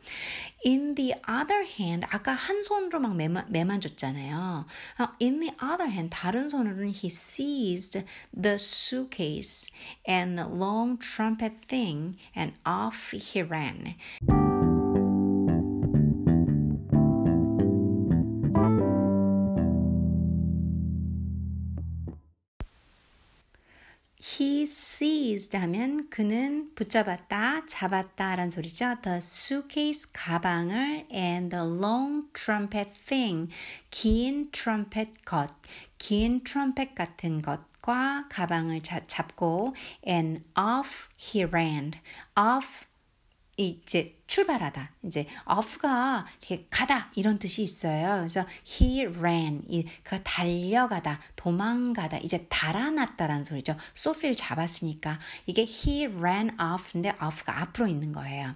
In 0.67 0.95
the 0.95 1.15
other 1.27 1.65
hand 1.65 2.07
아까 2.11 2.33
한 2.33 2.63
손으로 2.65 3.01
막 3.01 3.17
매만, 3.17 3.47
매만졌잖아요. 3.51 4.67
In 5.23 5.41
the 5.41 5.55
other 5.63 5.91
hand 5.91 6.11
다른 6.11 6.51
손으로는 6.51 6.89
he 6.89 7.09
seized 7.33 7.97
the 8.35 8.59
suitcase 8.59 9.71
and 10.05 10.39
the 10.39 10.47
long 10.47 10.99
trumpet 10.99 11.53
thing, 11.67 12.17
and 12.35 12.53
off 12.65 13.11
he 13.11 13.43
ran. 13.43 13.95
He 24.41 24.63
seized 24.63 25.55
하면 25.55 26.09
그는 26.09 26.75
붙잡았다, 26.75 27.67
잡았다 27.67 28.37
라는 28.37 28.51
소리죠. 28.51 28.97
The 29.03 29.19
suitcase 29.19 30.11
가방을 30.15 31.09
and 31.13 31.55
the 31.55 31.67
long 31.67 32.29
trumpet 32.33 32.91
thing 32.93 33.53
긴 33.91 34.51
트럼펫 34.51 35.27
것, 35.27 35.51
긴 35.99 36.43
트럼펫 36.43 36.95
같은 36.95 37.43
것과 37.43 38.29
가방을 38.31 38.81
자, 38.81 39.07
잡고 39.07 39.75
and 40.09 40.43
off 40.59 41.11
he 41.21 41.45
ran. 41.45 41.93
off 42.35 42.87
이제 43.69 44.17
출발하다. 44.27 44.91
이제 45.05 45.27
off가 45.47 46.27
이렇게 46.41 46.67
가다 46.71 47.11
이런 47.15 47.39
뜻이 47.39 47.63
있어요. 47.63 48.19
그래서 48.19 48.47
he 48.67 49.07
ran 49.07 49.63
이그 49.69 50.23
달려가다, 50.23 51.21
도망가다, 51.37 52.19
이제 52.19 52.47
달아났다라는 52.49 53.45
소리죠. 53.45 53.77
소피를 53.95 54.37
잡았으니까 54.37 55.19
이게 55.47 55.63
he 55.63 56.07
ran 56.07 56.57
off인데 56.61 57.17
off가 57.21 57.61
앞으로 57.61 57.89
있는 57.89 58.13
거예요. 58.13 58.55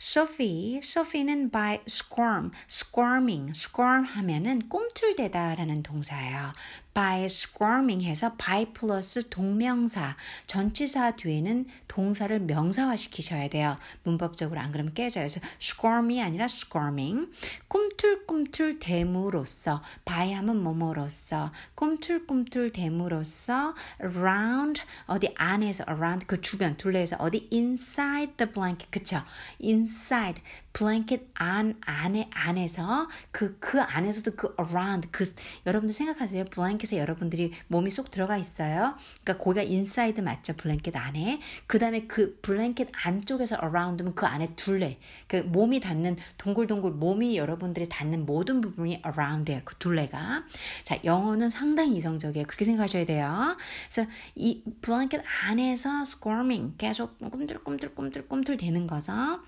Sophie, 0.00 0.78
Sophie는 0.78 1.50
by 1.50 1.80
squirm, 1.86 2.50
squirming, 2.68 3.50
squirm 3.50 4.04
하면은 4.04 4.68
꿈틀대다라는 4.68 5.82
동사예요. 5.82 6.52
By 6.94 7.24
squirming 7.24 8.04
해서 8.04 8.32
by 8.36 8.66
플러스 8.72 9.28
동명사, 9.28 10.16
전치사 10.46 11.16
뒤에는 11.16 11.66
동사를 11.88 12.38
명사화 12.40 12.96
시키셔야 12.96 13.48
돼요. 13.48 13.76
문법적으로 14.04 14.60
안 14.60 14.72
그러면 14.72 14.94
깨져요. 14.94 15.26
그래서 15.26 15.40
squirm이 15.60 16.22
아니라 16.22 16.44
squirming. 16.44 17.30
꿈틀꿈틀 17.68 18.78
댐으로써, 18.78 19.82
by 20.04 20.32
하면 20.34 20.62
뭐뭐로써, 20.62 21.52
꿈틀꿈틀 21.74 22.70
댐으로써 22.70 23.74
around 24.00 24.82
어디 25.06 25.34
안에서 25.36 25.84
around 25.88 26.26
그 26.26 26.40
주변 26.40 26.76
둘레에서 26.76 27.16
어디 27.18 27.48
inside 27.52 28.34
the 28.36 28.50
blanket 28.50 28.90
그쵸? 28.90 29.22
inside 29.60 30.40
blanket 30.74 31.28
안 31.34 31.80
안에 31.86 32.28
안에서 32.32 33.08
그그 33.30 33.56
그 33.60 33.80
안에서도 33.80 34.32
그 34.36 34.54
around 34.60 35.08
그 35.10 35.32
여러분들 35.66 35.94
생각하세요. 35.94 36.44
블랭켓에 36.46 36.98
여러분들이 36.98 37.52
몸이 37.68 37.90
쏙 37.90 38.10
들어가 38.10 38.36
있어요. 38.36 38.96
그러니까 39.22 39.42
거기가 39.42 39.62
inside 39.62 40.22
맞죠? 40.22 40.52
블랭켓 40.54 40.96
안에. 40.96 41.40
그다음에 41.66 42.06
그 42.06 42.38
블랭켓 42.42 42.90
안쪽에서 42.92 43.56
around면 43.62 44.14
그 44.14 44.26
안에 44.26 44.54
둘레. 44.56 44.98
그 45.28 45.36
몸이 45.36 45.80
닿는 45.80 46.16
동글동글 46.38 46.90
몸이 46.90 47.36
여러분들이 47.38 47.88
닿는 47.88 48.26
모든 48.26 48.60
부분이 48.60 49.02
around예요. 49.06 49.62
그 49.64 49.76
둘레가. 49.76 50.44
자, 50.82 50.98
영어는 51.04 51.50
상당히 51.50 51.96
이성적이에요. 51.96 52.46
그렇게 52.46 52.64
생각하셔야 52.64 53.06
돼요. 53.06 53.56
그래서 53.88 54.10
이 54.34 54.64
블랭켓 54.82 55.22
안에서 55.44 56.02
squirming 56.02 56.74
계속 56.76 57.16
꿈틀꿈틀꿈틀꿈틀 57.18 58.56
되는 58.56 58.88
거죠. 58.88 59.40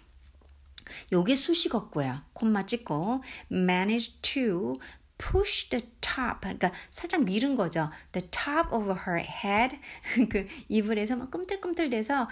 요게 1.13 1.35
수식었고요. 1.37 2.23
콤마 2.33 2.67
찍고 2.67 3.23
manage 3.51 4.21
to 4.23 4.75
push 5.19 5.71
the 5.71 5.83
top 6.01 6.41
그러니까 6.43 6.73
살짝 6.91 7.25
밀은 7.25 7.57
거죠. 7.57 7.91
the 8.13 8.29
top 8.31 8.71
of 8.71 8.85
her 8.91 9.19
head 9.19 9.79
그 10.31 10.47
이불에서 10.69 11.17
막 11.17 11.31
꿈틀꿈틀대서 11.31 12.29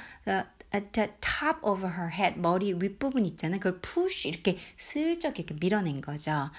at 0.75 0.91
the 0.93 1.09
top 1.21 1.61
of 1.63 1.87
her 1.87 2.11
head 2.11 2.39
머리 2.39 2.75
윗부분 2.75 3.25
있잖아요. 3.27 3.61
그걸 3.61 3.81
push 3.81 4.29
이렇게 4.29 4.59
슬쩍 4.77 5.39
이렇게 5.39 5.55
밀어낸 5.55 6.01
거죠. 6.01 6.51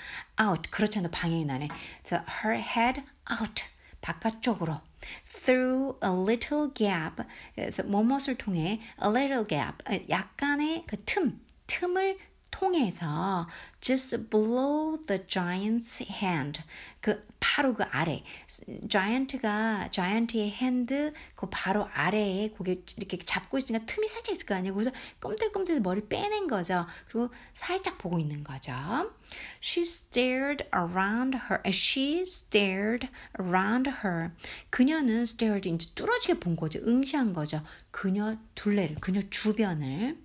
out 0.42 0.70
않아 0.98 1.10
방향이 1.10 1.46
나네. 1.46 1.68
so 2.06 2.18
her 2.44 2.58
head 2.58 3.04
out 3.30 3.66
바깥쪽으로 4.02 4.82
through 5.28 5.98
a 6.04 6.10
little 6.12 6.72
gap 6.74 7.24
그래서 7.56 7.84
뭐뭇을 7.84 8.36
통해 8.38 8.80
a 9.04 9.10
little 9.10 9.46
gap 9.48 9.84
약간의 10.10 10.86
그 10.88 11.04
틈. 11.06 11.45
틈을 11.68 12.18
통해서 12.52 13.48
just 13.82 14.30
below 14.30 14.98
the 15.08 15.26
giant's 15.28 16.02
hand 16.10 16.62
그 17.02 17.28
바로 17.40 17.74
그 17.74 17.84
아래 17.84 18.24
giant가 18.90 19.90
giant의 19.92 20.48
hand 20.50 21.12
그 21.36 21.48
바로 21.52 21.88
아래에 21.94 22.50
고개 22.50 22.82
이렇게 22.96 23.20
잡고 23.20 23.58
있으니까 23.58 23.86
틈이 23.86 24.08
살짝 24.08 24.34
있을 24.34 24.46
거 24.48 24.56
아니에요. 24.56 24.74
그래서 24.74 24.92
꼼들꼼들 25.20 25.82
머리 25.82 26.08
빼낸 26.08 26.48
거죠. 26.48 26.88
그리고 27.08 27.30
살짝 27.54 27.98
보고 27.98 28.20
있는 28.20 28.44
거죠. 28.44 28.74
She 29.62 29.84
stared 29.84 30.66
around 30.74 31.38
her. 31.50 31.62
She 31.66 32.22
stared 32.22 33.10
around 33.40 33.90
her. 34.04 34.32
그녀는 34.70 35.22
stared 35.24 35.70
이제 35.70 35.92
뚫어지게 35.94 36.40
본 36.40 36.56
거죠. 36.56 36.80
응시한 36.80 37.34
거죠. 37.34 37.62
그녀 37.92 38.38
둘레를, 38.56 38.96
그녀 38.96 39.22
주변을. 39.30 40.25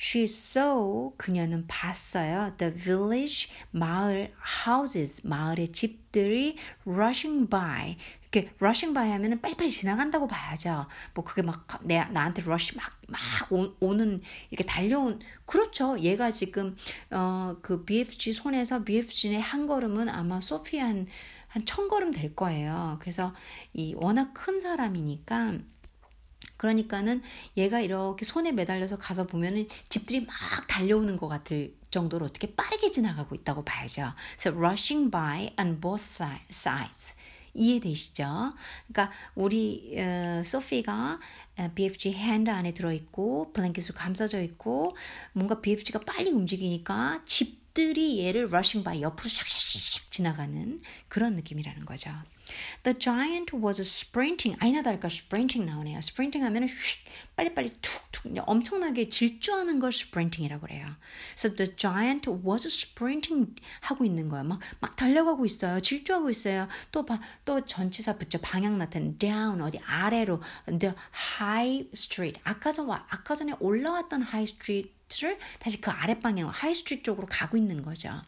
She 0.00 0.24
saw 0.24 1.12
그녀는 1.16 1.66
봤어요. 1.66 2.54
The 2.56 2.72
village 2.72 3.50
마을 3.72 4.32
houses 4.66 5.26
마을의 5.26 5.68
집들이 5.72 6.56
rushing 6.86 7.48
by 7.50 7.96
이렇게 8.22 8.52
rushing 8.60 8.94
by 8.94 9.10
하면은 9.10 9.40
빨리빨리 9.40 9.70
지나간다고 9.70 10.28
봐야죠. 10.28 10.86
뭐 11.14 11.24
그게 11.24 11.42
막 11.42 11.66
내, 11.82 12.04
나한테 12.04 12.42
rush 12.42 12.76
막, 12.76 12.92
막 13.08 13.20
오, 13.80 13.94
는 13.94 14.20
이렇게 14.50 14.64
달려온, 14.64 15.18
그렇죠. 15.46 15.98
얘가 15.98 16.30
지금, 16.30 16.76
어, 17.10 17.56
그 17.62 17.84
BFG 17.84 18.34
손에서 18.34 18.84
BFG의 18.84 19.40
한 19.40 19.66
걸음은 19.66 20.08
아마 20.08 20.40
소피 20.40 20.78
한, 20.78 21.06
한 21.48 21.64
천 21.64 21.88
걸음 21.88 22.12
될 22.12 22.34
거예요. 22.36 22.98
그래서 23.00 23.34
이 23.72 23.94
워낙 23.96 24.32
큰 24.34 24.60
사람이니까 24.60 25.58
그러니까는 26.58 27.22
얘가 27.56 27.80
이렇게 27.80 28.26
손에 28.26 28.52
매달려서 28.52 28.98
가서 28.98 29.26
보면은 29.26 29.66
집들이 29.88 30.26
막 30.26 30.36
달려오는 30.68 31.16
것 31.16 31.28
같을 31.28 31.74
정도로 31.90 32.26
어떻게 32.26 32.54
빠르게 32.54 32.90
지나가고 32.90 33.34
있다고 33.34 33.64
봐야죠. 33.64 34.12
그래서 34.38 34.56
rushing 34.58 35.10
by 35.10 35.54
on 35.58 35.80
both 35.80 36.04
sides. 36.50 37.14
이해되시죠? 37.54 38.52
그러니까 38.86 39.14
우리 39.34 39.94
어, 39.98 40.42
소피가 40.44 41.18
BFG 41.74 42.12
hand 42.12 42.50
안에 42.50 42.72
들어있고 42.72 43.52
blanket으로 43.52 43.94
감싸져 43.94 44.40
있고 44.42 44.96
뭔가 45.32 45.60
BFG가 45.60 46.00
빨리 46.00 46.30
움직이니까 46.30 47.22
집들이 47.24 48.24
얘를 48.24 48.46
rushing 48.46 48.84
by 48.84 49.02
옆으로 49.02 49.28
샥샥샥 49.28 50.10
지나가는 50.10 50.80
그런 51.08 51.34
느낌이라는 51.34 51.84
거죠. 51.84 52.12
The 52.82 52.98
giant 52.98 53.56
was 53.56 53.80
sprinting. 53.80 54.58
아니나 54.60 54.82
다를까 54.82 55.08
sprinting 55.08 55.70
나오네요. 55.70 55.98
sprinting 55.98 56.44
하면은 56.44 56.68
휙 56.68 57.04
빨리빨리 57.36 57.70
툭툭 57.80 58.32
엄청나게 58.46 59.08
질주하는 59.08 59.78
걸 59.78 59.90
sprinting이라고 59.90 60.66
그래요. 60.66 60.96
So 61.36 61.54
the 61.54 61.74
giant 61.76 62.28
was 62.30 62.66
sprinting 62.66 63.54
하고 63.80 64.04
있는 64.04 64.28
거예요. 64.28 64.44
막, 64.44 64.60
막 64.80 64.96
달려가고 64.96 65.44
있어요. 65.46 65.80
질주하고 65.80 66.30
있어요. 66.30 66.68
또, 66.90 67.04
바, 67.06 67.20
또 67.44 67.64
전치사 67.64 68.16
붙죠. 68.16 68.38
방향 68.40 68.78
나타낸 68.78 69.18
down 69.18 69.60
어디 69.62 69.78
아래로 69.86 70.42
the 70.78 70.94
high 71.40 71.88
street. 71.92 72.40
아까 72.44 72.72
전 72.72 72.90
아까 72.90 73.36
전에 73.36 73.54
올라왔던 73.60 74.22
high 74.22 74.50
street를 74.50 75.38
다시 75.60 75.80
그 75.80 75.90
아래 75.90 76.18
방향 76.18 76.48
high 76.48 76.72
street 76.72 77.02
쪽으로 77.02 77.26
가고 77.30 77.56
있는 77.56 77.82
거죠. 77.82 78.22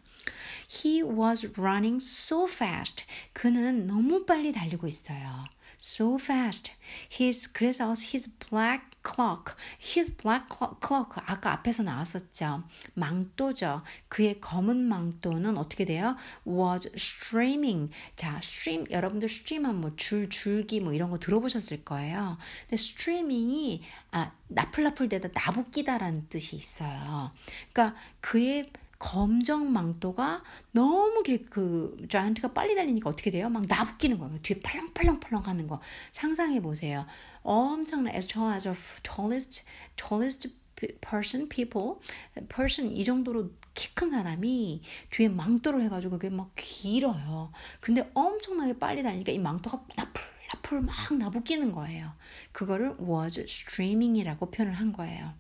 He 0.69 1.03
was 1.03 1.47
running 1.59 2.03
so 2.03 2.45
fast. 2.45 3.05
그는 3.33 3.87
너무 3.87 4.25
빨리 4.25 4.53
달리고 4.53 4.87
있어요. 4.87 5.47
So 5.79 6.17
fast. 6.17 6.73
His 7.11 7.53
그래서 7.53 7.87
his 7.89 8.37
black 8.39 8.91
clock, 9.03 9.55
his 9.81 10.15
black 10.15 10.47
clock 10.51 11.23
아까 11.25 11.53
앞에서 11.53 11.83
나왔었죠. 11.83 12.65
망토죠. 12.95 13.83
그의 14.09 14.41
검은 14.41 14.77
망토는 14.77 15.57
어떻게 15.57 15.85
돼요? 15.87 16.17
was 16.47 16.91
streaming. 16.95 17.91
자, 18.17 18.39
stream 18.43 18.87
여러분들 18.91 19.27
stream은 19.27 19.81
뭐줄 19.81 20.29
줄기 20.29 20.81
뭐 20.81 20.93
이런 20.93 21.11
거 21.11 21.19
들어보셨을 21.19 21.85
거예요. 21.85 22.37
근데 22.69 22.75
streaming이 22.75 23.83
아, 24.13 24.33
나풀나풀대다 24.49 25.31
나붓기다라는 25.33 26.29
뜻이 26.29 26.57
있어요. 26.57 27.33
그러니까 27.73 27.99
그의 28.21 28.71
검정 29.01 29.73
망토가 29.73 30.45
너무 30.73 31.25
그 31.51 31.97
자이언트가 32.09 32.53
빨리 32.53 32.77
달리니까 32.77 33.11
어떻게 33.11 33.31
돼요? 33.31 33.49
막 33.49 33.65
나붙기는 33.67 34.19
거예요. 34.19 34.39
뒤에 34.43 34.61
팔랑팔랑팔랑 34.61 35.47
하는 35.47 35.67
거 35.67 35.81
상상해 36.13 36.61
보세요. 36.61 37.07
엄청나 37.43 38.13
as 38.13 38.29
tall 38.29 38.55
as 38.55 38.69
a 38.69 38.75
tallest 39.03 39.65
tallest 39.97 40.55
person 41.01 41.49
people 41.49 41.95
person 42.49 42.95
이 42.95 43.03
정도로 43.03 43.51
키 43.75 43.95
큰 43.95 44.11
사람이 44.11 44.83
뒤에 45.11 45.29
망토를 45.29 45.83
해가지고 45.83 46.19
그게 46.19 46.29
막 46.29 46.53
길어요. 46.55 47.53
근데 47.81 48.11
엄청나게 48.15 48.79
빨리 48.79 49.03
달리니까 49.03 49.33
이 49.33 49.39
망토가 49.39 49.83
나풀 49.97 50.23
나풀 50.53 50.81
막 50.83 51.15
나붙기는 51.17 51.73
거예요. 51.73 52.13
그거를 52.53 52.97
was 53.01 53.41
streaming이라고 53.41 54.51
표현을 54.51 54.75
한 54.75 54.93
거예요. 54.93 55.33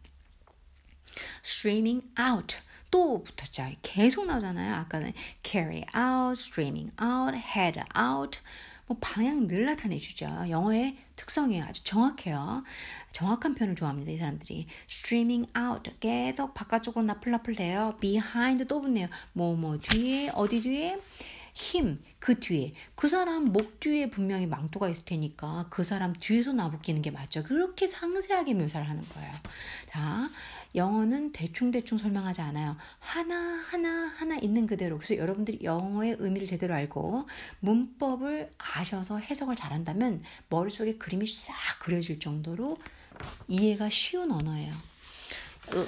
streaming 1.44 2.06
out 2.18 2.56
또 2.90 3.22
붙었죠. 3.22 3.76
계속 3.82 4.26
나오잖아요. 4.26 4.74
아까는 4.76 5.12
carry 5.42 5.84
out, 5.96 6.40
streaming 6.40 6.90
out, 7.00 7.36
head 7.36 7.80
out. 7.98 8.40
뭐 8.86 8.96
방향 9.00 9.46
늘 9.46 9.66
나타내 9.66 9.98
주죠. 9.98 10.26
영어의 10.48 10.96
특성이에요. 11.14 11.64
아주 11.64 11.84
정확해요. 11.84 12.64
정확한 13.12 13.54
표현을 13.54 13.76
좋아합니다. 13.76 14.10
이 14.10 14.18
사람들이. 14.18 14.66
streaming 14.88 15.48
out. 15.56 15.92
계속 16.00 16.54
바깥쪽으로 16.54 17.04
나풀나풀 17.04 17.54
돼요. 17.54 17.96
behind 18.00 18.64
또 18.66 18.80
붙네요. 18.80 19.08
뭐뭐 19.34 19.56
뭐 19.56 19.78
뒤에 19.78 20.30
어디 20.34 20.60
뒤에 20.60 20.98
힘, 21.52 22.02
그 22.18 22.38
뒤에. 22.40 22.72
그 22.94 23.08
사람 23.08 23.46
목 23.46 23.80
뒤에 23.80 24.08
분명히 24.08 24.46
망토가 24.46 24.88
있을 24.88 25.04
테니까 25.04 25.66
그 25.70 25.84
사람 25.84 26.12
뒤에서 26.14 26.52
나붙기는 26.52 27.02
게 27.02 27.10
맞죠. 27.10 27.42
그렇게 27.42 27.86
상세하게 27.86 28.54
묘사를 28.54 28.88
하는 28.88 29.02
거예요. 29.08 29.32
자, 29.86 30.30
영어는 30.74 31.32
대충대충 31.32 31.98
설명하지 31.98 32.40
않아요. 32.42 32.76
하나하나 32.98 34.06
하나 34.16 34.36
있는 34.36 34.66
그대로. 34.66 34.96
그래서 34.96 35.16
여러분들이 35.16 35.60
영어의 35.62 36.16
의미를 36.18 36.46
제대로 36.46 36.74
알고 36.74 37.26
문법을 37.60 38.52
아셔서 38.58 39.18
해석을 39.18 39.56
잘한다면 39.56 40.22
머릿속에 40.48 40.96
그림이 40.96 41.26
싹 41.26 41.54
그려질 41.80 42.20
정도로 42.20 42.76
이해가 43.48 43.88
쉬운 43.88 44.30
언어예요. 44.30 44.72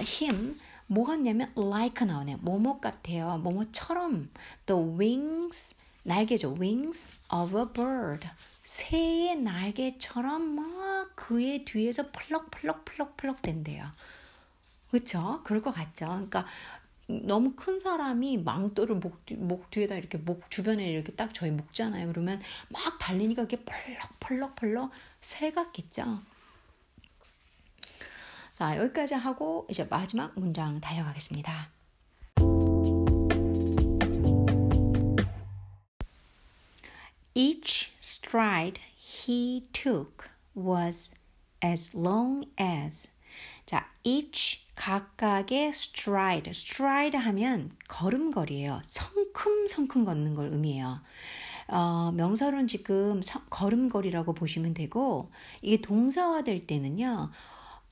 힘, 0.01 0.57
뭐 0.87 1.05
같냐면 1.05 1.53
like 1.57 2.07
나오네요. 2.07 2.39
뭐뭐 2.41 2.81
같아요. 2.81 3.39
뭐뭐처럼 3.39 4.31
the 4.67 4.83
wings 4.83 5.77
날개죠. 6.03 6.57
wings 6.59 7.13
of 7.33 7.57
a 7.57 7.65
bird. 7.73 8.29
새의 8.65 9.37
날개처럼 9.37 10.43
막 10.43 11.17
그의 11.17 11.65
뒤에서 11.65 12.11
펄럭펄럭펄럭펄럭 12.11 13.43
된대요. 13.43 13.91
그렇죠? 14.93 15.41
그럴 15.45 15.63
것 15.63 15.73
같죠. 15.73 16.07
그러니까 16.07 16.47
너무 17.07 17.55
큰 17.57 17.81
사람이 17.81 18.39
망토를 18.39 18.97
목, 18.97 19.23
목 19.39 19.71
뒤에다 19.71 19.97
이렇게 19.97 20.19
목 20.19 20.51
주변에 20.51 20.87
이렇게 20.87 21.13
딱 21.15 21.33
저희 21.33 21.51
묶잖아요. 21.51 22.09
그러면 22.09 22.41
막 22.69 22.99
달리니까 22.99 23.45
이게 23.45 23.65
펄럭펄럭펄럭 23.65 24.91
새 25.23 25.51
같겠죠. 25.53 26.21
자, 28.53 28.77
여기까지 28.77 29.15
하고 29.15 29.67
이제 29.71 29.85
마지막 29.89 30.39
문장 30.39 30.79
달려가겠습니다. 30.79 31.71
Each 37.35 37.93
stride 37.99 38.79
he 38.99 39.67
took 39.73 40.29
was 40.55 41.15
as 41.65 41.97
long 41.97 42.47
as 42.61 43.09
자, 43.67 43.89
each 44.03 44.67
각각의 44.75 45.69
stride, 45.69 46.51
stride 46.51 47.19
하면 47.19 47.71
걸음걸이에요. 47.89 48.81
성큼성큼 48.85 50.05
걷는 50.05 50.35
걸 50.35 50.49
의미해요. 50.53 51.01
어, 51.69 52.11
명사로는 52.15 52.67
지금 52.67 53.23
서, 53.23 53.41
걸음걸이라고 53.49 54.35
보시면 54.35 54.75
되고 54.75 55.31
이게 55.63 55.81
동사화 55.81 56.43
될 56.43 56.67
때는요. 56.67 57.31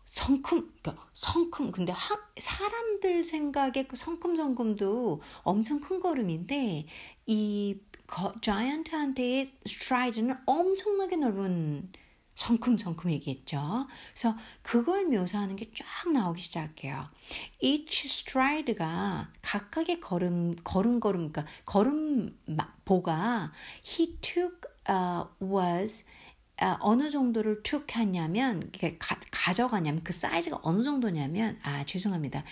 성큼, 0.07 0.73
그러니까 0.83 1.07
성큼. 1.15 1.71
근데 1.71 1.93
하, 1.93 2.19
사람들 2.37 3.25
생각에 3.25 3.87
그 3.87 3.97
성큼성큼도 3.97 5.23
엄청 5.43 5.81
큰 5.81 6.01
걸음인데 6.01 6.87
이 7.27 7.79
거, 8.09 8.35
자이언트한테의 8.41 9.47
스트라이드는 9.65 10.37
엄청나게 10.47 11.17
넓은 11.17 11.93
성큼성큼 12.41 13.11
얘기했죠. 13.11 13.87
그래서 14.13 14.37
그걸 14.63 15.07
묘사하는 15.07 15.57
게 15.57 15.71
쫙 15.77 16.11
나오기 16.11 16.41
시작해요. 16.41 17.07
Each 17.61 18.07
stride가 18.09 19.31
각각의 19.43 20.01
걸음, 20.01 20.57
걸음걸음, 20.65 21.33
그러니까 21.33 21.45
걸음 21.67 22.37
보가 22.85 23.53
he 23.85 24.17
took 24.23 24.57
uh, 24.89 25.29
was 25.41 26.05
아, 26.63 26.77
어느 26.81 27.11
정도를 27.11 27.63
툭 27.63 27.97
하냐면 27.97 28.71
가, 28.99 29.19
가져가냐면 29.31 30.03
그 30.05 30.13
사이즈가 30.13 30.59
어느 30.63 30.83
정도냐면 30.83 31.59
아 31.63 31.85
죄송합니다. 31.87 32.45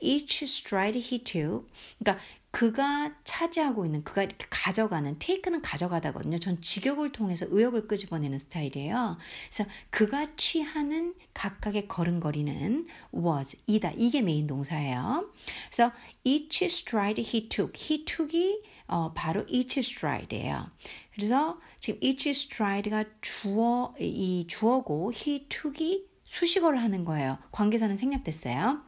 Each 0.00 0.44
stride 0.44 1.00
he 1.00 1.22
took 1.22 1.68
그러니까 1.98 2.24
그가 2.56 3.12
차지하고 3.22 3.84
있는 3.84 4.02
그가 4.02 4.22
이렇게 4.22 4.46
가져가는 4.48 5.18
take는 5.18 5.60
가져가다거든요. 5.60 6.38
전 6.38 6.58
직역을 6.62 7.12
통해서 7.12 7.44
의역을 7.50 7.86
끄집어내는 7.86 8.38
스타일이에요. 8.38 9.18
그래서 9.50 9.70
그가 9.90 10.28
취하는 10.36 11.14
각각의 11.34 11.86
걸음걸이는 11.86 12.86
was 13.12 13.58
이다. 13.66 13.92
이게 13.98 14.22
메인 14.22 14.46
동사예요. 14.46 15.30
그래서 15.68 15.92
each 16.24 16.64
stride 16.64 17.22
he 17.22 17.46
took. 17.50 17.78
he 17.78 18.06
took이 18.06 18.62
어, 18.86 19.12
바로 19.12 19.44
each 19.48 19.78
stride예요. 19.80 20.70
그래서 21.14 21.60
지금 21.78 22.00
each 22.02 22.30
stride가 22.30 23.04
주어 23.20 23.94
이 24.00 24.46
주어고 24.48 25.12
he 25.14 25.46
took이 25.50 26.06
수식어를 26.24 26.82
하는 26.82 27.04
거예요. 27.04 27.36
관계사는 27.52 27.98
생략됐어요. 27.98 28.80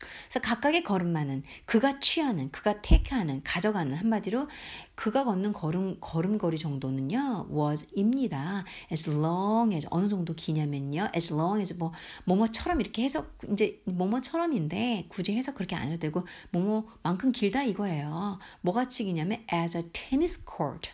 그래서 0.00 0.40
각각의 0.40 0.82
걸음만은 0.84 1.42
그가 1.64 2.00
취하는, 2.00 2.50
그가 2.50 2.82
take하는, 2.82 3.42
가져가는 3.44 3.94
한마디로 3.94 4.48
그가 4.94 5.24
걷는 5.24 5.52
걸음 5.52 5.98
걸음거리 6.00 6.58
정도는요 6.58 7.48
was입니다. 7.50 8.64
as 8.92 9.08
long 9.10 9.74
as 9.74 9.86
어느 9.90 10.08
정도 10.08 10.34
기냐면요 10.34 11.10
as 11.14 11.32
long 11.32 11.60
as 11.60 11.74
뭐 11.74 11.92
뭐뭐처럼 12.24 12.80
이렇게 12.80 13.02
해석 13.02 13.38
이제 13.50 13.80
뭐뭐처럼인데 13.84 15.06
굳이 15.08 15.34
해석 15.34 15.54
그렇게 15.54 15.76
안 15.76 15.88
해도 15.88 15.98
되고 15.98 16.26
뭐뭐만큼 16.50 17.32
길다 17.32 17.62
이거예요. 17.64 18.38
뭐같이 18.62 19.04
기냐면 19.04 19.44
as 19.52 19.76
a 19.76 19.84
tennis 19.92 20.40
court. 20.44 20.90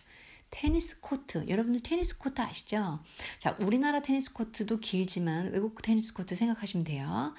테니스 0.50 1.00
코트. 1.00 1.44
여러분들 1.48 1.82
테니스 1.82 2.18
코트 2.18 2.40
아시죠? 2.40 3.00
자, 3.38 3.56
우리나라 3.60 4.00
테니스 4.00 4.32
코트도 4.32 4.78
길지만 4.78 5.52
외국 5.52 5.82
테니스 5.82 6.14
코트 6.14 6.34
생각하시면 6.34 6.84
돼요. 6.84 7.34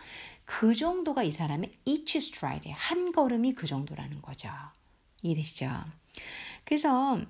그 0.47 0.73
정도가 0.73 1.23
이 1.23 1.31
사람의 1.31 1.77
each 1.83 2.17
stride에 2.19 2.71
한 2.71 3.11
걸음이 3.11 3.53
그 3.53 3.67
정도라는 3.67 4.21
거죠. 4.21 4.49
이해되시죠? 5.21 5.69
그래서 6.63 7.21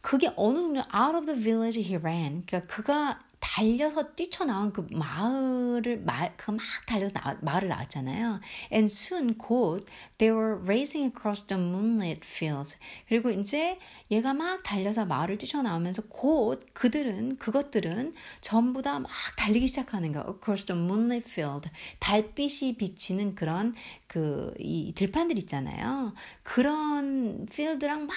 그게 0.00 0.32
어느 0.34 0.56
정도 0.56 0.80
out 0.80 1.14
of 1.14 1.26
the 1.26 1.38
village 1.38 1.78
he 1.78 1.96
ran. 1.96 2.46
그러니까 2.46 2.66
그가 2.74 3.25
달려서 3.46 4.14
뛰쳐나온 4.16 4.72
그 4.72 4.86
마을을 4.90 6.04
그 6.36 6.50
막 6.50 6.60
달려서 6.86 7.12
나, 7.14 7.38
마을을 7.40 7.68
나왔잖아요. 7.68 8.40
And 8.72 8.92
soon 8.92 9.34
곧 9.38 9.86
they 10.18 10.36
were 10.36 10.58
racing 10.62 11.12
across 11.14 11.46
the 11.46 11.62
moonlit 11.62 12.20
fields. 12.24 12.76
그리고 13.08 13.30
이제 13.30 13.78
얘가 14.10 14.34
막 14.34 14.62
달려서 14.62 15.06
마을을 15.06 15.38
뛰쳐나오면서 15.38 16.02
곧 16.08 16.66
그들은 16.72 17.36
그것들은 17.38 18.14
전부 18.40 18.82
다 18.82 18.98
막 18.98 19.10
달리기 19.36 19.66
시작하는 19.68 20.12
거야. 20.12 20.24
Across 20.28 20.66
the 20.66 20.80
moonlit 20.80 21.30
field. 21.30 21.70
달빛이 22.00 22.76
비치는 22.76 23.34
그런 23.36 23.74
그 24.16 24.54
이 24.58 24.92
들판들 24.94 25.36
있잖아요. 25.40 26.14
그런 26.42 27.46
필드랑 27.52 28.06
막 28.06 28.16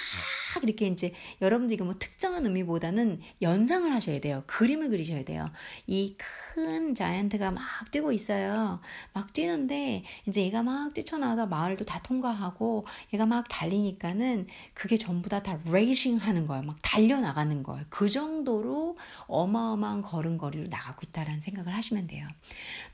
이렇게 0.62 0.86
이제 0.86 1.12
여러분들 1.42 1.74
이거 1.74 1.84
뭐 1.84 1.94
특정한 1.98 2.46
의미보다는 2.46 3.20
연상을 3.42 3.92
하셔야 3.92 4.20
돼요. 4.20 4.42
그림을 4.46 4.88
그리셔야 4.88 5.24
돼요. 5.24 5.50
이 5.86 6.16
큰 6.54 6.94
자이언트가 6.96 7.52
막 7.52 7.62
뛰고 7.92 8.10
있어요. 8.12 8.80
막 9.12 9.32
뛰는데 9.32 10.04
이제 10.26 10.42
얘가 10.42 10.62
막 10.64 10.92
뛰쳐나와서 10.94 11.46
마을도 11.46 11.84
다 11.84 12.00
통과하고 12.02 12.86
얘가 13.14 13.24
막 13.26 13.46
달리니까는 13.48 14.46
그게 14.74 14.96
전부 14.96 15.28
다 15.28 15.40
다 15.40 15.58
레이싱 15.70 16.18
하는 16.18 16.46
거예요. 16.46 16.62
막 16.64 16.76
달려 16.82 17.18
나가는 17.20 17.62
거예요. 17.62 17.84
그 17.88 18.08
정도로 18.10 18.98
어마어마한 19.26 20.02
걸음걸이로 20.02 20.66
나가고 20.68 21.00
있다라는 21.08 21.40
생각을 21.40 21.74
하시면 21.74 22.08
돼요. 22.08 22.26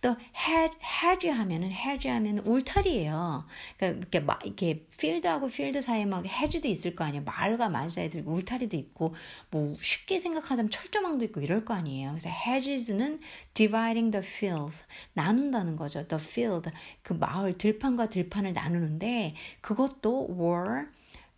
또 0.00 0.14
hedge 0.36 1.30
하면은 1.30 1.70
hedge 1.72 2.08
하면은 2.10 2.46
울타리 2.46 2.95
예요. 2.96 3.44
그러니까 3.76 3.98
이렇게 3.98 4.20
막 4.20 4.44
이렇게 4.44 4.86
필드하고 4.98 5.48
필드 5.48 5.80
사이에 5.80 6.04
막 6.04 6.24
hedge도 6.26 6.68
있을 6.68 6.96
거 6.96 7.04
아니에요. 7.04 7.24
마을과 7.24 7.68
마을 7.68 7.90
사이에 7.90 8.10
울타리도 8.24 8.76
있고 8.76 9.14
뭐 9.50 9.76
쉽게 9.80 10.20
생각하자면 10.20 10.70
철조망도 10.70 11.24
있고 11.26 11.40
이럴 11.40 11.64
거 11.64 11.74
아니에요. 11.74 12.10
그래서 12.10 12.28
hedges는 12.28 13.20
dividing 13.54 14.10
the 14.10 14.26
fields 14.26 14.84
나눈다는 15.14 15.76
거죠. 15.76 16.06
the 16.08 16.22
field 16.22 16.70
그 17.02 17.12
마을 17.12 17.56
들판과 17.56 18.08
들판을 18.08 18.52
나누는데 18.52 19.34
그것도 19.60 20.28
were 20.30 20.86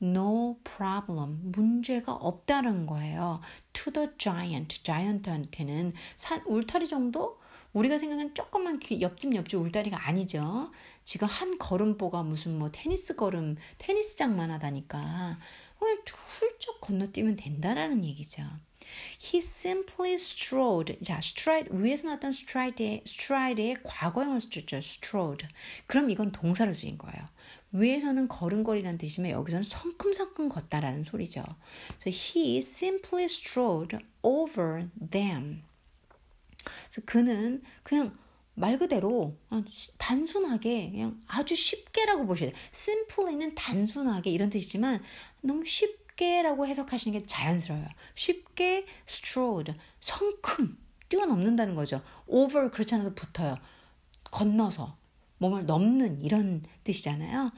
no 0.00 0.58
problem 0.62 1.38
문제가 1.52 2.12
없다는 2.12 2.86
거예요. 2.86 3.40
to 3.72 3.92
the 3.92 4.08
giant 4.18 4.82
giant한테는 4.82 5.92
산 6.16 6.42
울타리 6.46 6.88
정도 6.88 7.38
우리가 7.72 7.98
생각하는 7.98 8.34
조금만 8.34 8.80
옆집 9.00 9.34
옆집 9.34 9.60
울다리가 9.60 10.06
아니죠. 10.08 10.70
지금 11.08 11.26
한 11.26 11.56
걸음보가 11.56 12.22
무슨 12.22 12.58
뭐 12.58 12.70
테니스 12.70 13.16
걸음, 13.16 13.56
테니스장만 13.78 14.50
하다니까 14.50 15.38
훌쩍 15.78 16.82
건너뛰면 16.82 17.36
된다라는 17.36 18.04
얘기죠. 18.04 18.42
He 19.18 19.38
simply 19.38 20.12
strode. 20.16 20.98
자, 21.02 21.16
stride 21.16 21.70
위에서 21.72 22.08
나왔던 22.08 22.32
stride의 22.32 23.04
stride의 23.06 23.78
과거형을 23.84 24.42
쓰죠. 24.42 24.76
strode. 24.76 25.48
그럼 25.86 26.10
이건 26.10 26.30
동사로 26.30 26.74
쓰인 26.74 26.98
거예요. 26.98 27.24
위에서는 27.72 28.28
걸음걸이라는 28.28 28.98
뜻이면 28.98 29.30
여기서는 29.30 29.64
성큼성큼 29.64 30.50
걷다라는 30.50 31.04
소리죠. 31.04 31.42
So 32.02 32.10
he 32.10 32.58
simply 32.58 33.24
strode 33.24 33.98
over 34.20 34.90
them. 35.10 35.62
그래서 36.64 37.00
그는 37.06 37.62
그냥 37.82 38.14
말 38.58 38.78
그대로 38.78 39.36
단순하게 39.98 40.90
그냥 40.90 41.22
아주 41.26 41.54
쉽게라고 41.54 42.26
보셔야 42.26 42.50
돼요. 42.50 42.58
simply는 42.72 43.54
단순하게 43.54 44.30
이런 44.30 44.50
뜻이지만 44.50 45.02
너무 45.40 45.64
쉽게라고 45.64 46.66
해석하시는 46.66 47.20
게 47.20 47.26
자연스러워요. 47.26 47.86
쉽게 48.14 48.86
strode 49.06 49.74
성큼 50.00 50.76
뛰어넘는다는 51.08 51.74
거죠. 51.74 52.02
over 52.26 52.70
그렇지 52.70 52.94
않아도 52.96 53.14
붙어요. 53.14 53.56
건너서 54.24 54.98
몸을 55.38 55.66
넘는 55.66 56.22
이런 56.22 56.62
뜻이잖아요. 56.84 57.52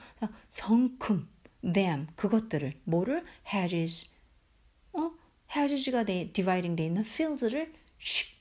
성큼 0.51 1.29
them 1.63 2.07
그것들을 2.15 2.75
뭐를 2.85 3.25
hedges 3.53 4.11
어 4.93 5.13
hedges가 5.55 6.05
돼 6.05 6.31
dividing 6.33 6.77
돼 6.77 6.87
있는 6.87 7.03
field를 7.03 7.73
쉽 7.99 8.40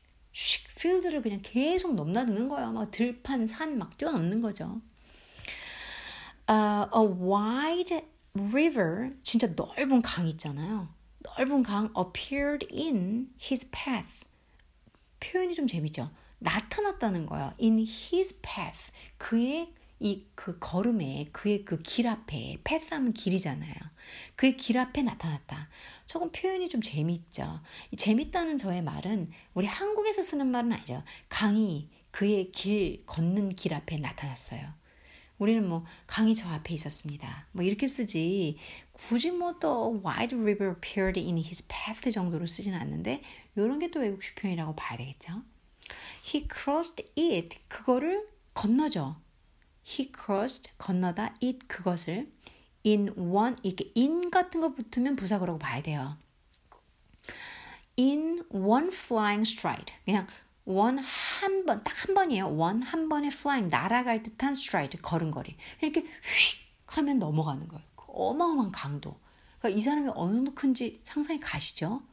필드를 0.77 1.21
그냥 1.21 1.39
계속 1.43 1.95
넘나드는 1.95 2.47
거예요. 2.49 2.71
막 2.71 2.91
들판, 2.91 3.47
산 3.47 3.77
막 3.77 3.97
뛰어넘는 3.97 4.41
거죠. 4.41 4.81
Uh, 6.47 6.87
a 6.95 7.01
wide 7.01 8.01
river, 8.33 9.11
진짜 9.23 9.47
넓은 9.55 10.01
강 10.01 10.27
있잖아요. 10.29 10.87
넓은 11.37 11.63
강 11.63 11.93
appeared 11.97 12.67
in 12.71 13.29
his 13.41 13.69
path. 13.71 14.25
표현이 15.19 15.53
좀 15.55 15.67
재밌죠? 15.67 16.09
나타났다는 16.39 17.25
거예요. 17.25 17.53
in 17.61 17.77
his 17.79 18.39
path. 18.41 18.91
그의 19.17 19.73
이 20.01 20.25
그 20.35 20.57
걸음에 20.59 21.27
그의 21.31 21.65
그 21.65 21.81
길 21.83 22.07
앞에 22.07 22.59
패스하면 22.63 23.13
길이잖아요. 23.13 23.73
그의 24.35 24.55
길 24.57 24.77
앞에 24.77 25.01
나타났다. 25.03 25.69
조금 26.05 26.31
표현이 26.31 26.69
좀 26.69 26.81
재미있죠. 26.81 27.59
재밌다는 27.97 28.57
저의 28.57 28.81
말은 28.81 29.29
우리 29.53 29.67
한국에서 29.67 30.21
쓰는 30.21 30.47
말은 30.47 30.71
아니죠. 30.71 31.03
강이 31.27 31.89
그의 32.11 32.51
길 32.51 33.05
걷는 33.05 33.55
길 33.55 33.73
앞에 33.73 33.97
나타났어요. 33.97 34.73
우리는 35.37 35.67
뭐 35.67 35.85
강이 36.07 36.35
저 36.35 36.49
앞에 36.49 36.73
있었습니다. 36.73 37.47
뭐 37.51 37.63
이렇게 37.63 37.87
쓰지 37.87 38.57
굳이 38.91 39.31
뭐또 39.31 40.01
wide 40.05 40.37
river 40.37 40.73
appeared 40.75 41.19
in 41.19 41.37
his 41.37 41.65
path 41.67 42.09
정도로 42.11 42.45
쓰지는 42.47 42.77
않는데 42.79 43.21
이런 43.55 43.79
게 43.79 43.89
또 43.91 43.99
외국식 43.99 44.35
표현이라고 44.35 44.75
봐야 44.75 44.97
되겠죠. 44.97 45.43
He 46.25 46.47
crossed 46.51 47.03
it 47.17 47.57
그거를 47.67 48.27
건너죠. 48.53 49.15
He 49.89 50.11
crossed 50.13 50.71
건너다 50.77 51.33
it 51.41 51.67
그것을 51.67 52.31
in 52.85 53.09
one 53.17 53.55
이렇게 53.63 53.91
in 53.97 54.29
같은 54.29 54.61
거 54.61 54.73
붙으면 54.73 55.15
부사구라고 55.15 55.57
봐야 55.59 55.81
돼요. 55.81 56.17
in 57.97 58.45
one 58.49 58.87
flying 58.87 59.49
stride 59.49 59.93
그냥 60.05 60.27
one 60.65 60.99
한 60.99 61.65
번, 61.65 61.83
딱 61.83 62.05
한 62.05 62.13
번이에요. 62.13 62.47
one 62.47 62.83
한 62.83 63.09
번에 63.09 63.27
flying, 63.27 63.69
날아갈 63.69 64.21
듯한 64.23 64.53
stride, 64.53 65.01
걸음걸이. 65.01 65.55
이렇게 65.81 66.01
휙 66.01 66.97
하면 66.97 67.17
넘어가는 67.19 67.67
거예요. 67.67 67.83
어마어마한 67.95 68.71
강도. 68.71 69.19
그러니까 69.59 69.77
이 69.77 69.81
사람이 69.81 70.11
어느 70.13 70.35
정도 70.35 70.53
큰지 70.53 71.01
상상이 71.03 71.39
가시죠? 71.39 72.03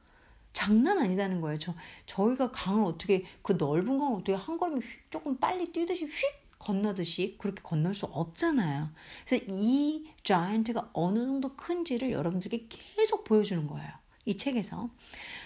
장난 0.53 0.99
아니다는 0.99 1.41
거예요. 1.43 1.59
저, 1.59 1.75
저희가 2.07 2.51
강을 2.51 2.85
어떻게, 2.85 3.27
그 3.43 3.53
넓은 3.53 3.99
강을 3.99 4.17
어떻게 4.17 4.35
한 4.35 4.57
걸음에 4.57 4.81
휙, 4.81 5.11
조금 5.11 5.37
빨리 5.39 5.71
뛰듯이 5.71 6.07
휙 6.07 6.46
건너듯이 6.67 7.37
그렇게 7.39 7.63
건널 7.63 7.95
수 7.95 8.07
없잖아요. 8.07 8.91
그래서 9.25 9.45
이 9.49 10.11
자이언트가 10.25 10.91
어느 10.95 11.21
정도 11.21 11.55
큰지를 11.55 12.11
여러분들께 12.11 12.67
계속 12.69 13.23
보여주는 13.23 13.67
거예요. 13.69 13.89
이 14.25 14.37
책에서. 14.37 14.91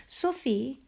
Sophie 0.08 0.80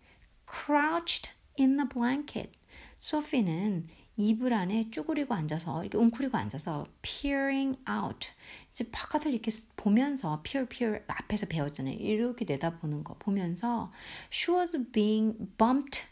crouched 0.50 1.30
in 1.58 1.76
the 1.76 1.86
blanket. 1.86 2.50
소피는 2.98 3.88
이불 4.16 4.54
안에 4.54 4.90
쭈그리고 4.90 5.34
앉아서 5.34 5.82
이렇게 5.82 5.98
웅크리고 5.98 6.36
앉아서 6.36 6.86
peering 7.02 7.78
out 7.90 8.28
이제 8.70 8.88
바깥을 8.90 9.32
이렇게 9.32 9.50
보면서 9.76 10.40
peer 10.42 10.68
peer 10.68 11.02
앞에서 11.08 11.46
배웠잖아요 11.46 11.94
이렇게 11.94 12.44
내다보는 12.44 13.04
거 13.04 13.14
보면서 13.18 13.90
she 14.30 14.56
was 14.56 14.76
being 14.92 15.36
bumped 15.56 16.02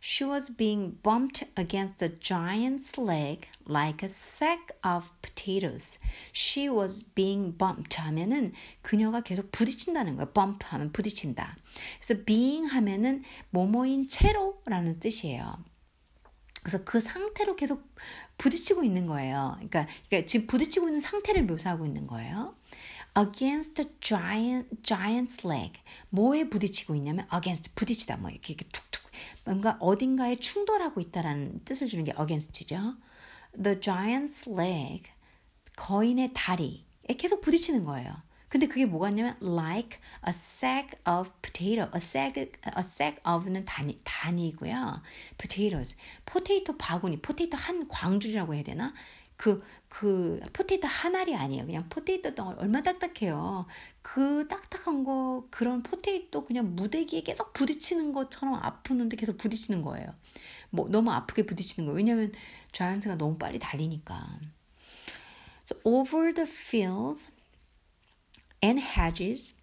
She 0.00 0.24
was 0.24 0.56
being 0.56 0.98
bumped 1.02 1.44
against 1.56 1.98
the 1.98 2.18
giant's 2.20 2.96
leg 2.96 3.48
like 3.66 4.04
a 4.04 4.08
sack 4.08 4.72
of 4.84 5.10
potatoes. 5.22 5.98
She 6.32 6.68
was 6.68 7.04
being 7.14 7.56
bumped 7.56 7.96
하면은 7.98 8.52
그녀가 8.82 9.22
계속 9.22 9.50
부딪힌다는 9.50 10.16
거예요. 10.16 10.32
bump 10.32 10.64
하면 10.66 10.92
부딪힌다. 10.92 11.56
그래서 12.00 12.24
being 12.24 12.68
하면은 12.68 13.24
뭐뭐인 13.50 14.08
채로라는 14.08 15.00
뜻이에요. 15.00 15.64
그래서 16.62 16.84
그 16.84 17.00
상태로 17.00 17.56
계속 17.56 17.94
부딪히고 18.36 18.84
있는 18.84 19.06
거예요. 19.06 19.54
그러니까, 19.56 19.86
그러니까 20.08 20.26
지금 20.26 20.46
부딪히고 20.46 20.88
있는 20.88 21.00
상태를 21.00 21.44
묘사하고 21.44 21.86
있는 21.86 22.06
거예요. 22.06 22.54
against 23.18 23.82
a 23.82 23.88
giant, 24.00 24.68
giant's 24.82 25.44
leg. 25.44 25.80
뭐에 26.10 26.48
부딪히고 26.48 26.94
있냐면 26.96 27.26
against, 27.34 27.74
부딪히다. 27.74 28.18
뭐 28.18 28.30
이렇게, 28.30 28.52
이렇게 28.52 28.68
툭툭. 28.70 29.07
뭔가 29.48 29.78
어딘가에 29.80 30.36
충돌하고 30.36 31.00
있다라는 31.00 31.64
뜻을 31.64 31.86
주는 31.86 32.04
게 32.04 32.12
against죠. 32.12 32.96
The 33.62 33.80
giant's 33.80 34.46
leg. 34.46 35.10
거인의 35.74 36.32
다리에 36.34 36.84
계속 37.16 37.40
부딪히는 37.40 37.84
거예요. 37.84 38.12
근데 38.50 38.66
그게 38.66 38.84
뭐가 38.84 39.10
냐면 39.10 39.36
like 39.40 39.98
a 40.26 40.30
sack 40.30 40.98
of 41.06 41.30
potato. 41.40 41.88
a 41.94 41.96
sack, 41.96 42.42
a 42.42 42.80
sack 42.80 43.22
of는 43.24 43.64
단위, 43.64 43.98
단위고요. 44.04 45.02
potatoes. 45.38 45.96
potato 46.26 46.76
바구니, 46.76 47.22
potato 47.22 47.56
한 47.56 47.88
광주리라고 47.88 48.54
해야 48.54 48.62
되나? 48.62 48.92
그, 49.36 49.62
그, 49.88 50.40
potato 50.52 50.86
한 50.86 51.16
알이 51.16 51.34
아니에요. 51.34 51.64
그냥 51.64 51.88
potato 51.88 52.34
덩어리 52.34 52.58
얼마 52.58 52.82
딱딱해요. 52.82 53.66
그 54.14 54.48
딱딱한 54.48 55.04
거 55.04 55.46
그런 55.50 55.82
potato 55.82 56.44
그냥 56.46 56.74
무대기에 56.74 57.20
계속 57.20 57.52
부딪히는 57.52 58.14
것처럼 58.14 58.54
아프는데 58.54 59.18
계속 59.18 59.36
부딪히는 59.36 59.82
거예요. 59.82 60.14
뭐 60.70 60.88
너무 60.88 61.12
아프게 61.12 61.44
부딪히는 61.44 61.86
거예요. 61.86 61.96
왜냐면 61.96 62.32
자이언트가 62.72 63.16
너무 63.16 63.36
빨리 63.36 63.58
달리니까. 63.58 64.40
So 65.64 65.78
over 65.84 66.32
the 66.32 66.50
fields 66.50 67.30
and 68.64 68.80
hedges 68.80 69.54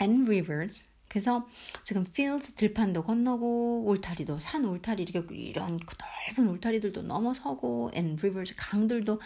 and 0.00 0.22
rivers 0.22 0.88
그래서 1.10 1.46
지금 1.82 2.06
fields 2.08 2.54
들판도 2.54 3.02
건너고 3.02 3.84
울타리도 3.88 4.38
산 4.38 4.64
울타리 4.64 5.02
이렇게 5.02 5.34
이런 5.34 5.78
넓은 5.78 6.48
울타리들도 6.48 7.02
넘어서고 7.02 7.90
and 7.94 8.18
rivers 8.24 8.54
강들도 8.56 9.20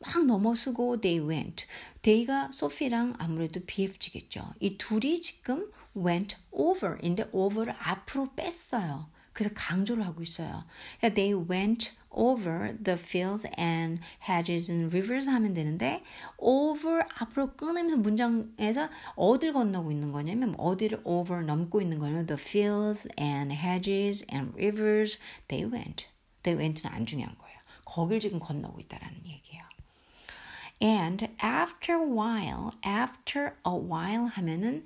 막 0.00 0.24
넘어서고 0.24 1.00
they 1.00 1.20
went. 1.26 1.66
they가 2.02 2.50
소피랑 2.52 3.14
아무래도 3.18 3.60
BFG겠죠. 3.66 4.54
이 4.58 4.78
둘이 4.78 5.20
지금 5.20 5.70
went 5.94 6.36
over인데 6.50 7.28
over를 7.32 7.74
앞으로 7.78 8.32
뺐어요. 8.34 9.10
그래서 9.32 9.54
강조를 9.54 10.04
하고 10.04 10.22
있어요. 10.22 10.64
They 11.00 11.34
went 11.34 11.92
over 12.10 12.76
the 12.82 12.98
fields 12.98 13.46
and 13.58 14.00
hedges 14.28 14.72
and 14.72 14.94
rivers 14.94 15.28
하면 15.28 15.54
되는데 15.54 16.02
over 16.38 17.04
앞으로 17.18 17.52
끊으면서 17.52 17.96
문장에서 17.96 18.88
어딜 19.14 19.52
건너고 19.52 19.92
있는 19.92 20.10
거냐면 20.12 20.54
어디를 20.58 21.02
over 21.04 21.44
넘고 21.44 21.80
있는 21.80 21.98
거냐면 21.98 22.26
the 22.26 22.40
fields 22.40 23.06
and 23.20 23.54
hedges 23.54 24.26
and 24.32 24.52
rivers 24.56 25.20
they 25.48 25.70
went. 25.70 26.08
they 26.42 26.58
went는 26.58 26.90
안 26.92 27.06
중요한 27.06 27.36
거예요. 27.38 27.58
거길 27.84 28.18
지금 28.18 28.40
건너고 28.40 28.80
있다라는 28.80 29.18
얘기예요. 29.26 29.69
And 30.82 31.28
after 31.42 31.94
a 31.94 32.02
while, 32.02 32.72
after 32.82 33.54
a 33.66 33.72
while 33.72 34.26
하면은 34.28 34.84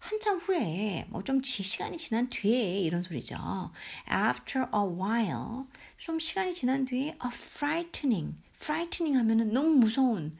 한참 0.00 0.38
후에 0.38 1.06
뭐 1.08 1.22
좀 1.22 1.40
시간이 1.42 1.98
지난 1.98 2.28
뒤에 2.28 2.80
이런 2.80 3.04
소리죠. 3.04 3.70
After 4.10 4.66
a 4.74 4.80
while, 4.82 5.66
좀 5.98 6.18
시간이 6.18 6.52
지난 6.52 6.84
뒤에 6.84 7.16
a 7.24 7.30
frightening, 7.32 8.36
frightening 8.56 9.16
하면은 9.18 9.52
너무 9.52 9.70
무서운, 9.76 10.36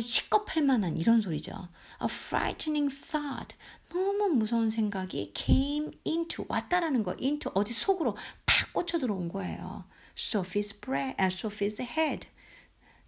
시겁할 0.00 0.64
만한 0.64 0.96
이런 0.96 1.20
소리죠. 1.20 1.68
A 2.00 2.06
frightening 2.10 2.92
thought, 2.92 3.54
너무 3.90 4.28
무서운 4.34 4.70
생각이 4.70 5.32
came 5.36 5.92
into 6.04 6.46
왔다라는 6.48 7.04
거, 7.04 7.14
into 7.20 7.52
어디 7.54 7.72
속으로 7.72 8.16
팍 8.46 8.72
꽂혀 8.72 8.98
들어온 8.98 9.28
거예요. 9.28 9.84
Sophie's 10.16 10.74
uh, 11.18 11.30
Sophie's 11.30 11.80
head. 11.80 12.26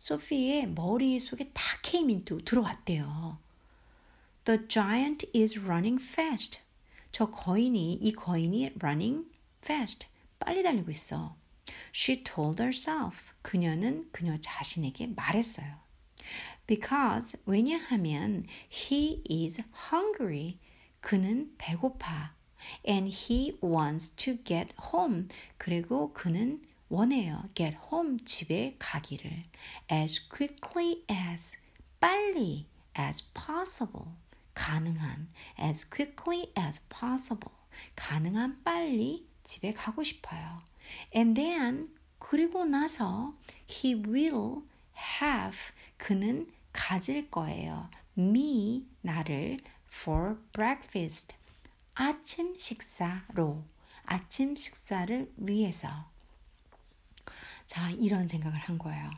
소피의 0.05 0.67
머릿속에 0.67 1.51
다 1.55 1.63
came 1.83 2.13
into 2.13 2.39
들어왔대요. 2.45 3.39
The 4.45 4.69
giant 4.69 5.27
is 5.35 5.59
running 5.59 5.99
fast. 5.99 6.61
저 7.11 7.31
거인이 7.31 7.95
이 7.95 8.13
거인이 8.13 8.73
running 8.83 9.27
fast. 9.63 10.07
빨리 10.39 10.63
달리고 10.63 10.91
있어. 10.91 11.35
She 11.95 12.23
told 12.23 12.63
herself. 12.63 13.19
그녀는 13.41 14.07
그녀 14.13 14.37
자신에게 14.39 15.07
말했어요. 15.07 15.79
Because 16.67 17.41
왜냐하면 17.47 18.45
he 18.71 19.23
is 19.31 19.63
hungry. 19.91 20.59
그는 21.01 21.55
배고파. 21.57 22.35
And 22.87 23.09
he 23.11 23.57
wants 23.63 24.11
to 24.17 24.37
get 24.45 24.75
home. 24.93 25.29
그리고 25.57 26.13
그는 26.13 26.61
원해요. 26.89 27.49
get 27.55 27.77
home 27.91 28.19
집에 28.25 28.77
가기를 28.79 29.45
as 29.91 30.29
quickly 30.29 31.05
as 31.11 31.57
빨리 32.01 32.67
as 32.99 33.23
possible 33.33 34.13
가능한 34.55 35.29
as 35.59 35.89
quickly 35.89 36.53
as 36.59 36.81
possible 36.89 37.55
가능한 37.97 38.63
빨리 38.63 39.27
집에 39.45 39.73
가고 39.73 40.03
싶어요. 40.03 40.63
And 41.15 41.41
then 41.41 41.89
그리고 42.19 42.65
나서 42.65 43.35
he 43.69 43.95
will 43.95 44.63
have 45.19 45.59
그는 45.97 46.51
가질 46.73 47.31
거예요. 47.31 47.89
me 48.17 48.87
나를 49.01 49.59
for 49.89 50.37
breakfast 50.53 51.35
아침 51.95 52.57
식사로 52.57 53.65
아침 54.05 54.57
식사를 54.57 55.33
위해서 55.37 56.14
자, 57.68 57.90
이런 57.92 58.28
생각을 58.28 58.58
한 58.60 58.78
거예요. 58.78 59.12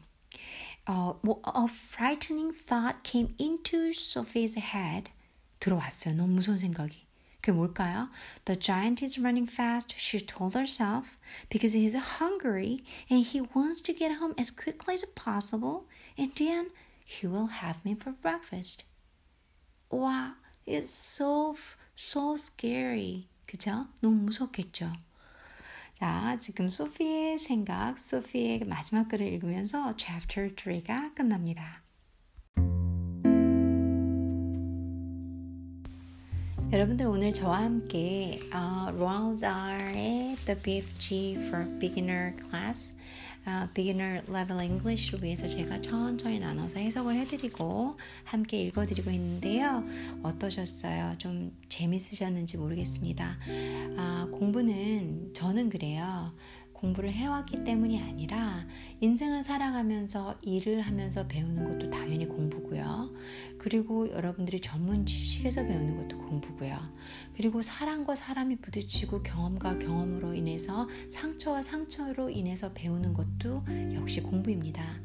어, 0.87 1.19
뭐, 1.23 1.41
a 1.45 1.65
frightening 1.67 2.51
thought 2.53 3.03
came 3.03 3.35
into 3.39 3.91
Sophie's 3.91 4.57
head. 4.57 5.11
들어왔어요. 5.59 6.15
너무 6.15 6.35
무서운 6.35 6.57
생각이. 6.57 7.05
그게 7.41 7.51
뭘까요? 7.51 8.09
The 8.45 8.59
giant 8.59 9.03
is 9.03 9.19
running 9.19 9.49
fast, 9.49 9.95
she 9.97 10.23
told 10.23 10.55
herself, 10.55 11.17
because 11.49 11.73
he 11.73 11.85
is 11.85 11.95
hungry 11.95 12.83
and 13.09 13.25
he 13.25 13.41
wants 13.55 13.81
to 13.81 13.93
get 13.93 14.17
home 14.17 14.33
as 14.37 14.51
quickly 14.51 14.93
as 14.93 15.05
possible, 15.15 15.87
and 16.17 16.33
then 16.35 16.69
he 17.03 17.27
will 17.27 17.47
have 17.47 17.83
me 17.83 17.95
for 17.95 18.13
breakfast. 18.13 18.85
와, 19.89 20.35
it's 20.65 20.89
so, 20.89 21.55
so 21.95 22.35
scary. 22.37 23.27
그죠? 23.47 23.87
너무 24.01 24.29
무섭겠죠? 24.29 24.93
자, 25.98 26.36
지금 26.38 26.68
소피의 26.68 27.38
생각, 27.38 27.98
소피의 27.98 28.64
마지막 28.66 29.08
글을 29.08 29.26
읽으면서 29.28 29.96
chapter 29.96 30.54
3가 30.54 31.14
끝납니다. 31.14 31.82
여러분들 36.70 37.06
오늘 37.06 37.32
저와 37.32 37.62
함께 37.62 38.40
uh, 38.52 38.94
Roald 38.94 39.40
Dahl의 39.40 40.36
The 40.44 40.60
BFG 40.60 41.46
for 41.46 41.64
Beginner 41.78 42.36
Class 42.50 42.94
uh, 43.46 43.72
Beginner 43.74 44.22
Level 44.28 44.62
English를 44.62 45.22
위해서 45.22 45.46
제가 45.48 45.80
천천히 45.80 46.38
나눠서 46.38 46.78
해석을 46.78 47.16
해드리고 47.16 47.96
함께 48.24 48.62
읽어드리고 48.62 49.10
있는데요. 49.10 49.84
어떠셨어요? 50.22 51.14
좀 51.18 51.52
재밌으셨는지 51.68 52.58
모르겠습니다. 52.58 53.38
아, 53.96 54.28
공부는 54.32 55.32
저는 55.34 55.70
그래요. 55.70 56.32
공부를 56.72 57.10
해왔기 57.10 57.64
때문이 57.64 58.00
아니라 58.02 58.66
인생을 59.00 59.42
살아가면서 59.42 60.38
일을 60.42 60.82
하면서 60.82 61.26
배우는 61.26 61.64
것도 61.64 61.90
당연히 61.90 62.26
공부고요. 62.28 63.10
그리고 63.66 64.08
여러분들이 64.12 64.60
전문 64.60 65.04
지식에서 65.04 65.66
배우는 65.66 65.96
것도 65.96 66.18
공부고요. 66.24 66.78
그리고 67.34 67.62
사람과 67.62 68.14
사람이 68.14 68.60
부딪히고 68.60 69.24
경험과 69.24 69.80
경험으로 69.80 70.34
인해서 70.34 70.88
상처와 71.10 71.62
상처로 71.62 72.30
인해서 72.30 72.72
배우는 72.72 73.12
것도 73.12 73.64
역시 73.92 74.22
공부입니다. 74.22 75.00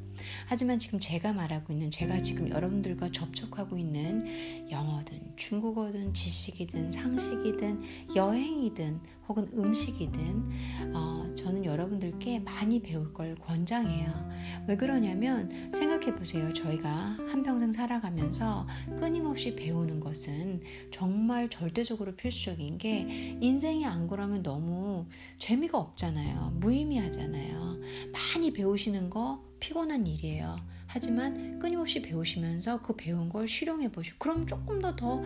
하지만 0.51 0.79
지금 0.79 0.99
제가 0.99 1.31
말하고 1.31 1.71
있는 1.71 1.89
제가 1.89 2.21
지금 2.21 2.49
여러분들과 2.49 3.09
접촉하고 3.13 3.77
있는 3.77 4.69
영어든 4.69 5.37
중국어든 5.37 6.13
지식이든 6.13 6.91
상식이든 6.91 7.81
여행이든 8.17 8.99
혹은 9.29 9.47
음식이든 9.53 10.49
어, 10.93 11.33
저는 11.37 11.63
여러분들께 11.63 12.39
많이 12.39 12.81
배울 12.81 13.13
걸 13.13 13.35
권장해요. 13.35 14.29
왜 14.67 14.75
그러냐면 14.75 15.71
생각해 15.73 16.15
보세요. 16.15 16.51
저희가 16.51 16.89
한평생 17.29 17.71
살아가면서 17.71 18.67
끊임없이 18.99 19.55
배우는 19.55 20.01
것은 20.01 20.63
정말 20.91 21.49
절대적으로 21.49 22.17
필수적인 22.17 22.77
게 22.77 23.37
인생이 23.39 23.85
안 23.85 24.05
그러면 24.09 24.43
너무 24.43 25.05
재미가 25.39 25.77
없잖아요. 25.77 26.57
무의미하잖아요. 26.59 27.79
많이 28.11 28.51
배우시는 28.51 29.09
거 29.09 29.49
피곤한 29.61 30.05
일이에요. 30.07 30.57
하지만 30.87 31.57
끊임없이 31.59 32.01
배우시면서 32.01 32.81
그 32.81 32.93
배운 32.97 33.29
걸 33.29 33.47
실용해 33.47 33.93
보시고 33.93 34.17
그럼 34.19 34.45
조금 34.45 34.81
더 34.81 34.93
더 34.97 35.21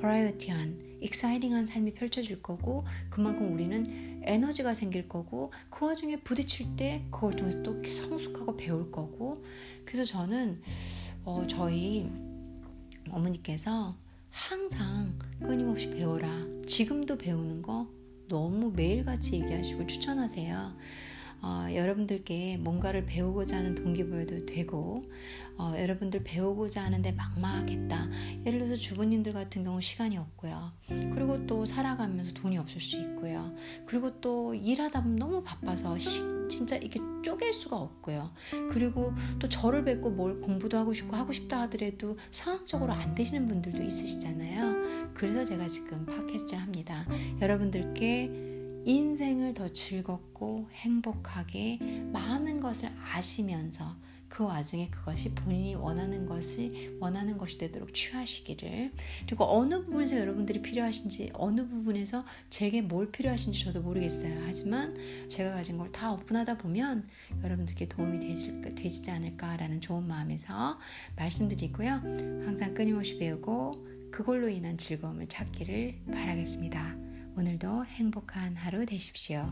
버라이어티한 0.00 0.98
익사이딩한 1.00 1.66
삶이 1.66 1.94
펼쳐질 1.94 2.42
거고 2.42 2.84
그만큼 3.10 3.52
우리는 3.52 4.20
에너지가 4.24 4.74
생길 4.74 5.08
거고 5.08 5.52
그 5.70 5.86
와중에 5.86 6.20
부딪힐 6.20 6.76
때 6.76 7.04
그걸 7.10 7.36
통해서 7.36 7.62
또 7.62 7.82
성숙하고 7.82 8.56
배울 8.56 8.90
거고. 8.90 9.42
그래서 9.84 10.04
저는 10.04 10.60
어, 11.24 11.46
저희 11.48 12.10
어머니께서 13.10 13.96
항상 14.30 15.18
끊임없이 15.40 15.88
배워라. 15.90 16.28
지금도 16.66 17.16
배우는 17.16 17.62
거 17.62 17.88
너무 18.28 18.70
매일같이 18.70 19.36
얘기하시고 19.36 19.86
추천하세요 19.86 20.76
어, 21.40 21.66
여러분들께 21.72 22.56
뭔가를 22.58 23.06
배우고자 23.06 23.58
하는 23.58 23.74
동기부여도 23.74 24.46
되고 24.46 25.02
어, 25.56 25.74
여러분들 25.76 26.22
배우고자 26.24 26.84
하는데 26.84 27.10
막막하겠다. 27.12 28.08
예를 28.46 28.60
들어서 28.60 28.76
주부님들 28.76 29.32
같은 29.32 29.64
경우 29.64 29.80
시간이 29.80 30.16
없고요. 30.16 30.72
그리고 30.86 31.46
또 31.46 31.64
살아가면서 31.64 32.32
돈이 32.34 32.58
없을 32.58 32.80
수 32.80 32.96
있고요. 32.96 33.52
그리고 33.86 34.20
또 34.20 34.54
일하다 34.54 35.02
보면 35.02 35.18
너무 35.18 35.42
바빠서 35.42 35.98
시, 35.98 36.20
진짜 36.48 36.76
이렇게 36.76 37.00
쪼갤 37.22 37.52
수가 37.52 37.76
없고요. 37.76 38.32
그리고 38.70 39.12
또 39.38 39.48
저를 39.48 39.84
뵙고 39.84 40.10
뭘 40.10 40.40
공부도 40.40 40.76
하고 40.78 40.92
싶고 40.92 41.16
하고 41.16 41.32
싶다 41.32 41.62
하더라도 41.62 42.16
상황적으로 42.30 42.92
안 42.92 43.14
되시는 43.14 43.48
분들도 43.48 43.82
있으시잖아요. 43.82 45.12
그래서 45.14 45.44
제가 45.44 45.66
지금 45.66 46.06
팟캐스트를 46.06 46.62
합니다. 46.62 47.04
여러분들께 47.40 48.57
인생을 48.84 49.54
더 49.54 49.72
즐겁고 49.72 50.68
행복하게 50.72 51.78
많은 52.12 52.60
것을 52.60 52.90
아시면서 53.12 53.96
그 54.28 54.44
와중에 54.44 54.88
그것이 54.90 55.30
본인이 55.30 55.74
원하는 55.74 56.26
것을 56.26 56.96
원하는 57.00 57.38
것이 57.38 57.58
되도록 57.58 57.94
취하시기를 57.94 58.92
그리고 59.26 59.44
어느 59.44 59.82
부분에서 59.84 60.18
여러분들이 60.18 60.62
필요하신지 60.62 61.30
어느 61.32 61.66
부분에서 61.66 62.24
제게 62.50 62.82
뭘 62.82 63.10
필요하신지 63.10 63.64
저도 63.64 63.80
모르겠어요. 63.82 64.42
하지만 64.44 64.94
제가 65.28 65.52
가진 65.52 65.76
걸 65.78 65.88
다 65.90 66.12
오픈하다 66.12 66.58
보면 66.58 67.08
여러분들께 67.42 67.88
도움이 67.88 68.20
되실, 68.20 68.60
되지 68.60 69.10
않을까라는 69.10 69.80
좋은 69.80 70.06
마음에서 70.06 70.78
말씀드리고요. 71.16 71.90
항상 72.44 72.74
끊임없이 72.74 73.18
배우고 73.18 73.86
그걸로 74.10 74.48
인한 74.48 74.76
즐거움을 74.76 75.28
찾기를 75.28 76.00
바라겠습니다. 76.12 77.07
오늘도 77.38 77.84
행복한 77.84 78.56
하루 78.56 78.84
되십시오. 78.84 79.48